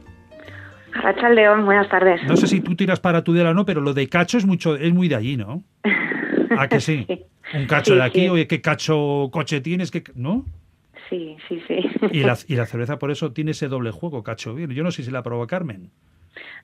Racha 0.93 1.29
León, 1.29 1.65
buenas 1.67 1.89
tardes. 1.91 2.23
No 2.27 2.37
sé 2.37 2.47
si 2.47 2.61
tú 2.61 2.75
tiras 2.75 3.01
para 3.01 3.23
Tudela 3.23 3.51
o 3.51 3.55
no, 3.55 3.67
pero 3.67 3.81
lo 3.83 3.93
de 3.93 4.09
cacho 4.09 4.39
es 4.39 4.47
mucho, 4.47 4.77
es 4.77 4.95
muy 4.95 5.09
de 5.09 5.15
allí, 5.17 5.37
¿no? 5.37 5.63
¿A 6.59 6.69
que 6.69 6.81
sí? 6.81 7.07
Un 7.55 7.67
cacho 7.67 7.93
Sí, 7.93 7.99
de 7.99 8.05
aquí, 8.05 8.21
sí. 8.23 8.29
oye, 8.29 8.47
¿qué 8.47 8.61
cacho 8.61 9.29
coche 9.31 9.61
tienes? 9.61 9.91
¿Qué, 9.91 10.03
¿No? 10.15 10.45
Sí, 11.09 11.37
sí, 11.49 11.61
sí. 11.69 11.79
Y 12.13 12.21
la, 12.25 12.37
y 12.49 12.57
la 12.57 12.67
cerveza 12.67 12.99
por 12.99 13.11
eso 13.11 13.33
tiene 13.33 13.53
ese 13.53 13.69
doble 13.69 13.91
juego, 13.91 14.23
cacho 14.23 14.55
bien. 14.55 14.71
Yo 14.71 14.83
no 14.83 14.91
sé 14.91 15.03
si 15.03 15.11
la 15.11 15.23
probó 15.23 15.47
Carmen. 15.47 15.91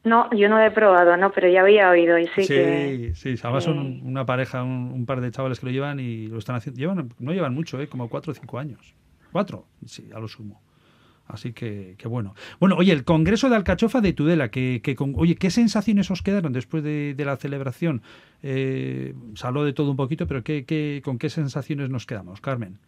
No, 0.05 0.29
yo 0.35 0.49
no 0.49 0.61
he 0.61 0.71
probado, 0.71 1.17
no, 1.17 1.31
pero 1.33 1.49
ya 1.49 1.63
había 1.63 1.89
oído 1.89 2.19
y 2.19 2.27
sí, 2.27 2.43
sí, 2.43 2.49
que... 2.49 3.13
sí, 3.15 3.35
además 3.43 3.65
son 3.65 4.01
una 4.03 4.27
pareja, 4.27 4.63
un, 4.63 4.91
un 4.93 5.07
par 5.07 5.21
de 5.21 5.31
chavales 5.31 5.61
que 5.61 5.67
lo 5.67 5.73
llevan 5.73 5.99
y 6.01 6.27
lo 6.27 6.39
están 6.39 6.57
haciendo. 6.57 6.79
Llevan, 6.79 7.09
no 7.19 7.33
llevan 7.33 7.55
mucho, 7.55 7.81
¿eh? 7.81 7.87
como 7.89 8.09
cuatro 8.11 8.33
o 8.33 8.35
cinco 8.35 8.59
años. 8.59 8.95
Cuatro, 9.31 9.67
sí, 9.87 10.11
a 10.15 10.19
lo 10.19 10.29
sumo. 10.29 10.61
Así 11.27 11.53
que, 11.55 11.95
que 11.97 12.09
bueno. 12.09 12.35
Bueno, 12.61 12.75
oye, 12.77 12.93
el 12.93 13.05
Congreso 13.05 13.49
de 13.49 13.57
Alcachofa 13.57 14.01
de 14.03 14.13
Tudela, 14.13 14.51
que, 14.51 14.81
que 14.83 14.95
con- 14.95 15.15
oye, 15.17 15.37
¿qué 15.37 15.51
sensaciones 15.51 16.11
os 16.11 16.21
quedaron 16.21 16.53
después 16.53 16.83
de, 16.83 17.15
de 17.15 17.25
la 17.25 17.37
celebración? 17.37 18.03
Eh, 18.43 19.15
se 19.35 19.47
habló 19.47 19.65
de 19.65 19.73
todo 19.73 19.91
un 19.93 19.97
poquito, 19.97 20.27
pero 20.27 20.43
¿qué, 20.43 20.67
qué, 20.67 21.01
¿con 21.03 21.19
qué 21.19 21.31
sensaciones 21.31 21.89
nos 21.89 22.05
quedamos, 22.05 22.41
Carmen? 22.43 22.79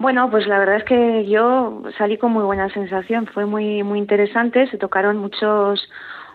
Bueno, 0.00 0.30
pues 0.30 0.46
la 0.46 0.58
verdad 0.58 0.76
es 0.78 0.84
que 0.84 1.26
yo 1.28 1.82
salí 1.98 2.16
con 2.16 2.32
muy 2.32 2.42
buena 2.42 2.70
sensación, 2.70 3.26
fue 3.26 3.44
muy 3.44 3.82
muy 3.82 3.98
interesante, 3.98 4.66
se 4.68 4.78
tocaron 4.78 5.18
muchos 5.18 5.88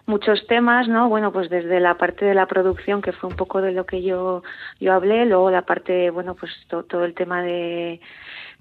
muchos 0.05 0.45
temas, 0.45 0.87
¿no? 0.87 1.09
Bueno, 1.09 1.31
pues 1.33 1.49
desde 1.49 1.79
la 1.79 1.97
parte 1.97 2.25
de 2.25 2.35
la 2.35 2.45
producción, 2.45 3.01
que 3.01 3.11
fue 3.11 3.27
un 3.29 3.35
poco 3.35 3.61
de 3.63 3.71
lo 3.71 3.85
que 3.87 4.03
yo 4.03 4.43
yo 4.79 4.93
hablé, 4.93 5.25
luego 5.25 5.49
la 5.49 5.63
parte, 5.63 6.11
bueno, 6.11 6.35
pues 6.35 6.51
to- 6.67 6.83
todo 6.83 7.05
el 7.05 7.15
tema 7.15 7.41
de 7.41 7.99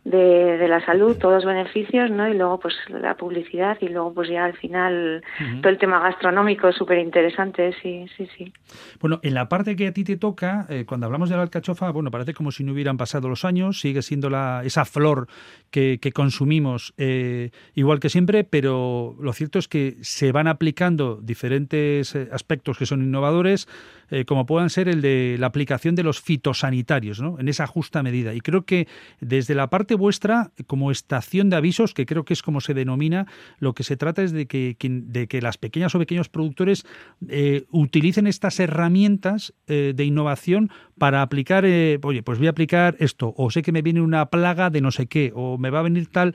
de, 0.05 0.59
de 0.59 0.69
la 0.69 0.85
salud, 0.85 1.17
todos 1.17 1.37
los 1.37 1.45
beneficios, 1.45 2.11
¿no? 2.11 2.29
Y 2.29 2.35
luego 2.35 2.61
pues 2.61 2.75
la 2.89 3.17
publicidad 3.17 3.79
y 3.81 3.89
luego 3.89 4.13
pues 4.13 4.29
ya 4.29 4.45
al 4.45 4.55
final 4.55 5.23
todo 5.63 5.71
el 5.71 5.79
tema 5.79 6.01
gastronómico 6.01 6.71
súper 6.73 6.99
interesante, 6.99 7.75
sí, 7.83 8.07
sí, 8.17 8.29
sí. 8.37 8.53
Bueno, 9.01 9.19
en 9.23 9.35
la 9.35 9.49
parte 9.49 9.77
que 9.77 9.87
a 9.87 9.93
ti 9.93 10.05
te 10.05 10.17
toca, 10.17 10.67
eh, 10.69 10.85
cuando 10.87 11.07
hablamos 11.07 11.31
de 11.31 11.37
la 11.37 11.43
alcachofa, 11.43 11.91
bueno, 11.91 12.11
parece 12.11 12.35
como 12.35 12.51
si 12.53 12.65
no 12.65 12.73
hubieran 12.73 12.97
pasado 12.97 13.29
los 13.29 13.45
años, 13.45 13.81
sigue 13.81 14.03
siendo 14.03 14.29
la, 14.29 14.63
esa 14.65 14.85
flor 14.85 15.27
que, 15.71 15.99
que 16.01 16.13
consumimos 16.13 16.93
eh, 16.99 17.51
igual 17.75 18.01
que 18.01 18.09
siempre, 18.09 18.45
pero 18.45 19.17
lo 19.19 19.33
cierto 19.33 19.59
es 19.59 19.69
que 19.69 19.97
se 20.03 20.33
van 20.33 20.49
aplicando 20.49 21.21
diferentes 21.23 22.15
eh, 22.15 22.29
aspectos 22.33 22.79
que 22.79 22.87
son 22.87 23.03
innovadores, 23.03 23.69
eh, 24.11 24.25
como 24.25 24.47
puedan 24.47 24.71
ser 24.71 24.89
el 24.89 25.01
de 25.01 25.37
la 25.39 25.47
aplicación 25.47 25.95
de 25.95 26.03
los 26.03 26.21
fitosanitarios, 26.21 27.21
¿no? 27.21 27.39
En 27.39 27.49
esa 27.49 27.67
justa 27.67 28.03
medida. 28.03 28.35
Y 28.35 28.41
creo 28.41 28.65
que 28.65 28.87
desde 29.21 29.55
la 29.55 29.71
parte 29.71 29.94
vuestra, 29.95 30.51
como 30.67 30.91
estación 30.91 31.51
de 31.51 31.57
avisos, 31.57 31.95
que 31.95 32.07
creo 32.07 32.25
que 32.25 32.33
es 32.33 32.43
como 32.43 32.61
se 32.61 32.75
denomina, 32.75 33.27
lo 33.59 33.75
que 33.75 33.83
se 33.83 33.97
trata 33.97 34.23
es 34.23 34.33
de 34.33 34.47
que, 34.47 34.77
de 34.79 35.27
que 35.29 35.41
las 35.41 35.59
pequeñas 35.59 35.95
o 35.95 35.99
pequeños 35.99 36.29
productores 36.29 36.87
eh, 37.29 37.65
utilicen 37.71 38.27
estas 38.27 38.61
herramientas 38.61 39.55
eh, 39.67 39.93
de 39.95 40.05
innovación 40.05 40.71
para 40.99 41.23
aplicar, 41.23 41.65
eh, 41.67 41.99
oye, 42.03 42.23
pues 42.23 42.39
voy 42.39 42.47
a 42.49 42.51
aplicar 42.51 42.97
esto, 42.99 43.35
o 43.37 43.51
sé 43.51 43.63
que 43.63 43.73
me 43.73 43.83
viene 43.83 44.01
una 44.01 44.27
plaga 44.27 44.71
de 44.71 44.81
no 44.81 44.91
sé 44.91 45.07
qué, 45.07 45.33
o 45.35 45.59
me 45.59 45.71
va 45.71 45.81
a 45.81 45.83
venir 45.83 46.07
tal, 46.11 46.35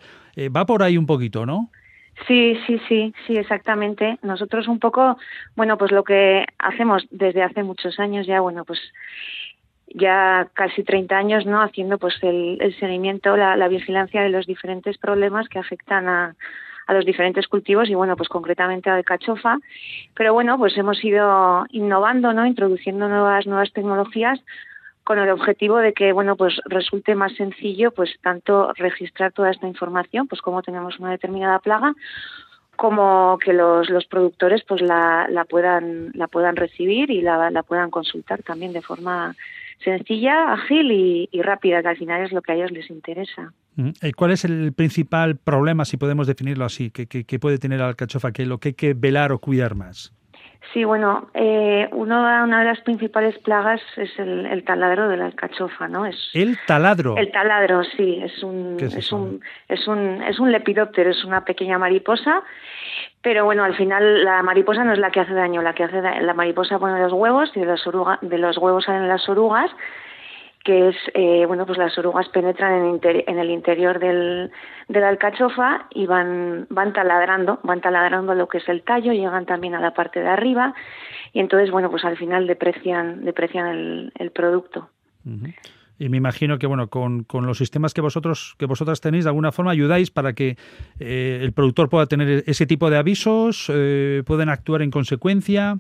va 0.56 0.66
por 0.66 0.84
ahí 0.84 0.98
un 0.98 1.06
poquito, 1.06 1.46
¿no? 1.46 1.70
Sí, 2.28 2.58
sí, 2.68 2.80
sí, 2.88 3.14
sí, 3.26 3.38
exactamente. 3.38 4.18
Nosotros 4.22 4.68
un 4.68 4.80
poco, 4.80 5.18
bueno, 5.56 5.78
pues 5.78 5.92
lo 5.92 6.04
que 6.04 6.46
hacemos 6.58 7.06
desde 7.12 7.44
hace 7.44 7.64
muchos 7.64 8.00
años 8.00 8.28
ya, 8.28 8.42
bueno, 8.42 8.66
pues 8.66 8.80
ya 9.94 10.48
casi 10.54 10.84
30 10.84 11.18
años, 11.18 11.46
¿no? 11.46 11.62
Haciendo 11.62 11.98
pues 11.98 12.16
el, 12.22 12.76
seguimiento, 12.80 13.36
la, 13.36 13.56
la 13.56 13.68
vigilancia 13.68 14.22
de 14.22 14.30
los 14.30 14.46
diferentes 14.46 14.98
problemas 14.98 15.50
que 15.50 15.60
afectan 15.60 16.08
a, 16.08 16.36
a 16.88 16.94
los 16.94 17.06
diferentes 17.06 17.48
cultivos 17.48 17.90
y 17.90 17.96
bueno, 17.96 18.18
pues 18.18 18.30
concretamente 18.30 18.90
al 18.90 19.06
cachofa. 19.06 19.60
Pero 20.16 20.34
bueno, 20.34 20.58
pues 20.58 20.76
hemos 20.78 21.04
ido 21.04 21.66
innovando, 21.70 22.34
¿no? 22.34 22.46
Introduciendo 22.46 23.08
nuevas, 23.08 23.46
nuevas 23.46 23.72
tecnologías 23.74 24.40
con 25.04 25.18
el 25.18 25.30
objetivo 25.30 25.78
de 25.78 25.94
que 25.94 26.12
bueno 26.14 26.36
pues 26.36 26.62
resulte 26.66 27.16
más 27.16 27.34
sencillo 27.34 27.90
pues 27.90 28.12
tanto 28.22 28.72
registrar 28.74 29.32
toda 29.32 29.50
esta 29.50 29.66
información 29.66 30.28
pues 30.28 30.40
como 30.40 30.62
tenemos 30.62 31.00
una 31.00 31.10
determinada 31.10 31.58
plaga 31.58 31.96
como 32.76 33.40
que 33.44 33.52
los, 33.52 33.90
los 33.90 34.06
productores 34.06 34.64
pues 34.68 34.82
la, 34.82 35.26
la 35.28 35.46
puedan 35.46 36.12
la 36.14 36.28
puedan 36.28 36.56
recibir 36.56 37.10
y 37.10 37.22
la, 37.22 37.50
la 37.50 37.64
puedan 37.64 37.90
consultar 37.90 38.44
también 38.44 38.72
de 38.72 38.84
forma 38.84 39.36
sencilla, 39.84 40.54
ágil 40.54 40.92
y, 40.92 41.30
y 41.32 41.42
rápida, 41.42 41.82
que 41.82 41.88
al 41.90 41.98
final 41.98 42.26
es 42.26 42.32
lo 42.32 42.42
que 42.42 42.52
a 42.52 42.56
ellos 42.56 42.72
les 42.72 42.90
interesa. 42.90 43.54
Mm. 43.76 43.90
Eh, 44.02 44.12
¿Cuál 44.14 44.32
es 44.32 44.44
el 44.46 44.74
principal 44.74 45.38
problema, 45.38 45.86
si 45.86 45.98
podemos 45.98 46.28
definirlo 46.28 46.66
así, 46.66 46.92
que, 46.92 47.08
que- 47.08 47.40
puede 47.40 47.58
tener 47.58 47.80
la 47.80 47.88
alcachofa, 47.88 48.32
que 48.32 48.46
lo 48.46 48.58
que 48.60 48.70
hay 48.70 48.74
que 48.74 48.94
velar 48.94 49.32
o 49.32 49.40
cuidar 49.40 49.76
más? 49.76 50.14
Sí, 50.74 50.84
bueno, 50.84 51.30
eh, 51.34 51.88
uno, 51.94 52.20
una 52.44 52.60
de 52.60 52.66
las 52.66 52.80
principales 52.82 53.38
plagas 53.40 53.82
es 53.98 54.12
el, 54.20 54.46
el 54.46 54.64
taladro 54.64 55.08
de 55.10 55.18
la 55.18 55.26
alcachofa, 55.26 55.88
¿no? 55.88 56.06
Es, 56.06 56.16
El 56.34 56.60
taladro. 56.68 57.18
El 57.18 57.32
taladro, 57.32 57.84
sí, 57.84 58.20
es 58.22 58.44
un, 58.44 58.76
¿Qué 58.78 58.86
es 58.86 58.96
es, 58.96 59.12
un, 59.12 59.42
es 59.68 59.88
un, 59.88 60.22
es 60.22 60.38
un 60.40 60.52
lepidóptero, 60.52 61.10
es 61.10 61.24
una 61.26 61.44
pequeña 61.44 61.80
mariposa, 61.80 62.44
pero 63.22 63.46
bueno, 63.46 63.64
al 63.64 63.76
final 63.76 64.24
la 64.24 64.44
mariposa 64.44 64.84
no 64.84 64.94
es 64.94 65.00
la 65.00 65.10
que 65.12 65.22
hace 65.22 65.34
daño, 65.34 65.62
la 65.62 65.74
que 65.74 65.86
hace 65.86 66.02
da- 66.02 66.20
la 66.22 66.34
mariposa 66.34 66.78
pone 66.78 67.00
los 67.02 67.14
huevos 67.14 67.50
y 67.56 67.62
de 67.62 67.66
los, 67.66 67.88
oruga- 67.88 68.20
de 68.22 68.38
los 68.38 68.58
huevos 68.58 68.84
salen 68.86 69.08
las 69.08 69.28
orugas, 69.28 69.72
que 70.64 70.90
es, 70.90 70.96
eh, 71.14 71.46
bueno, 71.46 71.66
pues 71.66 71.78
las 71.78 71.98
orugas 71.98 72.28
penetran 72.30 72.86
en, 72.86 73.00
en 73.04 73.40
el 73.40 73.50
interior 73.50 74.00
del, 74.00 74.52
de 74.88 75.00
la 75.00 75.10
alcachofa 75.10 75.88
y 75.92 76.06
van, 76.06 76.68
van 76.70 76.94
taladrando, 76.94 77.60
van 77.64 77.82
taladrando 77.82 78.36
lo 78.36 78.48
que 78.48 78.58
es 78.58 78.68
el 78.68 78.84
tallo, 78.84 79.14
llegan 79.14 79.46
también 79.46 79.76
a 79.76 79.80
la 79.80 79.94
parte 79.94 80.20
de 80.20 80.28
arriba 80.28 80.74
y 81.34 81.40
entonces, 81.40 81.72
bueno, 81.72 81.90
pues 81.90 82.04
al 82.04 82.18
final 82.18 82.46
deprecian, 82.48 83.24
deprecian 83.24 83.68
el, 83.68 84.12
el 84.20 84.32
producto. 84.32 84.90
Y 85.98 86.10
me 86.10 86.18
imagino 86.18 86.58
que 86.58 86.66
bueno, 86.66 86.88
con, 86.88 87.24
con 87.24 87.46
los 87.46 87.58
sistemas 87.58 87.94
que 87.94 88.02
vosotros 88.02 88.56
que 88.58 88.66
vosotras 88.66 89.02
tenéis, 89.02 89.26
de 89.26 89.30
alguna 89.30 89.52
forma 89.52 89.72
ayudáis 89.72 90.12
para 90.12 90.34
que 90.34 90.58
eh, 91.00 91.40
el 91.42 91.52
productor 91.52 91.90
pueda 91.90 92.06
tener 92.06 92.44
ese 92.48 92.66
tipo 92.66 92.90
de 92.90 92.98
avisos, 92.98 93.70
eh, 93.74 94.24
pueden 94.26 94.50
actuar 94.50 94.82
en 94.82 94.92
consecuencia. 94.92 95.78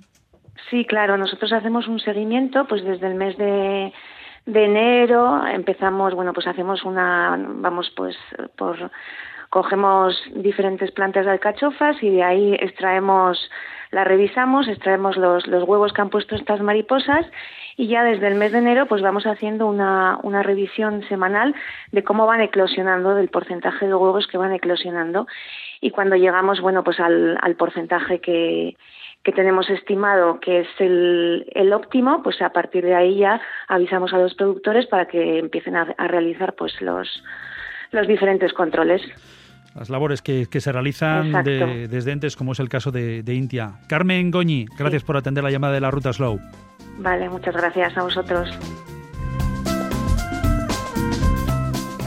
Sí, 0.69 0.83
claro, 0.85 1.17
nosotros 1.17 1.53
hacemos 1.53 1.87
un 1.87 1.99
seguimiento, 1.99 2.65
pues 2.67 2.83
desde 2.83 3.07
el 3.07 3.15
mes 3.15 3.37
de, 3.37 3.93
de 4.45 4.65
enero 4.65 5.45
empezamos, 5.47 6.13
bueno, 6.13 6.33
pues 6.33 6.47
hacemos 6.47 6.83
una, 6.83 7.37
vamos, 7.37 7.91
pues 7.95 8.17
por, 8.55 8.91
cogemos 9.49 10.15
diferentes 10.35 10.91
plantas 10.91 11.25
de 11.25 11.31
alcachofas 11.31 12.01
y 12.01 12.09
de 12.09 12.23
ahí 12.23 12.53
extraemos, 12.59 13.49
las 13.91 14.07
revisamos, 14.07 14.67
extraemos 14.67 15.17
los, 15.17 15.47
los 15.47 15.63
huevos 15.63 15.91
que 15.93 16.01
han 16.01 16.09
puesto 16.09 16.35
estas 16.35 16.61
mariposas 16.61 17.25
y 17.75 17.87
ya 17.87 18.03
desde 18.03 18.27
el 18.27 18.35
mes 18.35 18.51
de 18.51 18.59
enero 18.59 18.85
pues 18.85 19.01
vamos 19.01 19.25
haciendo 19.25 19.65
una, 19.65 20.19
una 20.21 20.43
revisión 20.43 21.03
semanal 21.09 21.55
de 21.91 22.03
cómo 22.03 22.27
van 22.27 22.41
eclosionando, 22.41 23.15
del 23.15 23.29
porcentaje 23.29 23.87
de 23.87 23.95
huevos 23.95 24.27
que 24.27 24.37
van 24.37 24.53
eclosionando. 24.53 25.27
Y 25.81 25.91
cuando 25.91 26.15
llegamos, 26.15 26.61
bueno, 26.61 26.83
pues 26.83 26.99
al, 26.99 27.37
al 27.41 27.55
porcentaje 27.55 28.19
que, 28.19 28.75
que 29.23 29.31
tenemos 29.31 29.69
estimado 29.69 30.39
que 30.39 30.61
es 30.61 30.67
el, 30.79 31.45
el 31.53 31.73
óptimo, 31.73 32.23
pues 32.23 32.41
a 32.41 32.49
partir 32.51 32.83
de 32.85 32.95
ahí 32.95 33.17
ya 33.19 33.41
avisamos 33.67 34.13
a 34.13 34.17
los 34.17 34.33
productores 34.35 34.87
para 34.87 35.07
que 35.07 35.39
empiecen 35.39 35.75
a, 35.75 35.93
a 35.97 36.07
realizar 36.07 36.55
pues 36.55 36.79
los, 36.81 37.23
los 37.91 38.07
diferentes 38.07 38.53
controles. 38.53 39.01
Las 39.75 39.89
labores 39.89 40.21
que, 40.21 40.47
que 40.49 40.61
se 40.61 40.71
realizan 40.71 41.43
de- 41.43 41.87
desde 41.87 42.11
entes, 42.11 42.35
como 42.35 42.53
es 42.53 42.59
el 42.59 42.69
caso 42.69 42.91
de, 42.91 43.21
de 43.21 43.33
Intia. 43.35 43.73
Carmen 43.87 44.31
Goñi, 44.31 44.65
gracias 44.77 45.03
por 45.03 45.15
atender 45.15 45.43
la 45.43 45.51
llamada 45.51 45.73
de 45.73 45.81
la 45.81 45.91
Ruta 45.91 46.11
Slow. 46.11 46.39
Vale, 46.97 47.29
muchas 47.29 47.55
gracias 47.55 47.95
a 47.97 48.03
vosotros. 48.03 48.49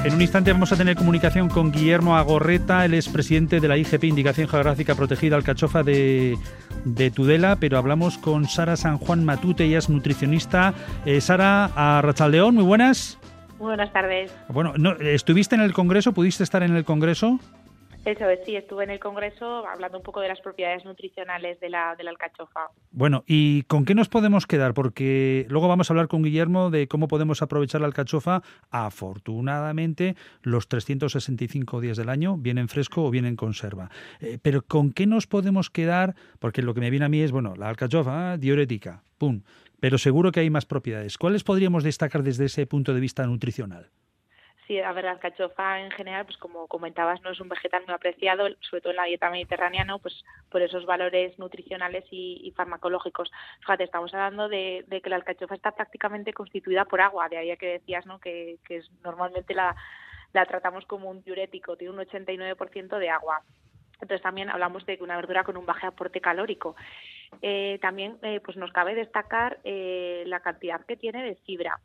En 0.05 0.15
un 0.15 0.21
instante 0.21 0.53
vamos 0.53 0.73
a 0.73 0.77
tener 0.77 0.97
comunicación 0.97 1.49
con 1.49 1.71
Guillermo 1.71 2.17
Agorreta, 2.17 2.85
el 2.85 2.95
expresidente 2.95 3.61
de 3.61 3.69
la 3.69 3.77
IGP, 3.77 4.03
Indicación 4.03 4.49
Geográfica 4.49 4.97
Protegida 4.97 5.37
Alcachofa 5.37 5.85
de, 5.85 6.37
de 6.85 7.11
Tudela, 7.13 7.55
pero 7.55 7.79
hablamos 7.79 8.19
con 8.19 8.49
Sara 8.49 8.77
San 8.77 8.99
Juan 8.99 9.25
Matute, 9.25 9.65
ella 9.65 9.79
es 9.79 9.89
nutricionista. 9.89 10.75
Eh, 11.07 11.21
Sara, 11.21 11.71
a 11.77 12.03
Rachaldeón, 12.03 12.57
muy 12.57 12.65
buenas. 12.65 13.17
Muy 13.61 13.69
buenas 13.69 13.93
tardes. 13.93 14.35
Bueno, 14.49 14.73
no, 14.77 14.91
¿estuviste 14.95 15.55
en 15.55 15.61
el 15.61 15.73
Congreso? 15.73 16.13
¿Pudiste 16.13 16.43
estar 16.43 16.65
en 16.65 16.75
el 16.75 16.85
Congreso? 16.85 17.39
Eso 18.05 18.29
es, 18.29 18.41
sí, 18.45 18.57
estuve 18.57 18.83
en 18.83 18.91
el 18.91 18.99
Congreso 18.99 19.65
hablando 19.65 19.97
un 19.97 20.03
poco 20.03 20.21
de 20.21 20.27
las 20.27 20.41
propiedades 20.41 20.85
nutricionales 20.85 21.61
de 21.61 21.71
la, 21.71 21.91
alcachofa. 21.93 22.71
Bueno, 22.91 23.23
¿y 23.29 23.63
con 23.63 23.85
qué 23.85 23.95
nos 23.95 24.09
podemos 24.09 24.49
quedar? 24.49 24.75
Porque 24.75 25.47
luego 25.49 25.69
vamos 25.69 25.89
a 25.89 25.93
hablar 25.93 26.09
con 26.09 26.25
Guillermo 26.25 26.71
de 26.71 26.89
cómo 26.89 27.07
podemos 27.07 27.43
aprovechar 27.43 27.81
la 27.81 27.87
alcachofa. 27.87 28.43
Afortunadamente, 28.71 30.17
los 30.43 30.67
365 30.67 31.81
días 31.81 31.97
del 31.97 32.09
año, 32.09 32.37
vienen 32.37 32.69
fresco 32.69 33.05
o 33.05 33.11
vienen 33.11 33.31
en 33.31 33.37
conserva. 33.37 33.89
Eh, 34.21 34.39
pero 34.43 34.63
¿con 34.63 34.93
qué 34.93 35.07
nos 35.07 35.29
podemos 35.29 35.71
quedar? 35.71 36.17
Porque 36.41 36.63
lo 36.63 36.75
que 36.75 36.81
me 36.81 36.91
viene 36.91 37.07
a 37.07 37.09
mí 37.09 37.21
es, 37.21 37.31
bueno, 37.31 37.55
la 37.55 37.69
alcachofa, 37.69 38.37
diurética, 38.37 39.05
pum. 39.17 39.43
Pero 39.79 39.97
seguro 39.97 40.33
que 40.33 40.41
hay 40.41 40.51
más 40.51 40.67
propiedades. 40.67 41.19
¿Cuáles 41.19 41.45
podríamos 41.45 41.85
destacar 41.85 42.25
desde 42.25 42.47
ese 42.47 42.67
punto 42.67 42.95
de 42.95 43.01
vista 43.01 43.25
nutricional? 43.27 43.91
Sí, 44.67 44.79
a 44.79 44.93
ver, 44.93 45.05
la 45.05 45.13
alcachofa 45.13 45.81
en 45.81 45.91
general, 45.91 46.25
pues 46.25 46.37
como 46.37 46.69
comentabas, 46.69 47.21
no 47.23 47.31
es 47.31 47.41
un 47.41 47.49
vegetal 47.49 47.83
muy 47.85 47.95
apreciado, 47.95 48.47
sobre 48.61 48.81
todo 48.81 48.91
en 48.93 48.97
la 48.97 49.05
dieta 49.05 49.29
mediterránea, 49.29 49.85
¿no? 49.85 49.99
Pues 49.99 50.25
por 50.51 50.63
esos 50.63 50.87
valores 50.87 51.37
nutricionales 51.39 52.05
y, 52.11 52.53
farmacológicos. 52.57 53.31
Fíjate, 53.61 53.85
estamos 53.85 54.15
hablando 54.15 54.49
de, 54.49 54.85
que 55.03 55.11
la 55.11 55.17
alcachofa 55.17 55.57
está 55.57 55.73
prácticamente 55.73 56.33
constituida 56.33 56.85
por 56.85 57.01
agua, 57.01 57.29
de 57.29 57.39
ahí 57.39 57.57
que 57.57 57.73
decías, 57.79 58.07
¿no? 58.07 58.21
Que, 58.21 58.59
es, 58.69 58.89
normalmente 59.03 59.53
la, 59.53 59.75
la 60.33 60.47
tratamos 60.47 60.87
como 60.87 61.11
un 61.11 61.23
diurético, 61.23 61.77
tiene 61.77 61.95
un 61.95 62.01
89% 62.01 62.99
de 62.99 63.11
agua. 63.11 63.43
Entonces 64.03 64.23
también 64.23 64.51
hablamos 64.51 64.85
de 64.85 64.99
una 65.01 65.17
verdura 65.17 65.45
con 65.45 65.57
un 65.57 65.65
bajo 65.65 65.87
aporte 65.87 66.21
calórico. 66.21 66.75
Eh, 67.41 67.79
también 67.81 68.19
eh, 68.23 68.41
pues 68.45 68.57
nos 68.57 68.73
cabe 68.73 68.95
destacar 68.95 69.61
eh, 69.65 70.25
la 70.27 70.41
cantidad 70.41 70.85
que 70.85 70.97
tiene 70.97 71.23
de 71.23 71.37
fibra. 71.37 71.81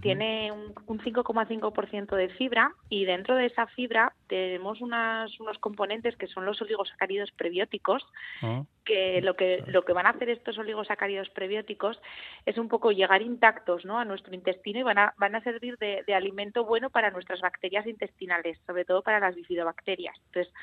Tiene 0.00 0.50
un, 0.52 0.72
5,5% 0.74 2.16
de 2.16 2.30
fibra 2.30 2.72
y 2.88 3.04
dentro 3.04 3.36
de 3.36 3.46
esa 3.46 3.66
fibra 3.66 4.14
tenemos 4.26 4.80
unas, 4.80 5.38
unos 5.38 5.58
componentes 5.58 6.16
que 6.16 6.28
son 6.28 6.46
los 6.46 6.62
oligosacáridos 6.62 7.30
prebióticos, 7.32 8.02
ah. 8.40 8.62
que 8.86 9.20
lo 9.20 9.36
que 9.36 9.62
lo 9.66 9.84
que 9.84 9.92
van 9.92 10.06
a 10.06 10.10
hacer 10.10 10.30
estos 10.30 10.56
oligosacáridos 10.56 11.28
prebióticos 11.30 12.00
es 12.46 12.56
un 12.56 12.68
poco 12.68 12.90
llegar 12.90 13.20
intactos 13.20 13.84
¿no? 13.84 13.98
a 13.98 14.06
nuestro 14.06 14.34
intestino 14.34 14.80
y 14.80 14.82
van 14.82 14.98
a, 14.98 15.14
van 15.18 15.34
a 15.34 15.42
servir 15.42 15.76
de, 15.76 16.04
alimento 16.14 16.64
bueno 16.64 16.88
para 16.88 17.10
nuestras 17.10 17.40
bacterias 17.42 17.86
intestinales, 17.86 18.58
sobre 18.66 18.86
todo 18.86 19.02
para 19.02 19.20
las 19.20 19.34
bifidobacterias. 19.34 20.16
Entonces, 20.26 20.54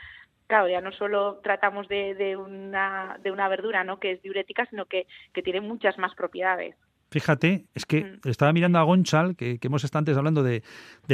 claro, 0.47 0.67
ya 0.67 0.81
no 0.81 0.91
solo 0.91 1.39
tratamos 1.43 1.87
de, 1.87 2.15
de, 2.15 2.35
una, 2.35 3.19
de 3.21 3.31
una 3.31 3.47
verdura 3.47 3.83
¿no? 3.83 3.99
que 3.99 4.11
es 4.11 4.21
diurética, 4.23 4.65
sino 4.65 4.85
que, 4.85 5.05
que 5.33 5.43
tiene 5.43 5.61
muchas 5.61 5.99
más 5.99 6.15
propiedades. 6.15 6.75
Fíjate, 7.11 7.65
es 7.73 7.85
que 7.85 8.03
mm. 8.03 8.29
estaba 8.29 8.53
mirando 8.53 8.79
a 8.79 8.83
Gonchal, 8.83 9.35
que, 9.35 9.59
hemos 9.61 9.83
estado 9.83 9.99
antes 9.99 10.17
hablando 10.17 10.43
de, 10.43 10.63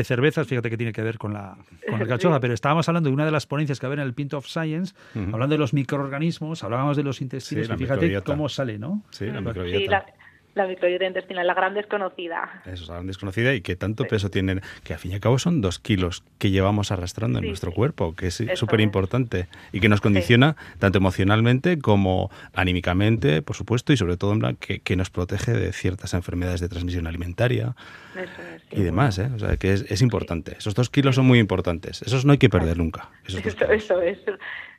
cervezas, 0.03 0.47
fíjate 0.47 0.69
que 0.69 0.77
tiene 0.77 0.91
que 0.91 1.01
ver 1.01 1.17
con 1.17 1.33
la 1.33 1.57
con 1.89 2.01
el 2.01 2.07
cachofa, 2.07 2.39
pero 2.39 2.53
estábamos 2.53 2.87
hablando 2.89 3.09
de 3.09 3.13
una 3.13 3.25
de 3.25 3.31
las 3.31 3.45
ponencias 3.47 3.79
que 3.79 3.85
había 3.85 4.01
en 4.01 4.07
el 4.07 4.13
Pint 4.13 4.33
of 4.33 4.47
Science, 4.47 4.93
hablando 5.15 5.53
de 5.53 5.59
los 5.59 5.73
microorganismos, 5.73 6.63
hablábamos 6.63 6.97
de 6.97 7.03
los 7.03 7.21
intestinos, 7.21 7.69
y 7.69 7.75
fíjate 7.75 8.21
cómo 8.21 8.49
sale, 8.49 8.77
¿no? 8.77 9.03
Sí, 9.11 9.25
la 9.27 9.41
microbiota. 9.41 9.91
La 9.91 10.05
microbiota 10.67 11.05
intestinal, 11.05 11.45
la 11.45 11.53
gran 11.53 11.73
desconocida. 11.73 12.61
Eso 12.65 12.83
es 12.83 12.87
la 12.87 12.95
gran 12.95 13.07
desconocida 13.07 13.53
y 13.53 13.61
que 13.61 13.75
tanto 13.75 14.05
peso 14.05 14.29
tienen, 14.29 14.61
que 14.83 14.93
al 14.93 14.99
fin 14.99 15.11
y 15.11 15.15
al 15.15 15.19
cabo 15.19 15.37
son 15.37 15.61
dos 15.61 15.79
kilos 15.79 16.23
que 16.39 16.49
llevamos 16.49 16.91
arrastrando 16.91 17.39
en 17.39 17.47
nuestro 17.47 17.71
cuerpo, 17.71 18.15
que 18.15 18.27
es 18.27 18.43
súper 18.55 18.79
importante 18.79 19.47
y 19.71 19.81
que 19.81 19.89
nos 19.89 20.01
condiciona 20.01 20.55
tanto 20.79 20.97
emocionalmente 20.97 21.77
como 21.79 22.31
anímicamente, 22.53 23.41
por 23.41 23.55
supuesto, 23.55 23.93
y 23.93 23.97
sobre 23.97 24.17
todo 24.17 24.33
en 24.33 24.55
que, 24.55 24.79
que, 24.79 24.95
nos 24.95 25.09
protege 25.09 25.53
de 25.53 25.73
ciertas 25.73 26.13
enfermedades 26.13 26.61
de 26.61 26.69
transmisión 26.69 27.07
alimentaria 27.07 27.75
y 28.71 28.81
demás. 28.81 29.19
¿eh? 29.19 29.29
O 29.35 29.39
sea, 29.39 29.57
que 29.57 29.73
es, 29.73 29.85
es 29.89 30.01
importante. 30.01 30.55
Esos 30.57 30.73
dos 30.73 30.89
kilos 30.89 31.15
son 31.15 31.25
muy 31.25 31.39
importantes. 31.39 32.01
Esos 32.01 32.25
no 32.25 32.31
hay 32.31 32.37
que 32.37 32.49
perder 32.49 32.77
nunca. 32.77 33.09
eso, 33.27 33.71
eso 33.71 34.01
es. 34.01 34.19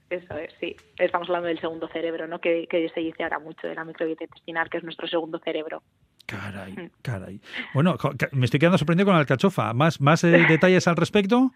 Eso 0.09 0.39
es, 0.39 0.55
sí. 0.61 0.77
Estamos 0.99 1.29
hablando 1.29 1.49
del 1.49 1.61
segundo 1.61 1.89
cerebro, 1.89 2.29
¿no? 2.29 2.41
Que, 2.41 2.69
se 2.95 3.01
dice 3.01 3.25
ahora 3.25 3.39
mucho 3.39 3.67
de 3.67 3.75
la 3.75 3.85
microbiota 3.85 4.25
intestinal, 4.25 4.71
que 4.71 4.79
es 4.79 4.85
nuestro 4.85 5.09
segundo 5.09 5.39
cerebro. 5.41 5.83
Caray, 6.27 6.73
mm. 6.73 6.91
caray. 7.03 7.41
Bueno, 7.75 7.97
me 8.33 8.45
estoy 8.45 8.61
quedando 8.61 8.79
sorprendido 8.79 9.07
con 9.07 9.15
la 9.15 9.21
alcachofa. 9.21 9.73
¿Más, 9.73 10.01
más 10.01 10.23
eh, 10.25 10.29
detalles 10.49 10.87
al 10.87 10.97
respecto? 10.97 11.51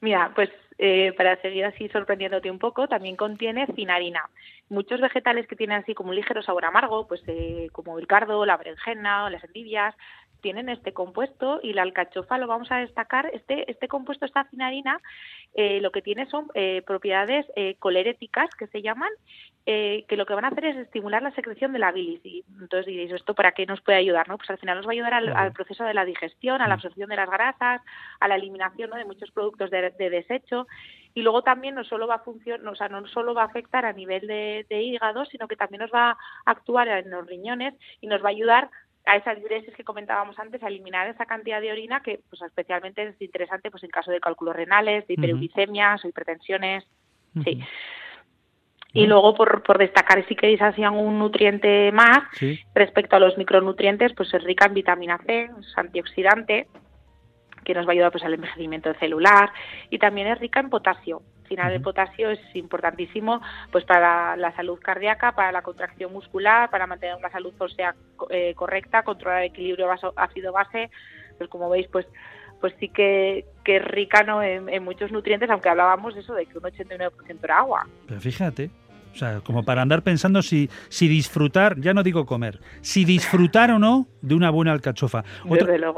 Mira, 0.00 0.32
pues 0.34 0.48
eh, 0.82 1.12
para 1.14 1.36
seguir 1.42 1.66
así 1.66 1.88
sorprendiéndote 1.88 2.50
un 2.50 2.58
poco, 2.58 2.88
también 2.88 3.14
contiene 3.14 3.66
cinarina. 3.76 4.30
Muchos 4.70 4.98
vegetales 4.98 5.46
que 5.46 5.54
tienen 5.54 5.82
así 5.82 5.92
como 5.92 6.08
un 6.08 6.16
ligero 6.16 6.42
sabor 6.42 6.64
amargo, 6.64 7.06
pues 7.06 7.20
eh, 7.26 7.68
como 7.72 7.98
el 7.98 8.06
cardo, 8.06 8.46
la 8.46 8.56
berenjena 8.56 9.26
o 9.26 9.28
las 9.28 9.44
endivias, 9.44 9.94
tienen 10.40 10.68
este 10.68 10.92
compuesto 10.92 11.60
y 11.62 11.72
la 11.72 11.82
alcachofa 11.82 12.38
lo 12.38 12.46
vamos 12.46 12.70
a 12.70 12.78
destacar. 12.78 13.30
Este, 13.32 13.70
este 13.70 13.88
compuesto, 13.88 14.24
esta 14.24 14.44
cinarina, 14.50 15.00
eh, 15.54 15.80
lo 15.80 15.90
que 15.90 16.02
tiene 16.02 16.26
son 16.26 16.48
eh, 16.54 16.82
propiedades 16.86 17.46
eh, 17.56 17.76
coleréticas 17.78 18.50
que 18.54 18.66
se 18.68 18.82
llaman, 18.82 19.10
que 19.66 20.16
lo 20.16 20.26
que 20.26 20.34
van 20.34 20.44
a 20.44 20.48
hacer 20.48 20.64
es 20.64 20.76
estimular 20.78 21.22
la 21.22 21.30
secreción 21.30 21.72
de 21.72 21.78
la 21.78 21.92
bilis. 21.92 22.20
Y 22.24 22.44
entonces 22.60 22.86
diréis, 22.86 23.12
¿esto 23.12 23.34
para 23.34 23.52
qué 23.52 23.66
nos 23.66 23.80
puede 23.80 23.98
ayudar? 23.98 24.28
no 24.28 24.36
Pues 24.36 24.50
al 24.50 24.58
final 24.58 24.76
nos 24.76 24.84
va 24.84 24.90
a 24.90 24.94
ayudar 24.94 25.14
al, 25.14 25.52
proceso 25.52 25.84
de 25.84 25.94
la 25.94 26.04
digestión, 26.04 26.60
a 26.60 26.66
la 26.66 26.74
mm. 26.74 26.78
absorción 26.78 27.08
de 27.08 27.14
las 27.14 27.30
grasas, 27.30 27.80
a 28.18 28.26
la 28.26 28.34
eliminación 28.34 28.90
de 28.90 29.04
muchos 29.04 29.30
productos 29.30 29.70
de, 29.70 29.92
desecho 30.10 30.66
y 31.14 31.22
luego 31.22 31.42
también 31.42 31.76
no 31.76 31.84
solo 31.84 32.08
va 32.08 32.16
a 32.16 32.24
funcionar, 32.24 32.66
o 32.66 32.74
sea, 32.74 32.88
no 32.88 33.06
solo 33.06 33.32
va 33.32 33.42
a 33.42 33.46
afectar 33.46 33.84
a 33.84 33.92
nivel 33.92 34.26
de, 34.26 34.66
de, 34.68 34.82
hígado, 34.82 35.24
sino 35.26 35.46
que 35.46 35.56
también 35.56 35.82
nos 35.82 35.92
va 35.92 36.10
a 36.10 36.16
actuar 36.46 36.88
en 36.88 37.10
los 37.10 37.26
riñones 37.26 37.74
y 38.00 38.08
nos 38.08 38.24
va 38.24 38.28
a 38.28 38.32
ayudar 38.32 38.70
a 39.06 39.16
esas 39.16 39.38
diuresis 39.38 39.74
que 39.74 39.84
comentábamos 39.84 40.38
antes, 40.38 40.62
a 40.62 40.68
eliminar 40.68 41.08
esa 41.08 41.26
cantidad 41.26 41.60
de 41.60 41.72
orina 41.72 42.00
que 42.02 42.20
pues 42.28 42.42
especialmente 42.42 43.02
es 43.02 43.20
interesante 43.20 43.70
pues 43.70 43.82
en 43.82 43.90
caso 43.90 44.10
de 44.10 44.20
cálculos 44.20 44.54
renales, 44.54 45.06
de 45.06 45.14
hiperuricemias 45.14 46.04
o 46.04 46.08
hipertensiones. 46.08 46.84
Sí. 47.44 47.62
Y 48.92 49.06
luego, 49.06 49.34
por, 49.34 49.62
por 49.62 49.78
destacar, 49.78 50.26
si 50.26 50.34
queréis 50.34 50.60
así 50.60 50.84
un 50.84 51.18
nutriente 51.18 51.92
más, 51.92 52.24
respecto 52.74 53.16
a 53.16 53.20
los 53.20 53.38
micronutrientes, 53.38 54.12
pues 54.14 54.34
es 54.34 54.42
rica 54.42 54.66
en 54.66 54.74
vitamina 54.74 55.18
C, 55.24 55.48
es 55.58 55.78
antioxidante, 55.78 56.66
que 57.64 57.74
nos 57.74 57.86
va 57.86 57.90
a 57.90 57.92
ayudar 57.92 58.10
pues 58.10 58.24
al 58.24 58.34
envejecimiento 58.34 58.92
celular, 58.94 59.52
y 59.90 59.98
también 59.98 60.26
es 60.26 60.40
rica 60.40 60.58
en 60.58 60.70
potasio, 60.70 61.22
final 61.50 61.72
el 61.72 61.82
potasio 61.82 62.30
es 62.30 62.40
importantísimo 62.54 63.42
pues 63.72 63.84
para 63.84 64.36
la 64.36 64.54
salud 64.54 64.78
cardíaca, 64.78 65.32
para 65.32 65.50
la 65.50 65.62
contracción 65.62 66.12
muscular, 66.12 66.70
para 66.70 66.86
mantener 66.86 67.16
una 67.16 67.30
salud 67.30 67.52
ósea 67.58 67.94
eh, 68.30 68.54
correcta, 68.54 69.02
controlar 69.02 69.42
el 69.42 69.50
equilibrio 69.50 69.88
ácido-base. 70.16 70.90
Pues 71.36 71.50
como 71.50 71.68
veis, 71.68 71.88
pues 71.88 72.06
pues 72.60 72.74
sí 72.78 72.88
que, 72.90 73.46
que 73.64 73.76
es 73.78 73.84
rica 73.84 74.22
¿no? 74.22 74.42
en, 74.42 74.68
en, 74.68 74.84
muchos 74.84 75.10
nutrientes, 75.10 75.48
aunque 75.48 75.70
hablábamos 75.70 76.14
eso, 76.14 76.34
de 76.34 76.44
que 76.44 76.58
un 76.58 76.64
89% 76.64 77.10
era 77.42 77.58
agua. 77.58 77.86
Pero 78.06 78.20
fíjate, 78.20 78.70
o 79.12 79.16
sea, 79.16 79.40
como 79.40 79.64
para 79.64 79.82
andar 79.82 80.02
pensando 80.02 80.42
si, 80.42 80.70
si 80.88 81.08
disfrutar, 81.08 81.80
ya 81.80 81.94
no 81.94 82.02
digo 82.02 82.26
comer, 82.26 82.60
si 82.80 83.04
disfrutar 83.04 83.70
o 83.70 83.78
no 83.78 84.06
de 84.22 84.34
una 84.34 84.50
buena 84.50 84.72
alcachofa. 84.72 85.24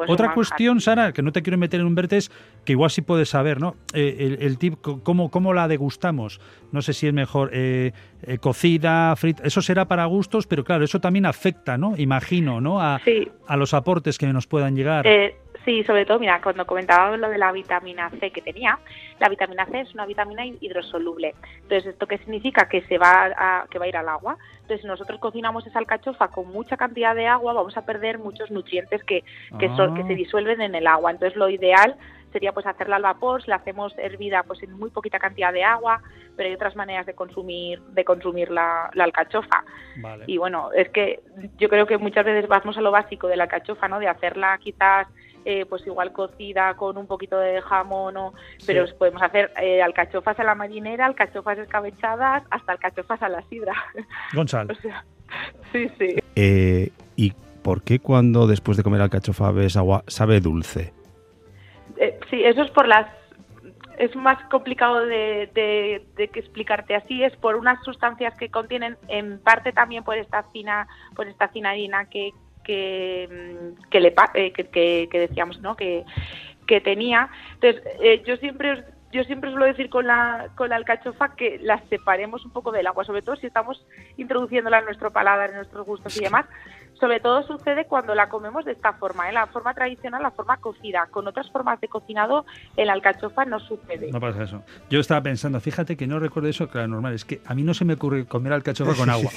Otra, 0.09 0.35
cuestión, 0.35 0.81
Sara, 0.81 1.13
que 1.13 1.23
no 1.23 1.33
te 1.33 1.43
quiero 1.43 1.59
meter 1.59 1.81
en 1.81 1.87
un 1.87 1.95
vertes, 1.95 2.31
que 2.65 2.73
igual 2.73 2.91
sí 2.91 3.03
puedes 3.03 3.29
saber, 3.29 3.61
¿no? 3.61 3.77
Eh, 3.93 4.39
el, 4.41 4.59
tip, 4.59 4.77
cómo, 4.81 5.31
cómo 5.31 5.53
la 5.53 5.69
degustamos. 5.69 6.41
No 6.71 6.83
sé 6.83 6.93
si 6.93 7.07
es 7.07 7.13
mejor 7.13 7.51
eh, 7.53 7.93
eh, 8.23 8.39
cocida, 8.39 9.15
frita, 9.17 9.43
eso 9.45 9.63
será 9.63 9.87
para 9.87 10.05
gustos, 10.07 10.47
pero 10.47 10.65
claro, 10.65 10.85
eso 10.85 11.01
también 11.01 11.27
afecta, 11.27 11.79
¿no? 11.79 11.95
Imagino, 11.97 12.61
¿no? 12.61 12.81
A, 12.81 13.01
a 13.47 13.57
los 13.57 13.75
aportes 13.75 14.19
que 14.19 14.27
nos 14.27 14.47
puedan 14.47 14.77
llegar. 14.77 15.07
Sí, 15.65 15.85
sobre 15.85 16.05
todo, 16.05 16.19
mira, 16.19 16.41
cuando 16.43 16.67
comentaba 16.67 17.17
lo 17.17 17.29
de 17.29 17.39
la 17.39 17.53
vitamina 17.53 18.11
C 18.19 18.31
que 18.31 18.41
tenía, 18.41 18.81
la 19.21 19.29
vitamina 19.29 19.65
C 19.67 19.81
es 19.81 19.95
una 19.95 20.07
vitamina 20.07 20.45
hidrosoluble. 20.45 21.35
Entonces, 21.63 21.93
¿esto 21.93 22.07
qué 22.07 22.19
significa? 22.19 22.69
Que 22.69 22.83
se 22.83 22.99
va 22.99 23.31
a, 23.37 23.67
que 23.71 23.79
va 23.79 23.85
a 23.85 23.89
ir 23.89 23.97
al 23.97 24.09
agua. 24.09 24.37
Entonces, 24.63 24.81
si 24.81 24.89
nosotros 24.89 25.21
cocinamos 25.21 25.65
esa 25.67 25.79
alcachofa 25.79 26.29
con 26.29 26.49
mucha 26.49 26.77
cantidad 26.77 27.15
de 27.15 27.29
agua, 27.29 27.53
vamos 27.53 27.77
a 27.77 27.85
perder 27.85 28.19
muchos 28.19 28.51
nutrientes 28.51 29.05
que, 29.05 29.23
que, 29.61 29.69
son, 29.77 29.95
que 29.95 30.03
se 30.03 30.15
ah. 30.15 30.17
disuelven 30.17 30.61
en 30.63 30.75
el 30.75 30.87
agua. 30.89 31.13
Entonces, 31.13 31.37
lo 31.37 31.49
ideal 31.49 31.97
sería 32.33 32.53
pues 32.53 32.67
hacerla 32.67 32.97
al 32.97 33.03
vapor, 33.03 33.43
si 33.43 33.51
la 33.51 33.57
hacemos 33.57 33.93
hervida 33.99 34.43
pues 34.43 34.63
en 34.63 34.73
muy 34.73 34.91
poquita 34.91 35.19
cantidad 35.19 35.53
de 35.53 35.65
agua, 35.65 36.03
pero 36.37 36.49
hay 36.49 36.55
otras 36.55 36.77
maneras 36.77 37.07
de 37.07 37.15
consumir 37.15 37.81
de 37.81 38.05
consumir 38.05 38.51
la, 38.51 38.91
alcachofa. 38.99 39.65
Y 40.27 40.39
bueno, 40.39 40.71
es 40.73 40.89
que 40.91 41.21
yo 41.59 41.69
creo 41.69 41.87
que 41.87 41.99
muchas 41.99 42.25
veces 42.25 42.49
vamos 42.49 42.77
a 42.77 42.81
lo 42.81 42.91
básico 42.91 43.29
de 43.29 43.37
la 43.37 43.45
alcachofa, 43.45 43.89
¿no? 43.89 43.99
De 43.99 44.09
hacerla 44.09 44.59
quizás 44.59 45.07
eh, 45.45 45.67
pues 45.67 45.85
igual 45.87 46.13
cocida 46.13 46.75
con 46.75 46.97
un 46.97 47.07
poquito 47.07 47.37
de 47.39 47.61
jamón, 47.63 48.17
o, 48.17 48.33
pero 48.65 48.85
podemos 48.97 49.21
hacer 49.23 49.51
eh, 49.61 49.83
alcachofas 49.83 50.39
a 50.39 50.45
la 50.45 50.55
marinera, 50.55 51.07
alcachofas 51.07 51.59
escabechadas, 51.59 52.45
hasta 52.51 52.73
alcachofas 52.73 53.21
a 53.23 53.29
la 53.29 53.43
sidra. 53.49 53.75
Gonzalo. 54.35 54.73
sí, 55.73 55.89
sí. 55.99 56.17
Eh, 56.37 56.91
¿Y 57.17 57.33
por 57.63 57.83
qué 57.83 57.99
cuando 57.99 58.47
después 58.47 58.77
de 58.77 58.85
comer 58.85 59.01
alcachofa 59.01 59.51
ves 59.51 59.77
agua 59.77 60.05
sabe 60.07 60.41
dulce? 60.41 60.93
Sí, 62.43 62.49
eso 62.49 62.63
es 62.63 62.71
por 62.71 62.89
las 62.89 63.07
es 63.99 64.17
más 64.17 64.43
complicado 64.45 65.05
de, 65.05 65.51
de, 65.55 66.29
que 66.29 66.41
explicarte 66.41 66.95
así 66.95 67.23
es 67.23 67.37
por 67.37 67.57
unas 67.57 67.83
sustancias 67.85 68.35
que 68.37 68.51
contienen 68.51 68.97
en 69.07 69.39
parte 69.39 69.73
también 69.73 70.03
por 70.03 70.17
esta 70.17 70.45
fina 70.45 70.89
por 71.15 71.29
esta 71.29 71.49
cinadina 71.49 72.09
que 72.09 72.33
que, 72.65 73.29
mm, 73.31 73.91
que 73.91 74.01
le 74.01 74.15
eh, 74.35 74.53
que, 74.53 75.09
que, 75.09 75.19
decíamos 75.21 75.61
no 75.61 75.77
que, 75.77 76.05
que 76.67 76.81
tenía 76.81 77.29
entonces 77.55 77.83
eh, 78.01 78.23
yo 78.27 78.37
siempre 78.39 78.83
yo 79.13 79.25
siempre 79.25 79.51
suelo 79.51 79.67
decir 79.67 79.91
con 79.91 80.07
la, 80.07 80.49
con 80.57 80.71
la 80.71 80.77
alcachofa 80.77 81.37
que 81.37 81.59
las 81.63 81.87
separemos 81.91 82.47
un 82.47 82.51
poco 82.51 82.73
del 82.73 82.87
agua, 82.87 83.05
sobre 83.05 83.21
todo 83.21 83.37
si 83.37 83.47
estamos 83.47 83.85
introduciéndola 84.17 84.79
en 84.79 84.87
nuestro 84.87 85.13
paladar, 85.13 85.51
en 85.51 85.57
nuestros 85.57 85.87
gustos 85.87 86.17
y 86.17 86.25
demás. 86.25 86.47
Sobre 86.99 87.21
todo 87.21 87.43
sucede 87.43 87.87
cuando 87.87 88.15
la 88.15 88.29
comemos 88.29 88.65
de 88.65 88.73
esta 88.73 88.93
forma, 88.93 89.25
en 89.25 89.31
¿eh? 89.31 89.35
la 89.35 89.47
forma 89.47 89.75
tradicional, 89.75 90.23
la 90.23 90.31
forma 90.31 90.57
cocida. 90.59 91.09
Con 91.11 91.27
otras 91.27 91.51
formas 91.51 91.81
de 91.81 91.89
cocinado, 91.89 92.47
en 92.77 92.87
la 92.87 92.93
alcachofa 92.93 93.45
no 93.45 93.59
sucede. 93.59 94.11
No 94.13 94.21
pasa 94.21 94.45
eso. 94.45 94.63
Yo 94.89 95.01
estaba 95.01 95.21
pensando, 95.23 95.61
fíjate 95.61 95.97
que 95.97 96.07
no 96.07 96.19
recuerdo 96.19 96.49
eso, 96.49 96.69
claro, 96.69 96.89
normal, 96.89 97.15
es 97.15 97.25
que 97.25 97.41
a 97.45 97.55
mí 97.55 97.63
no 97.63 97.75
se 97.75 97.85
me 97.85 97.95
ocurre 97.95 98.25
comer 98.27 98.53
alcachofa 98.53 98.95
con 98.95 99.11
agua. 99.11 99.31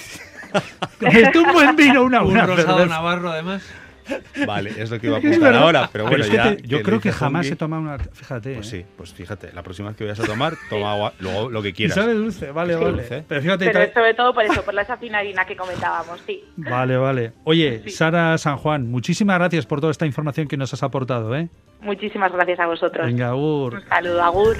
un 1.35 1.53
buen 1.53 1.75
vino, 1.75 2.03
una, 2.03 2.21
un 2.23 2.37
rosado 2.37 2.85
navarro 2.85 3.29
además. 3.29 3.63
Vale, 4.47 4.71
es 4.77 4.91
lo 4.91 4.99
que 4.99 5.07
iba 5.07 5.17
a 5.17 5.19
apuntar 5.23 5.55
ahora, 5.55 5.89
pero 5.91 6.07
bueno, 6.07 6.25
ya. 6.25 6.55
yo 6.57 6.81
creo 6.83 6.99
que 6.99 7.11
jamás 7.11 7.49
he 7.49 7.55
tomado 7.55 7.81
una. 7.81 7.99
Fíjate. 7.99 8.55
Pues 8.55 8.73
¿eh? 8.73 8.77
sí, 8.79 8.85
pues 8.97 9.13
fíjate, 9.13 9.51
la 9.53 9.63
próxima 9.63 9.89
vez 9.89 9.97
que 9.97 10.03
vayas 10.03 10.19
a 10.19 10.25
tomar, 10.25 10.55
toma 10.69 10.93
agua, 10.93 11.13
luego 11.19 11.49
lo 11.49 11.61
que 11.61 11.73
quieras. 11.73 11.97
Y 11.97 11.99
sabe 11.99 12.13
dulce, 12.13 12.51
vale, 12.51 12.75
vale. 12.75 13.23
Pero 13.27 13.41
fíjate. 13.41 13.69
Pero 13.71 13.93
sobre 13.93 14.13
todo 14.13 14.33
por 14.33 14.43
eso, 14.43 14.63
por 14.63 14.73
la 14.73 14.81
esa 14.81 14.97
finalina 14.97 15.45
que 15.45 15.55
comentábamos, 15.55 16.21
sí. 16.25 16.43
Vale, 16.57 16.97
vale. 16.97 17.33
Oye, 17.43 17.89
Sara 17.89 18.37
San 18.37 18.57
Juan, 18.57 18.89
muchísimas 18.89 19.37
gracias 19.37 19.65
por 19.65 19.81
toda 19.81 19.91
esta 19.91 20.05
información 20.05 20.47
que 20.47 20.57
nos 20.57 20.73
has 20.73 20.83
aportado, 20.83 21.35
¿eh? 21.35 21.49
Muchísimas 21.81 22.31
gracias 22.31 22.59
a 22.59 22.67
vosotros. 22.67 23.05
Venga, 23.05 23.29
Agur. 23.29 23.75
Un 23.75 23.87
saludo, 23.87 24.23
Agur. 24.23 24.57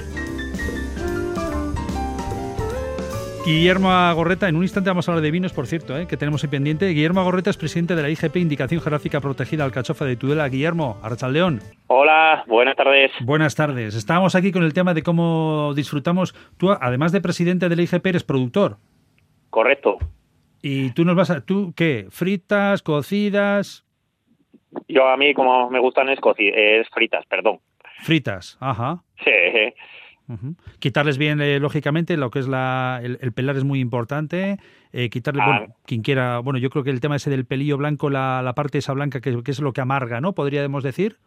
Guillermo 3.46 3.92
Agorreta, 3.92 4.48
en 4.48 4.56
un 4.56 4.64
instante 4.64 4.90
vamos 4.90 5.08
a 5.08 5.12
hablar 5.12 5.22
de 5.22 5.30
vinos, 5.30 5.52
por 5.52 5.68
cierto, 5.68 5.96
¿eh? 5.96 6.08
que 6.08 6.16
tenemos 6.16 6.42
en 6.42 6.50
pendiente. 6.50 6.88
Guillermo 6.88 7.20
Agorreta 7.20 7.48
es 7.48 7.56
presidente 7.56 7.94
de 7.94 8.02
la 8.02 8.10
IGP, 8.10 8.38
Indicación 8.38 8.80
Geográfica 8.80 9.20
Protegida 9.20 9.62
Alcachofa 9.62 10.04
de 10.04 10.16
Tudela. 10.16 10.48
Guillermo, 10.48 10.98
Arrachaldeón. 11.00 11.60
Hola, 11.86 12.42
buenas 12.48 12.74
tardes. 12.74 13.12
Buenas 13.20 13.54
tardes. 13.54 13.94
Estábamos 13.94 14.34
aquí 14.34 14.50
con 14.50 14.64
el 14.64 14.74
tema 14.74 14.94
de 14.94 15.04
cómo 15.04 15.74
disfrutamos. 15.76 16.34
Tú, 16.58 16.72
además 16.72 17.12
de 17.12 17.20
presidente 17.20 17.68
de 17.68 17.76
la 17.76 17.82
IGP, 17.82 18.04
eres 18.06 18.24
productor. 18.24 18.78
Correcto. 19.50 19.98
¿Y 20.60 20.90
tú 20.90 21.04
nos 21.04 21.14
vas 21.14 21.30
a... 21.30 21.40
¿Tú 21.40 21.72
qué? 21.76 22.06
¿Fritas, 22.10 22.82
cocidas? 22.82 23.86
Yo 24.88 25.06
a 25.06 25.16
mí, 25.16 25.34
como 25.34 25.70
me 25.70 25.78
gustan, 25.78 26.08
es, 26.08 26.18
es 26.36 26.88
fritas, 26.92 27.24
perdón. 27.26 27.60
Fritas, 28.00 28.58
ajá. 28.58 29.04
Sí. 29.22 29.30
Quitarles 30.78 31.18
bien, 31.18 31.40
eh, 31.40 31.60
lógicamente, 31.60 32.16
lo 32.16 32.30
que 32.30 32.40
es 32.40 32.48
la, 32.48 33.00
el, 33.02 33.32
pelar 33.32 33.56
es 33.56 33.64
muy 33.64 33.80
importante. 33.80 34.58
Eh, 34.92 35.08
quitarle, 35.08 35.42
bueno, 35.44 35.74
quien 35.84 36.02
quiera, 36.02 36.38
bueno, 36.40 36.58
yo 36.58 36.70
creo 36.70 36.82
que 36.84 36.90
el 36.90 37.00
tema 37.00 37.16
ese 37.16 37.30
del 37.30 37.44
pelillo 37.44 37.76
blanco, 37.76 38.10
la, 38.10 38.42
la 38.42 38.54
parte 38.54 38.78
esa 38.78 38.92
blanca, 38.92 39.20
que, 39.20 39.40
es 39.44 39.60
lo 39.60 39.72
que 39.72 39.80
amarga, 39.80 40.20
¿no? 40.20 40.34
Podríamos 40.34 40.82
decir. 40.82 41.18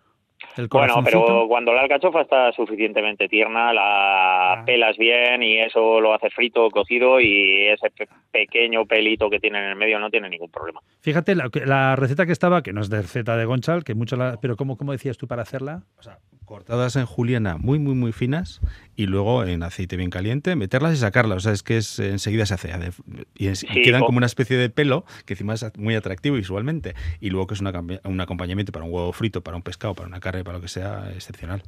Bueno, 0.70 1.02
pero 1.04 1.46
cuando 1.48 1.74
la 1.74 1.82
alcachofa 1.82 2.22
está 2.22 2.52
suficientemente 2.52 3.28
tierna, 3.28 3.74
la 3.74 4.54
ah. 4.54 4.64
pelas 4.66 4.98
bien 4.98 5.44
y 5.44 5.60
eso 5.60 6.00
lo 6.00 6.14
hace 6.14 6.30
frito 6.30 6.66
o 6.66 6.72
cocido 6.72 7.20
y 7.20 7.68
ese 7.68 7.92
pequeño 8.32 8.86
pelito 8.86 9.30
que 9.30 9.40
tiene 9.40 9.60
en 9.60 9.66
el 9.66 9.76
medio 9.76 10.00
no 10.00 10.10
tiene 10.10 10.30
ningún 10.30 10.50
problema. 10.50 10.82
Fíjate, 11.02 11.36
la, 11.36 11.50
la 11.66 11.96
receta 11.96 12.26
que 12.26 12.32
estaba, 12.32 12.64
que 12.64 12.74
no 12.74 12.82
es 12.82 12.90
de 12.90 13.02
receta 13.02 13.38
de 13.38 13.46
Gonchal, 13.46 13.84
que 13.84 13.96
mucho 13.96 14.16
la, 14.16 14.38
pero 14.42 14.56
¿cómo, 14.56 14.78
¿cómo 14.78 14.92
decías 14.92 15.18
tú 15.18 15.28
para 15.28 15.42
hacerla? 15.42 15.84
O 15.98 16.04
sea, 16.04 16.20
cortadas 16.50 16.96
en 16.96 17.06
juliana 17.06 17.58
muy, 17.58 17.78
muy, 17.78 17.94
muy 17.94 18.12
finas 18.12 18.60
y 18.96 19.06
luego 19.06 19.46
en 19.46 19.62
aceite 19.62 19.98
bien 19.98 20.10
caliente, 20.10 20.56
meterlas 20.56 20.96
y 20.96 20.98
sacarlas. 20.98 21.38
O 21.38 21.40
sea, 21.42 21.52
es 21.54 21.62
que 21.62 21.78
es, 21.78 22.00
enseguida 22.00 22.48
se 22.48 22.56
hace. 22.56 22.92
Y, 23.36 23.54
quedan 23.84 24.04
como 24.04 24.18
una 24.18 24.26
especie 24.26 24.58
de 24.58 24.72
pelo 24.72 25.06
que 25.28 25.34
encima 25.34 25.54
es 25.54 25.64
muy 25.78 25.94
atractivo 25.94 26.38
visualmente. 26.38 26.96
Y 27.20 27.30
luego 27.30 27.46
que 27.46 27.54
es 27.54 27.62
un 27.62 28.20
acompañamiento 28.20 28.72
para 28.72 28.84
un 28.84 28.92
huevo 28.92 29.14
frito, 29.14 29.42
para 29.42 29.58
un 29.58 29.62
pescado, 29.62 29.94
para 29.94 30.08
una 30.08 30.20
carne, 30.20 30.29
para 30.32 30.58
lo 30.58 30.62
que 30.62 30.68
sea, 30.68 31.12
excepcional. 31.14 31.62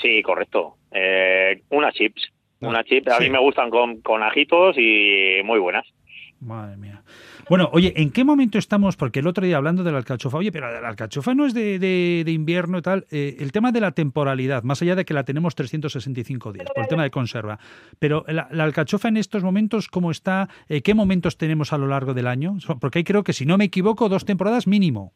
Sí, 0.00 0.22
correcto. 0.22 0.76
Eh, 0.92 1.62
unas 1.70 1.94
chips. 1.94 2.32
Ah, 2.62 2.68
unas 2.68 2.84
chips, 2.86 3.12
a 3.12 3.20
mí 3.20 3.28
me 3.30 3.38
gustan 3.38 3.70
con, 3.70 4.00
con 4.00 4.22
ajitos 4.22 4.76
y 4.78 5.40
muy 5.44 5.58
buenas. 5.58 5.86
Madre 6.40 6.76
mía. 6.76 7.02
Bueno, 7.48 7.70
oye, 7.72 7.92
¿en 7.96 8.10
qué 8.10 8.24
momento 8.24 8.58
estamos? 8.58 8.96
Porque 8.96 9.20
el 9.20 9.26
otro 9.26 9.46
día 9.46 9.56
hablando 9.56 9.84
de 9.84 9.92
la 9.92 9.98
alcachofa, 9.98 10.36
oye, 10.36 10.50
pero 10.50 10.80
la 10.80 10.88
alcachofa 10.88 11.34
no 11.34 11.46
es 11.46 11.54
de, 11.54 11.78
de, 11.78 12.30
invierno 12.32 12.78
y 12.78 12.82
tal. 12.82 13.06
Eh, 13.10 13.36
el 13.38 13.52
tema 13.52 13.72
de 13.72 13.80
la 13.80 13.92
temporalidad, 13.92 14.62
más 14.64 14.82
allá 14.82 14.96
de 14.96 15.04
que 15.04 15.14
la 15.14 15.24
tenemos 15.24 15.54
365 15.54 16.52
días, 16.52 16.66
por 16.74 16.82
el 16.82 16.88
tema 16.88 17.04
de 17.04 17.10
conserva. 17.10 17.58
Pero 17.98 18.24
la, 18.28 18.48
alcachofa 18.64 19.08
en 19.08 19.16
estos 19.16 19.44
momentos, 19.44 19.88
¿cómo 19.88 20.10
está? 20.10 20.48
Eh, 20.68 20.82
¿Qué 20.82 20.94
momentos 20.94 21.38
tenemos 21.38 21.72
a 21.72 21.78
lo 21.78 21.86
largo 21.86 22.14
del 22.14 22.26
año? 22.26 22.56
Porque 22.80 22.98
ahí 22.98 23.04
creo 23.04 23.22
que, 23.22 23.32
si 23.32 23.46
no 23.46 23.56
me 23.56 23.64
equivoco, 23.66 24.08
dos 24.08 24.24
temporadas 24.24 24.66
mínimo. 24.66 25.14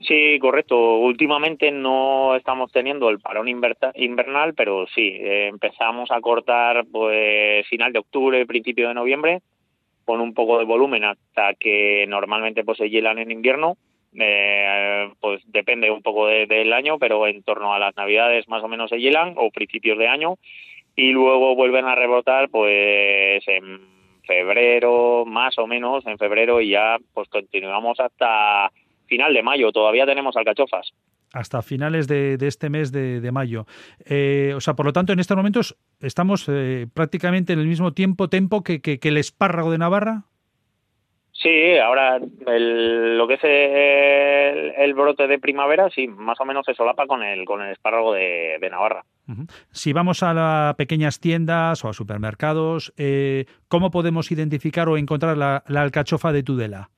Sí, 0.00 0.38
correcto. 0.40 0.96
Últimamente 0.98 1.70
no 1.70 2.34
estamos 2.34 2.72
teniendo 2.72 3.10
el 3.10 3.20
parón 3.20 3.48
invernal, 3.48 4.54
pero 4.54 4.86
sí, 4.94 5.18
eh, 5.20 5.48
empezamos 5.48 6.10
a 6.10 6.20
cortar 6.22 6.86
pues 6.90 7.66
final 7.68 7.92
de 7.92 7.98
octubre, 7.98 8.46
principio 8.46 8.88
de 8.88 8.94
noviembre 8.94 9.42
con 10.06 10.20
un 10.20 10.34
poco 10.34 10.58
de 10.58 10.64
volumen 10.64 11.04
hasta 11.04 11.54
que 11.54 12.04
normalmente 12.08 12.64
pues 12.64 12.78
se 12.78 12.88
hielan 12.88 13.18
en 13.18 13.30
invierno. 13.30 13.76
Eh, 14.18 15.08
pues 15.20 15.40
depende 15.46 15.88
un 15.90 16.02
poco 16.02 16.26
del 16.26 16.72
año, 16.72 16.98
pero 16.98 17.28
en 17.28 17.44
torno 17.44 17.72
a 17.74 17.78
las 17.78 17.94
navidades 17.94 18.48
más 18.48 18.64
o 18.64 18.68
menos 18.68 18.90
se 18.90 18.98
hielan 18.98 19.34
o 19.36 19.50
principios 19.50 19.98
de 19.98 20.08
año 20.08 20.36
y 20.96 21.12
luego 21.12 21.54
vuelven 21.54 21.84
a 21.84 21.94
rebotar 21.94 22.48
pues 22.48 23.46
en 23.46 23.80
febrero 24.26 25.24
más 25.26 25.56
o 25.58 25.66
menos 25.66 26.04
en 26.06 26.18
febrero 26.18 26.60
y 26.60 26.70
ya 26.70 26.96
pues 27.14 27.28
continuamos 27.28 28.00
hasta 28.00 28.72
final 29.10 29.34
de 29.34 29.42
mayo 29.42 29.72
todavía 29.72 30.06
tenemos 30.06 30.34
alcachofas 30.36 30.92
hasta 31.32 31.62
finales 31.62 32.08
de, 32.08 32.36
este 32.40 32.70
mes 32.70 32.92
de, 32.92 33.30
mayo. 33.32 33.66
Eh, 34.04 34.52
o 34.56 34.60
sea, 34.60 34.74
por 34.74 34.86
lo 34.86 34.92
tanto, 34.92 35.12
en 35.12 35.20
estos 35.20 35.36
momentos 35.36 35.76
estamos 36.00 36.48
eh, 36.48 36.86
prácticamente 36.92 37.52
en 37.52 37.60
el 37.60 37.66
mismo 37.66 37.92
tiempo, 37.92 38.28
tempo 38.28 38.62
que, 38.62 38.80
que, 38.80 38.98
el 39.02 39.16
espárrago 39.16 39.70
de 39.70 39.78
Navarra. 39.78 40.24
Sí, 41.32 41.78
ahora 41.78 42.18
lo 42.18 43.26
que 43.26 43.34
es 43.34 43.44
el, 44.78 44.94
brote 44.94 45.26
de 45.26 45.38
primavera, 45.38 45.88
sí, 45.88 46.06
más 46.06 46.38
o 46.40 46.44
menos 46.44 46.66
se 46.66 46.74
solapa 46.74 47.06
con 47.06 47.22
el, 47.22 47.46
con 47.46 47.62
el 47.62 47.72
espárrago 47.72 48.12
de, 48.12 48.58
Navarra. 48.70 49.04
Si 49.70 49.92
vamos 49.92 50.22
a 50.22 50.34
las 50.34 50.74
pequeñas 50.74 51.20
tiendas 51.20 51.82
o 51.84 51.88
a 51.88 51.92
supermercados, 51.94 52.92
eh, 52.98 53.46
¿cómo 53.68 53.90
podemos 53.90 54.30
identificar 54.32 54.88
o 54.88 54.98
encontrar 54.98 55.38
la 55.38 55.62
alcachofa 55.64 56.32
de 56.32 56.42
Tudela? 56.42 56.90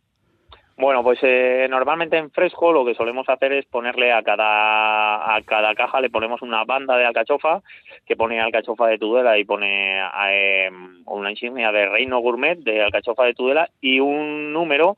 Bueno, 0.82 1.04
pues 1.04 1.20
eh, 1.22 1.68
normalmente 1.70 2.16
en 2.16 2.32
fresco 2.32 2.72
lo 2.72 2.84
que 2.84 2.96
solemos 2.96 3.28
hacer 3.28 3.52
es 3.52 3.66
ponerle 3.66 4.12
a 4.12 4.24
cada, 4.24 5.32
a 5.32 5.40
cada 5.42 5.76
caja 5.76 6.00
le 6.00 6.10
ponemos 6.10 6.42
una 6.42 6.64
banda 6.64 6.96
de 6.96 7.04
alcachofa 7.04 7.62
que 8.04 8.16
pone 8.16 8.40
alcachofa 8.40 8.88
de 8.88 8.98
Tudela 8.98 9.38
y 9.38 9.44
pone 9.44 10.00
eh, 10.28 10.68
una 11.06 11.30
insignia 11.30 11.70
de 11.70 11.86
Reino 11.86 12.18
Gourmet 12.18 12.58
de 12.58 12.82
alcachofa 12.82 13.26
de 13.26 13.34
Tudela 13.34 13.70
y 13.80 14.00
un 14.00 14.52
número 14.52 14.96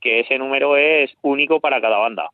que 0.00 0.20
ese 0.20 0.38
número 0.38 0.76
es 0.76 1.12
único 1.22 1.58
para 1.58 1.80
cada 1.80 1.98
banda. 1.98 2.30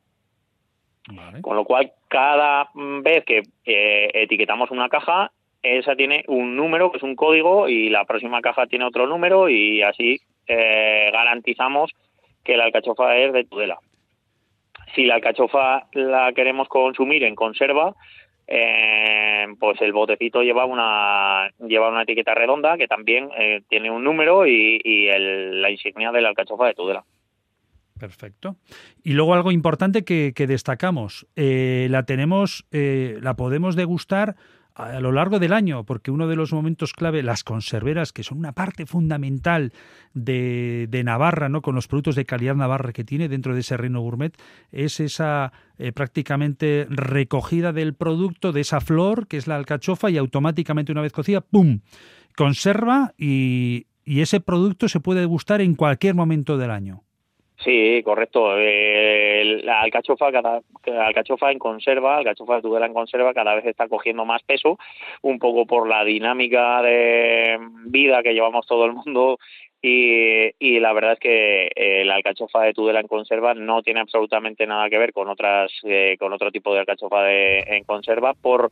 Con 1.41 1.55
lo 1.55 1.65
cual, 1.65 1.93
cada 2.07 2.69
vez 2.75 3.25
que 3.25 3.41
eh, 3.65 4.11
etiquetamos 4.13 4.69
una 4.69 4.89
caja, 4.89 5.31
esa 5.63 5.95
tiene 5.95 6.23
un 6.27 6.55
número, 6.55 6.91
que 6.91 6.97
es 6.97 7.03
un 7.03 7.15
código, 7.15 7.67
y 7.67 7.89
la 7.89 8.05
próxima 8.05 8.41
caja 8.41 8.67
tiene 8.67 8.85
otro 8.85 9.07
número, 9.07 9.49
y 9.49 9.81
así 9.81 10.21
garantizamos 10.47 11.91
que 12.43 12.57
la 12.57 12.65
alcachofa 12.65 13.17
es 13.17 13.33
de 13.33 13.43
Tudela. 13.45 13.79
Si 14.95 15.05
la 15.05 15.15
alcachofa 15.15 15.87
la 15.93 16.33
queremos 16.33 16.67
consumir 16.67 17.23
en 17.23 17.35
conserva, 17.35 17.95
eh, 18.47 19.45
pues 19.59 19.79
el 19.81 19.93
botecito 19.93 20.41
lleva 20.41 20.65
una 20.65 21.49
lleva 21.59 21.89
una 21.89 22.01
etiqueta 22.01 22.35
redonda 22.35 22.77
que 22.77 22.87
también 22.87 23.29
eh, 23.37 23.61
tiene 23.69 23.89
un 23.89 24.03
número 24.03 24.45
y, 24.45 25.09
la 25.09 25.69
insignia 25.69 26.11
de 26.11 26.21
la 26.21 26.29
alcachofa 26.29 26.67
de 26.67 26.73
Tudela. 26.73 27.05
Perfecto. 27.97 28.55
Y 29.03 29.13
luego 29.13 29.35
algo 29.35 29.51
importante 29.51 30.03
que, 30.03 30.33
destacamos, 30.33 31.27
eh, 31.35 31.87
la 31.89 32.03
tenemos, 32.03 32.65
la 32.71 33.35
podemos 33.35 33.75
degustar 33.75 34.35
a 34.75 34.99
lo 34.99 35.11
largo 35.11 35.39
del 35.39 35.53
año, 35.53 35.83
porque 35.85 36.11
uno 36.11 36.27
de 36.27 36.35
los 36.35 36.53
momentos 36.53 36.93
clave, 36.93 37.23
las 37.23 37.43
conserveras, 37.43 38.13
que 38.13 38.23
son 38.23 38.37
una 38.37 38.53
parte 38.53 38.85
fundamental 38.85 39.73
de, 40.13 41.01
Navarra, 41.03 41.49
¿no? 41.49 41.61
con 41.61 41.75
los 41.75 41.87
productos 41.87 42.15
de 42.15 42.25
calidad 42.25 42.55
navarra 42.55 42.93
que 42.93 43.03
tiene 43.03 43.27
dentro 43.27 43.53
de 43.53 43.61
ese 43.61 43.77
reino 43.77 44.01
gourmet, 44.01 44.37
es 44.71 44.99
esa 44.99 45.51
eh, 45.77 45.91
prácticamente 45.91 46.87
recogida 46.89 47.73
del 47.73 47.93
producto, 47.95 48.51
de 48.51 48.61
esa 48.61 48.81
flor, 48.81 49.27
que 49.27 49.37
es 49.37 49.47
la 49.47 49.55
alcachofa, 49.55 50.09
y 50.09 50.17
automáticamente 50.17 50.91
una 50.91 51.01
vez 51.01 51.11
cocida, 51.11 51.41
¡pum! 51.41 51.79
conserva 52.35 53.13
y, 53.17 53.87
y 54.05 54.21
ese 54.21 54.39
producto 54.39 54.87
se 54.87 54.99
puede 54.99 55.19
degustar 55.19 55.61
en 55.61 55.75
cualquier 55.75 56.15
momento 56.15 56.57
del 56.57 56.71
año. 56.71 57.03
Sí, 57.63 58.01
correcto. 58.03 58.57
Eh, 58.57 59.61
la 59.63 59.81
alcachofa, 59.81 60.31
en 61.51 61.59
conserva, 61.59 62.17
alcachofa 62.17 62.55
de 62.55 62.61
Tudela 62.63 62.87
en 62.87 62.93
conserva, 62.93 63.33
cada 63.33 63.53
vez 63.53 63.65
está 63.65 63.87
cogiendo 63.87 64.25
más 64.25 64.41
peso, 64.43 64.79
un 65.21 65.37
poco 65.37 65.67
por 65.67 65.87
la 65.87 66.03
dinámica 66.03 66.81
de 66.81 67.59
vida 67.85 68.23
que 68.23 68.33
llevamos 68.33 68.65
todo 68.65 68.85
el 68.85 68.93
mundo 68.93 69.37
y, 69.83 70.51
y, 70.59 70.79
la 70.79 70.93
verdad 70.93 71.13
es 71.13 71.19
que 71.19 71.71
eh, 71.75 72.05
la 72.05 72.15
alcachofa 72.15 72.61
de 72.61 72.73
Tudela 72.73 72.99
en 72.99 73.07
conserva 73.07 73.55
no 73.55 73.81
tiene 73.81 73.99
absolutamente 73.99 74.67
nada 74.67 74.89
que 74.89 74.99
ver 74.99 75.11
con 75.11 75.27
otras 75.27 75.71
eh, 75.83 76.17
con 76.19 76.33
otro 76.33 76.51
tipo 76.51 76.71
de 76.71 76.81
alcachofa 76.81 77.23
de, 77.23 77.59
en 77.61 77.83
conserva 77.83 78.35
por 78.35 78.71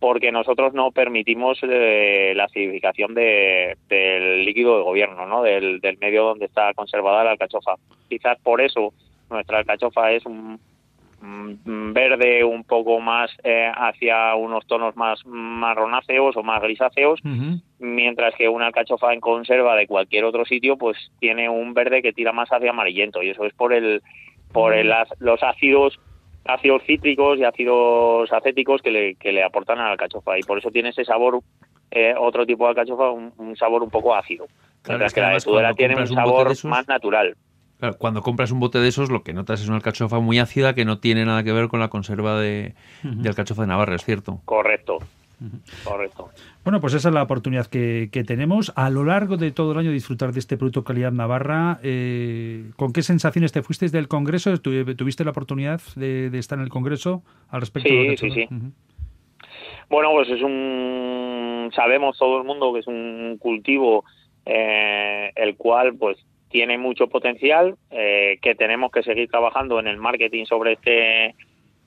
porque 0.00 0.32
nosotros 0.32 0.72
no 0.72 0.90
permitimos 0.90 1.58
eh, 1.62 2.32
la 2.34 2.44
acidificación 2.44 3.14
de, 3.14 3.76
del 3.88 4.44
líquido 4.44 4.78
de 4.78 4.82
gobierno, 4.82 5.26
¿no? 5.26 5.42
Del, 5.42 5.80
del, 5.80 5.98
medio 5.98 6.24
donde 6.24 6.46
está 6.46 6.72
conservada 6.74 7.22
la 7.22 7.32
alcachofa. 7.32 7.74
Quizás 8.08 8.38
por 8.40 8.62
eso 8.62 8.94
nuestra 9.28 9.58
alcachofa 9.58 10.10
es 10.10 10.24
un, 10.24 10.58
verde 11.22 12.44
un 12.44 12.64
poco 12.64 12.98
más 12.98 13.30
eh, 13.44 13.70
hacia 13.74 14.34
unos 14.36 14.66
tonos 14.66 14.96
más 14.96 15.24
marronáceos 15.26 16.34
o 16.36 16.42
más 16.42 16.62
grisáceos, 16.62 17.20
mientras 17.78 18.34
que 18.36 18.48
una 18.48 18.68
alcachofa 18.68 19.12
en 19.12 19.20
conserva 19.20 19.76
de 19.76 19.86
cualquier 19.86 20.24
otro 20.24 20.46
sitio 20.46 20.78
pues 20.78 20.96
tiene 21.18 21.48
un 21.50 21.74
verde 21.74 22.00
que 22.00 22.14
tira 22.14 22.32
más 22.32 22.48
hacia 22.48 22.70
amarillento 22.70 23.22
y 23.22 23.30
eso 23.30 23.44
es 23.44 23.52
por 23.52 23.74
el 23.74 24.02
por 24.52 24.74
el, 24.74 24.92
los 25.18 25.42
ácidos 25.42 26.00
ácidos 26.44 26.82
cítricos 26.86 27.38
y 27.38 27.44
ácidos 27.44 28.32
acéticos 28.32 28.82
que 28.82 28.90
le, 28.90 29.14
que 29.16 29.32
le 29.32 29.42
aportan 29.42 29.78
a 29.78 29.84
la 29.84 29.90
alcachofa 29.92 30.38
y 30.38 30.42
por 30.42 30.58
eso 30.58 30.70
tiene 30.70 30.90
ese 30.90 31.04
sabor, 31.04 31.40
eh, 31.90 32.14
otro 32.18 32.46
tipo 32.46 32.64
de 32.64 32.70
alcachofa, 32.70 33.10
un, 33.10 33.56
sabor 33.56 33.82
un 33.82 33.90
poco 33.90 34.14
ácido. 34.14 34.46
mientras 34.86 35.12
que, 35.12 35.20
la 35.20 35.30
de 35.30 35.40
Tudela 35.40 35.74
tiene 35.74 35.96
un 35.96 36.06
sabor 36.06 36.52
más 36.64 36.88
natural. 36.88 37.36
Claro, 37.78 37.96
cuando 37.96 38.20
compras 38.20 38.50
un 38.50 38.60
bote 38.60 38.78
de 38.78 38.88
esos, 38.88 39.10
lo 39.10 39.22
que 39.22 39.32
notas 39.32 39.62
es 39.62 39.68
una 39.68 39.76
alcachofa 39.76 40.20
muy 40.20 40.38
ácida 40.38 40.74
que 40.74 40.84
no 40.84 40.98
tiene 40.98 41.24
nada 41.24 41.42
que 41.42 41.52
ver 41.52 41.68
con 41.68 41.80
la 41.80 41.88
conserva 41.88 42.38
de, 42.38 42.74
de 43.02 43.28
alcachofa 43.28 43.62
de 43.62 43.68
Navarra, 43.68 43.94
¿es 43.94 44.04
cierto? 44.04 44.42
Correcto. 44.44 44.98
Correcto. 45.84 46.30
Bueno, 46.64 46.80
pues 46.80 46.94
esa 46.94 47.08
es 47.08 47.14
la 47.14 47.22
oportunidad 47.22 47.66
que, 47.66 48.08
tenemos 48.26 48.72
a 48.76 48.90
lo 48.90 49.04
largo 49.04 49.36
de 49.36 49.50
todo 49.50 49.72
el 49.72 49.78
año 49.78 49.90
disfrutar 49.90 50.32
de 50.32 50.40
este 50.40 50.56
producto 50.56 50.84
calidad 50.84 51.12
Navarra. 51.12 51.78
Eh, 51.82 52.70
¿Con 52.76 52.92
qué 52.92 53.02
sensaciones 53.02 53.52
te 53.52 53.62
fuiste 53.62 53.88
del 53.88 54.08
Congreso? 54.08 54.56
¿Tuviste 54.58 55.24
la 55.24 55.30
oportunidad 55.30 55.80
de, 55.96 56.26
estar 56.38 56.58
en 56.58 56.64
el 56.64 56.70
Congreso 56.70 57.22
al 57.48 57.60
respecto? 57.60 57.88
Sí, 57.88 58.16
sí, 58.16 58.30
sí. 58.30 58.48
Bueno, 59.88 60.10
pues 60.12 60.28
es 60.28 60.42
un... 60.42 61.70
Sabemos 61.74 62.18
todo 62.18 62.38
el 62.38 62.44
mundo 62.44 62.72
que 62.72 62.80
es 62.80 62.86
un 62.86 63.36
cultivo 63.38 64.04
eh, 64.46 65.32
el 65.36 65.56
cual 65.56 65.96
pues 65.96 66.18
tiene 66.50 66.76
mucho 66.78 67.08
potencial, 67.08 67.76
eh, 67.90 68.38
que 68.42 68.54
tenemos 68.54 68.90
que 68.90 69.02
seguir 69.02 69.28
trabajando 69.28 69.78
en 69.78 69.86
el 69.86 69.96
marketing 69.96 70.44
sobre 70.46 70.72
este 70.72 71.34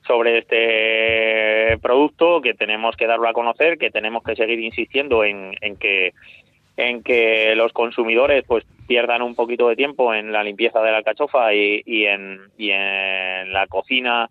sobre 0.06 0.38
este 0.38 1.78
producto, 1.78 2.40
que 2.40 2.54
tenemos 2.54 2.96
que 2.96 3.06
darlo 3.06 3.28
a 3.28 3.32
conocer, 3.32 3.78
que 3.78 3.90
tenemos 3.90 4.22
que 4.22 4.36
seguir 4.36 4.60
insistiendo 4.60 5.24
en, 5.24 5.54
en 5.60 5.76
que 5.76 6.12
en 6.76 7.02
que 7.02 7.54
los 7.54 7.72
consumidores 7.72 8.44
pues 8.46 8.64
pierdan 8.86 9.22
un 9.22 9.34
poquito 9.34 9.68
de 9.68 9.76
tiempo 9.76 10.12
en 10.12 10.32
la 10.32 10.42
limpieza 10.42 10.80
de 10.80 10.90
la 10.90 10.98
alcachofa 10.98 11.54
y, 11.54 11.82
y, 11.86 12.04
en, 12.06 12.40
y 12.58 12.70
en 12.70 13.52
la 13.52 13.66
cocina 13.68 14.28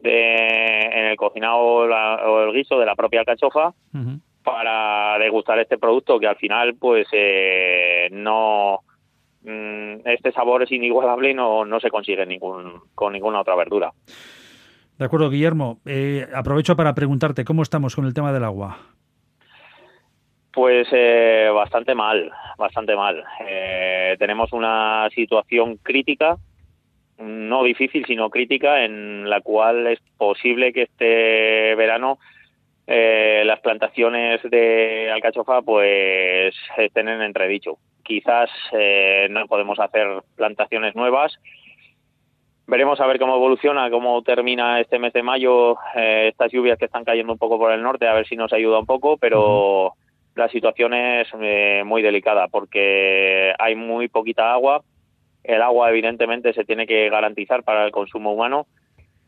de, 0.00 0.80
en 0.80 1.06
el 1.06 1.16
cocinado 1.16 1.58
o 1.58 2.42
el 2.42 2.52
guiso 2.52 2.78
de 2.78 2.86
la 2.86 2.94
propia 2.94 3.20
alcachofa 3.20 3.74
para 4.42 5.18
degustar 5.18 5.58
este 5.58 5.78
producto 5.78 6.18
que 6.18 6.26
al 6.26 6.36
final 6.36 6.74
pues 6.74 7.06
eh, 7.12 8.08
no 8.12 8.80
mm, 9.42 10.06
este 10.06 10.32
sabor 10.32 10.62
es 10.62 10.72
inigualable 10.72 11.30
y 11.30 11.34
no, 11.34 11.64
no 11.64 11.80
se 11.80 11.90
consigue 11.90 12.26
ningún, 12.26 12.80
con 12.94 13.12
ninguna 13.12 13.40
otra 13.40 13.56
verdura. 13.56 13.92
De 14.98 15.04
acuerdo, 15.04 15.28
Guillermo. 15.28 15.80
Eh, 15.86 16.26
aprovecho 16.34 16.76
para 16.76 16.94
preguntarte, 16.94 17.44
¿cómo 17.44 17.62
estamos 17.62 17.96
con 17.96 18.06
el 18.06 18.14
tema 18.14 18.32
del 18.32 18.44
agua? 18.44 18.78
Pues 20.52 20.86
eh, 20.92 21.50
bastante 21.52 21.96
mal, 21.96 22.30
bastante 22.56 22.94
mal. 22.94 23.24
Eh, 23.44 24.14
tenemos 24.20 24.52
una 24.52 25.08
situación 25.12 25.78
crítica, 25.78 26.36
no 27.18 27.64
difícil, 27.64 28.04
sino 28.06 28.30
crítica, 28.30 28.84
en 28.84 29.28
la 29.28 29.40
cual 29.40 29.88
es 29.88 29.98
posible 30.16 30.72
que 30.72 30.82
este 30.82 31.74
verano 31.74 32.18
las 32.86 33.60
plantaciones 33.60 34.42
de 34.42 35.10
alcachofa 35.10 35.62
pues 35.62 36.54
estén 36.76 37.08
en 37.08 37.22
entredicho. 37.22 37.78
Quizás 38.02 38.50
no 39.30 39.46
podemos 39.46 39.80
hacer 39.80 40.06
plantaciones 40.36 40.94
nuevas, 40.94 41.32
Veremos 42.66 42.98
a 42.98 43.06
ver 43.06 43.18
cómo 43.18 43.36
evoluciona, 43.36 43.90
cómo 43.90 44.22
termina 44.22 44.80
este 44.80 44.98
mes 44.98 45.12
de 45.12 45.22
mayo, 45.22 45.76
eh, 45.94 46.28
estas 46.32 46.50
lluvias 46.50 46.78
que 46.78 46.86
están 46.86 47.04
cayendo 47.04 47.32
un 47.32 47.38
poco 47.38 47.58
por 47.58 47.70
el 47.72 47.82
norte, 47.82 48.08
a 48.08 48.14
ver 48.14 48.26
si 48.26 48.36
nos 48.36 48.54
ayuda 48.54 48.78
un 48.78 48.86
poco, 48.86 49.18
pero 49.18 49.92
la 50.34 50.48
situación 50.48 50.94
es 50.94 51.28
eh, 51.38 51.82
muy 51.84 52.00
delicada 52.00 52.48
porque 52.48 53.52
hay 53.58 53.74
muy 53.74 54.08
poquita 54.08 54.52
agua. 54.52 54.82
El 55.42 55.60
agua, 55.60 55.90
evidentemente, 55.90 56.54
se 56.54 56.64
tiene 56.64 56.86
que 56.86 57.10
garantizar 57.10 57.64
para 57.64 57.84
el 57.84 57.92
consumo 57.92 58.32
humano 58.32 58.66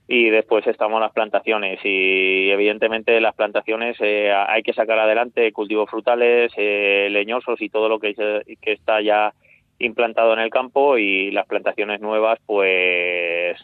y 0.08 0.30
después 0.30 0.66
estamos 0.66 0.98
las 0.98 1.12
plantaciones 1.12 1.78
y 1.84 2.48
evidentemente 2.50 3.20
las 3.20 3.34
plantaciones 3.34 3.98
eh, 4.00 4.32
hay 4.32 4.62
que 4.62 4.72
sacar 4.72 4.98
adelante 4.98 5.52
cultivos 5.52 5.90
frutales, 5.90 6.52
leñosos 6.56 7.60
y 7.60 7.68
todo 7.68 7.90
lo 7.90 7.98
que, 7.98 8.14
que 8.14 8.72
está 8.72 9.02
ya 9.02 9.34
implantado 9.78 10.32
en 10.32 10.40
el 10.40 10.50
campo 10.50 10.98
y 10.98 11.30
las 11.30 11.46
plantaciones 11.46 12.00
nuevas, 12.00 12.38
pues 12.46 13.58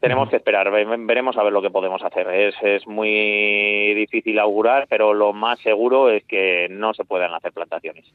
tenemos 0.00 0.28
que 0.28 0.36
esperar, 0.36 0.68
veremos 0.70 1.36
a 1.36 1.44
ver 1.44 1.52
lo 1.52 1.62
que 1.62 1.70
podemos 1.70 2.02
hacer. 2.02 2.26
Es, 2.28 2.56
es 2.62 2.86
muy 2.88 3.94
difícil 3.94 4.38
augurar, 4.40 4.86
pero 4.88 5.14
lo 5.14 5.32
más 5.32 5.60
seguro 5.60 6.10
es 6.10 6.24
que 6.24 6.66
no 6.70 6.92
se 6.92 7.04
puedan 7.04 7.32
hacer 7.32 7.52
plantaciones. 7.52 8.12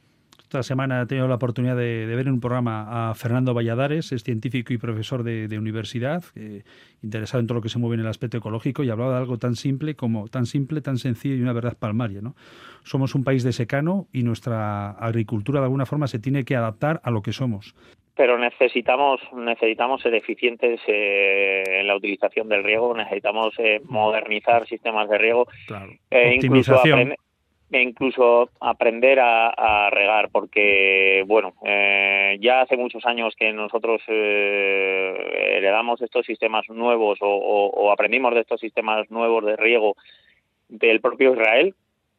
Esta 0.48 0.64
semana 0.64 1.02
he 1.02 1.06
tenido 1.08 1.28
la 1.28 1.36
oportunidad 1.36 1.76
de, 1.76 2.06
ver 2.06 2.26
en 2.26 2.36
un 2.36 2.40
programa 2.40 3.10
a 3.10 3.14
Fernando 3.16 3.54
Valladares, 3.54 4.14
es 4.14 4.24
científico 4.24 4.72
y 4.72 4.78
profesor 4.78 5.24
de, 5.24 5.58
universidad, 5.60 6.24
interesado 7.04 7.42
en 7.42 7.48
todo 7.48 7.56
lo 7.56 7.62
que 7.62 7.68
se 7.68 7.80
mueve 7.80 7.96
en 7.96 8.00
el 8.00 8.08
aspecto 8.08 8.38
ecológico 8.38 8.82
y 8.82 8.90
hablaba 8.90 9.12
de 9.12 9.18
algo 9.18 9.38
tan 9.38 9.56
simple 9.56 9.96
como 9.96 10.30
tan 10.30 10.46
simple, 10.46 10.80
tan 10.80 10.96
sencillo 11.00 11.36
y 11.36 11.42
una 11.42 11.52
verdad 11.52 11.78
palmaria. 11.78 12.22
¿no? 12.22 12.36
Somos 12.84 13.14
un 13.14 13.26
país 13.26 13.44
de 13.44 13.52
secano 13.52 14.08
y 14.14 14.24
nuestra 14.24 14.92
agricultura 14.92 15.60
de 15.60 15.66
alguna 15.66 15.86
forma 15.86 16.08
se 16.08 16.18
tiene 16.18 16.46
que 16.46 16.56
adaptar 16.56 17.02
a 17.04 17.12
lo 17.12 17.22
que 17.22 17.34
somos 17.34 17.76
pero 18.16 18.40
necesitamos 18.40 19.22
necesitamos 19.32 20.02
ser 20.02 20.16
eficientes 20.16 20.82
eh, 20.88 21.62
en 21.68 21.86
la 21.86 21.96
utilización 21.96 22.50
del 22.50 22.64
riego, 22.64 22.98
necesitamos 22.98 23.54
eh, 23.60 23.80
modernizar 23.84 24.68
sistemas 24.68 25.08
de 25.08 25.20
riego, 25.20 25.46
claro. 25.68 25.92
eh, 26.10 26.40
incluso 26.42 26.82
e 27.72 27.82
incluso 27.82 28.50
aprender 28.62 29.20
a, 29.20 29.90
regar, 29.90 30.30
porque, 30.32 31.24
bueno, 31.28 31.54
eh, 31.66 32.38
ya 32.40 32.62
hace 32.62 32.78
muchos 32.78 33.06
años 33.06 33.36
que 33.36 33.52
nosotros 33.52 34.02
eh, 34.08 35.58
heredamos 35.58 36.02
estos 36.02 36.26
sistemas 36.26 36.70
nuevos 36.70 37.20
o, 37.22 37.92
aprendimos 37.92 38.34
de 38.34 38.42
estos 38.42 38.62
sistemas 38.62 39.10
nuevos 39.12 39.44
de 39.46 39.58
riego 39.58 39.96
del 40.70 41.02
propio 41.02 41.34
Israel, 41.34 41.76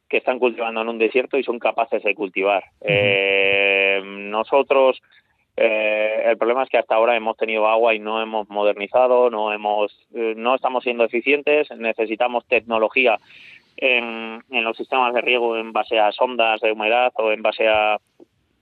que 0.09 0.19
están 0.19 0.39
cultivando 0.39 0.83
en 0.83 0.89
un 0.89 0.99
desierto 0.99 1.39
y 1.39 1.45
son 1.45 1.59
capaces 1.59 2.03
de 2.03 2.15
cultivar. 2.15 2.65
eh, 2.81 4.03
nosotros, 4.05 5.01
eh, 5.61 6.23
el 6.27 6.39
problema 6.39 6.63
es 6.63 6.69
que 6.69 6.79
hasta 6.79 6.95
ahora 6.95 7.17
hemos 7.17 7.37
tenido 7.37 7.67
agua 7.67 7.93
y 7.93 7.99
no 7.99 8.23
hemos 8.23 8.49
modernizado, 8.49 9.29
no 9.29 9.53
hemos, 9.53 9.93
eh, 10.15 10.35
no 10.37 10.55
estamos 10.55 10.85
siendo 10.85 11.03
eficientes, 11.03 11.69
necesitamos 11.73 12.47
tecnología 12.47 13.19
en, 13.81 14.43
los 14.65 14.77
sistemas 14.77 15.15
de 15.15 15.21
riego 15.21 15.57
en 15.57 15.73
base 15.73 15.99
a 15.99 16.13
sondas 16.13 16.61
de 16.61 16.73
humedad 16.73 17.13
o 17.15 17.31
en 17.31 17.43
base 17.43 17.69
a, 17.69 17.99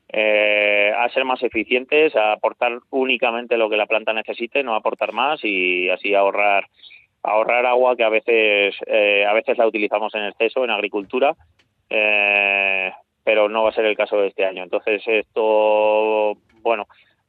eh, 0.09 0.93
a 0.97 1.09
ser 1.09 1.25
más 1.25 1.43
eficientes, 1.43 2.15
a 2.15 2.33
aportar 2.33 2.79
únicamente 2.91 3.57
lo 3.57 3.71
que 3.71 3.77
la 3.77 3.87
planta 3.87 4.13
necesite, 4.13 4.63
no 4.63 4.75
aportar 4.75 5.13
más 5.13 5.43
y 5.43 5.89
así 5.89 6.15
ahorrar 6.15 6.67
ahorrar 7.23 7.67
agua 7.67 7.97
que 7.97 8.05
a 8.05 8.09
veces 8.09 8.77
eh, 8.87 9.27
a 9.27 9.33
veces 9.33 9.59
la 9.59 9.67
utilizamos 9.67 10.15
en 10.15 10.27
exceso 10.27 10.63
en 10.63 10.71
agricultura 10.71 11.35
eh, 11.91 12.93
pero 13.25 13.49
no 13.49 13.65
va 13.65 13.71
a 13.71 13.75
ser 13.75 13.85
el 13.87 13.97
caso 13.97 14.17
de 14.19 14.29
este 14.29 14.45
año. 14.45 14.63
Entonces 14.63 15.03
esto 15.07 16.35
bueno 16.61 16.87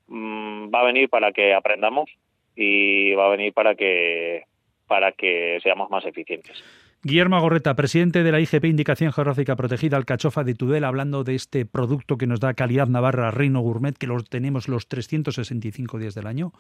mm, 0.08 0.72
va 0.74 0.82
a 0.82 0.86
venir 0.86 1.10
para 1.10 1.32
que 1.32 1.54
aprendamos 1.54 2.12
y 2.56 3.14
va 3.14 3.26
a 3.26 3.30
venir 3.30 3.54
para 3.54 3.74
que 3.74 4.44
para 4.88 5.14
que 5.14 5.60
seamos 5.64 5.90
más 5.90 6.06
eficientes 6.06 6.64
Guillermo 7.08 7.40
Gorreta, 7.40 7.74
presidente 7.74 8.22
de 8.22 8.34
la 8.34 8.42
IGP 8.42 8.66
Indicación 8.66 9.14
Geográfica 9.14 9.56
Protegida 9.56 9.96
Alcachofa 9.96 10.44
de 10.44 10.56
Tudela, 10.56 10.90
hablando 10.90 11.24
de 11.24 11.36
este 11.36 11.66
producto 11.66 12.18
que 12.18 12.28
nos 12.28 12.42
da 12.42 12.54
calidad 12.54 12.88
Navarra 12.88 13.32
Reino 13.32 13.62
Gourmet, 13.62 13.98
que 13.98 14.08
lo 14.08 14.22
tenemos 14.24 14.68
los 14.68 14.90
365 14.90 16.00
días 16.00 16.16
del 16.16 16.28
año 16.28 16.52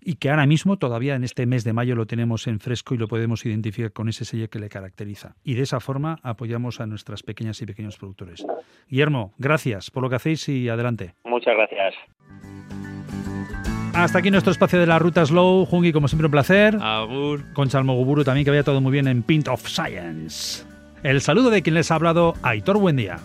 y 0.00 0.14
que 0.14 0.30
ahora 0.30 0.46
mismo, 0.46 0.78
todavía 0.78 1.16
en 1.16 1.22
este 1.22 1.44
mes 1.44 1.64
de 1.64 1.74
mayo, 1.74 1.96
lo 1.96 2.06
tenemos 2.06 2.46
en 2.46 2.60
fresco 2.60 2.94
y 2.94 2.98
lo 2.98 3.08
podemos 3.08 3.44
identificar 3.44 3.92
con 3.92 4.08
ese 4.08 4.24
sello 4.24 4.48
que 4.48 4.58
le 4.58 4.70
caracteriza. 4.70 5.36
Y 5.44 5.52
de 5.52 5.64
esa 5.64 5.80
forma 5.80 6.18
apoyamos 6.22 6.80
a 6.80 6.86
nuestras 6.86 7.22
pequeñas 7.22 7.60
y 7.60 7.66
pequeños 7.66 7.98
productores. 7.98 8.42
Guillermo, 8.88 9.34
gracias 9.36 9.90
por 9.90 10.02
lo 10.02 10.08
que 10.08 10.16
hacéis 10.16 10.48
y 10.48 10.70
adelante. 10.70 11.12
Muchas 11.24 11.54
gracias. 11.56 12.93
Hasta 13.94 14.18
aquí 14.18 14.30
nuestro 14.30 14.50
espacio 14.50 14.80
de 14.80 14.86
la 14.86 14.98
ruta 14.98 15.24
Slow. 15.24 15.66
Jungi, 15.66 15.92
como 15.92 16.08
siempre, 16.08 16.26
un 16.26 16.32
placer. 16.32 16.76
Agur. 16.80 17.44
Con 17.52 17.68
Chalmoguburu 17.68 18.24
también, 18.24 18.44
que 18.44 18.50
vaya 18.50 18.64
todo 18.64 18.80
muy 18.80 18.90
bien 18.90 19.06
en 19.06 19.22
Pint 19.22 19.46
of 19.46 19.66
Science. 19.68 20.64
El 21.04 21.20
saludo 21.20 21.50
de 21.50 21.62
quien 21.62 21.74
les 21.74 21.90
ha 21.90 21.94
hablado, 21.94 22.34
Aitor 22.42 22.78
Buendía. 22.78 23.18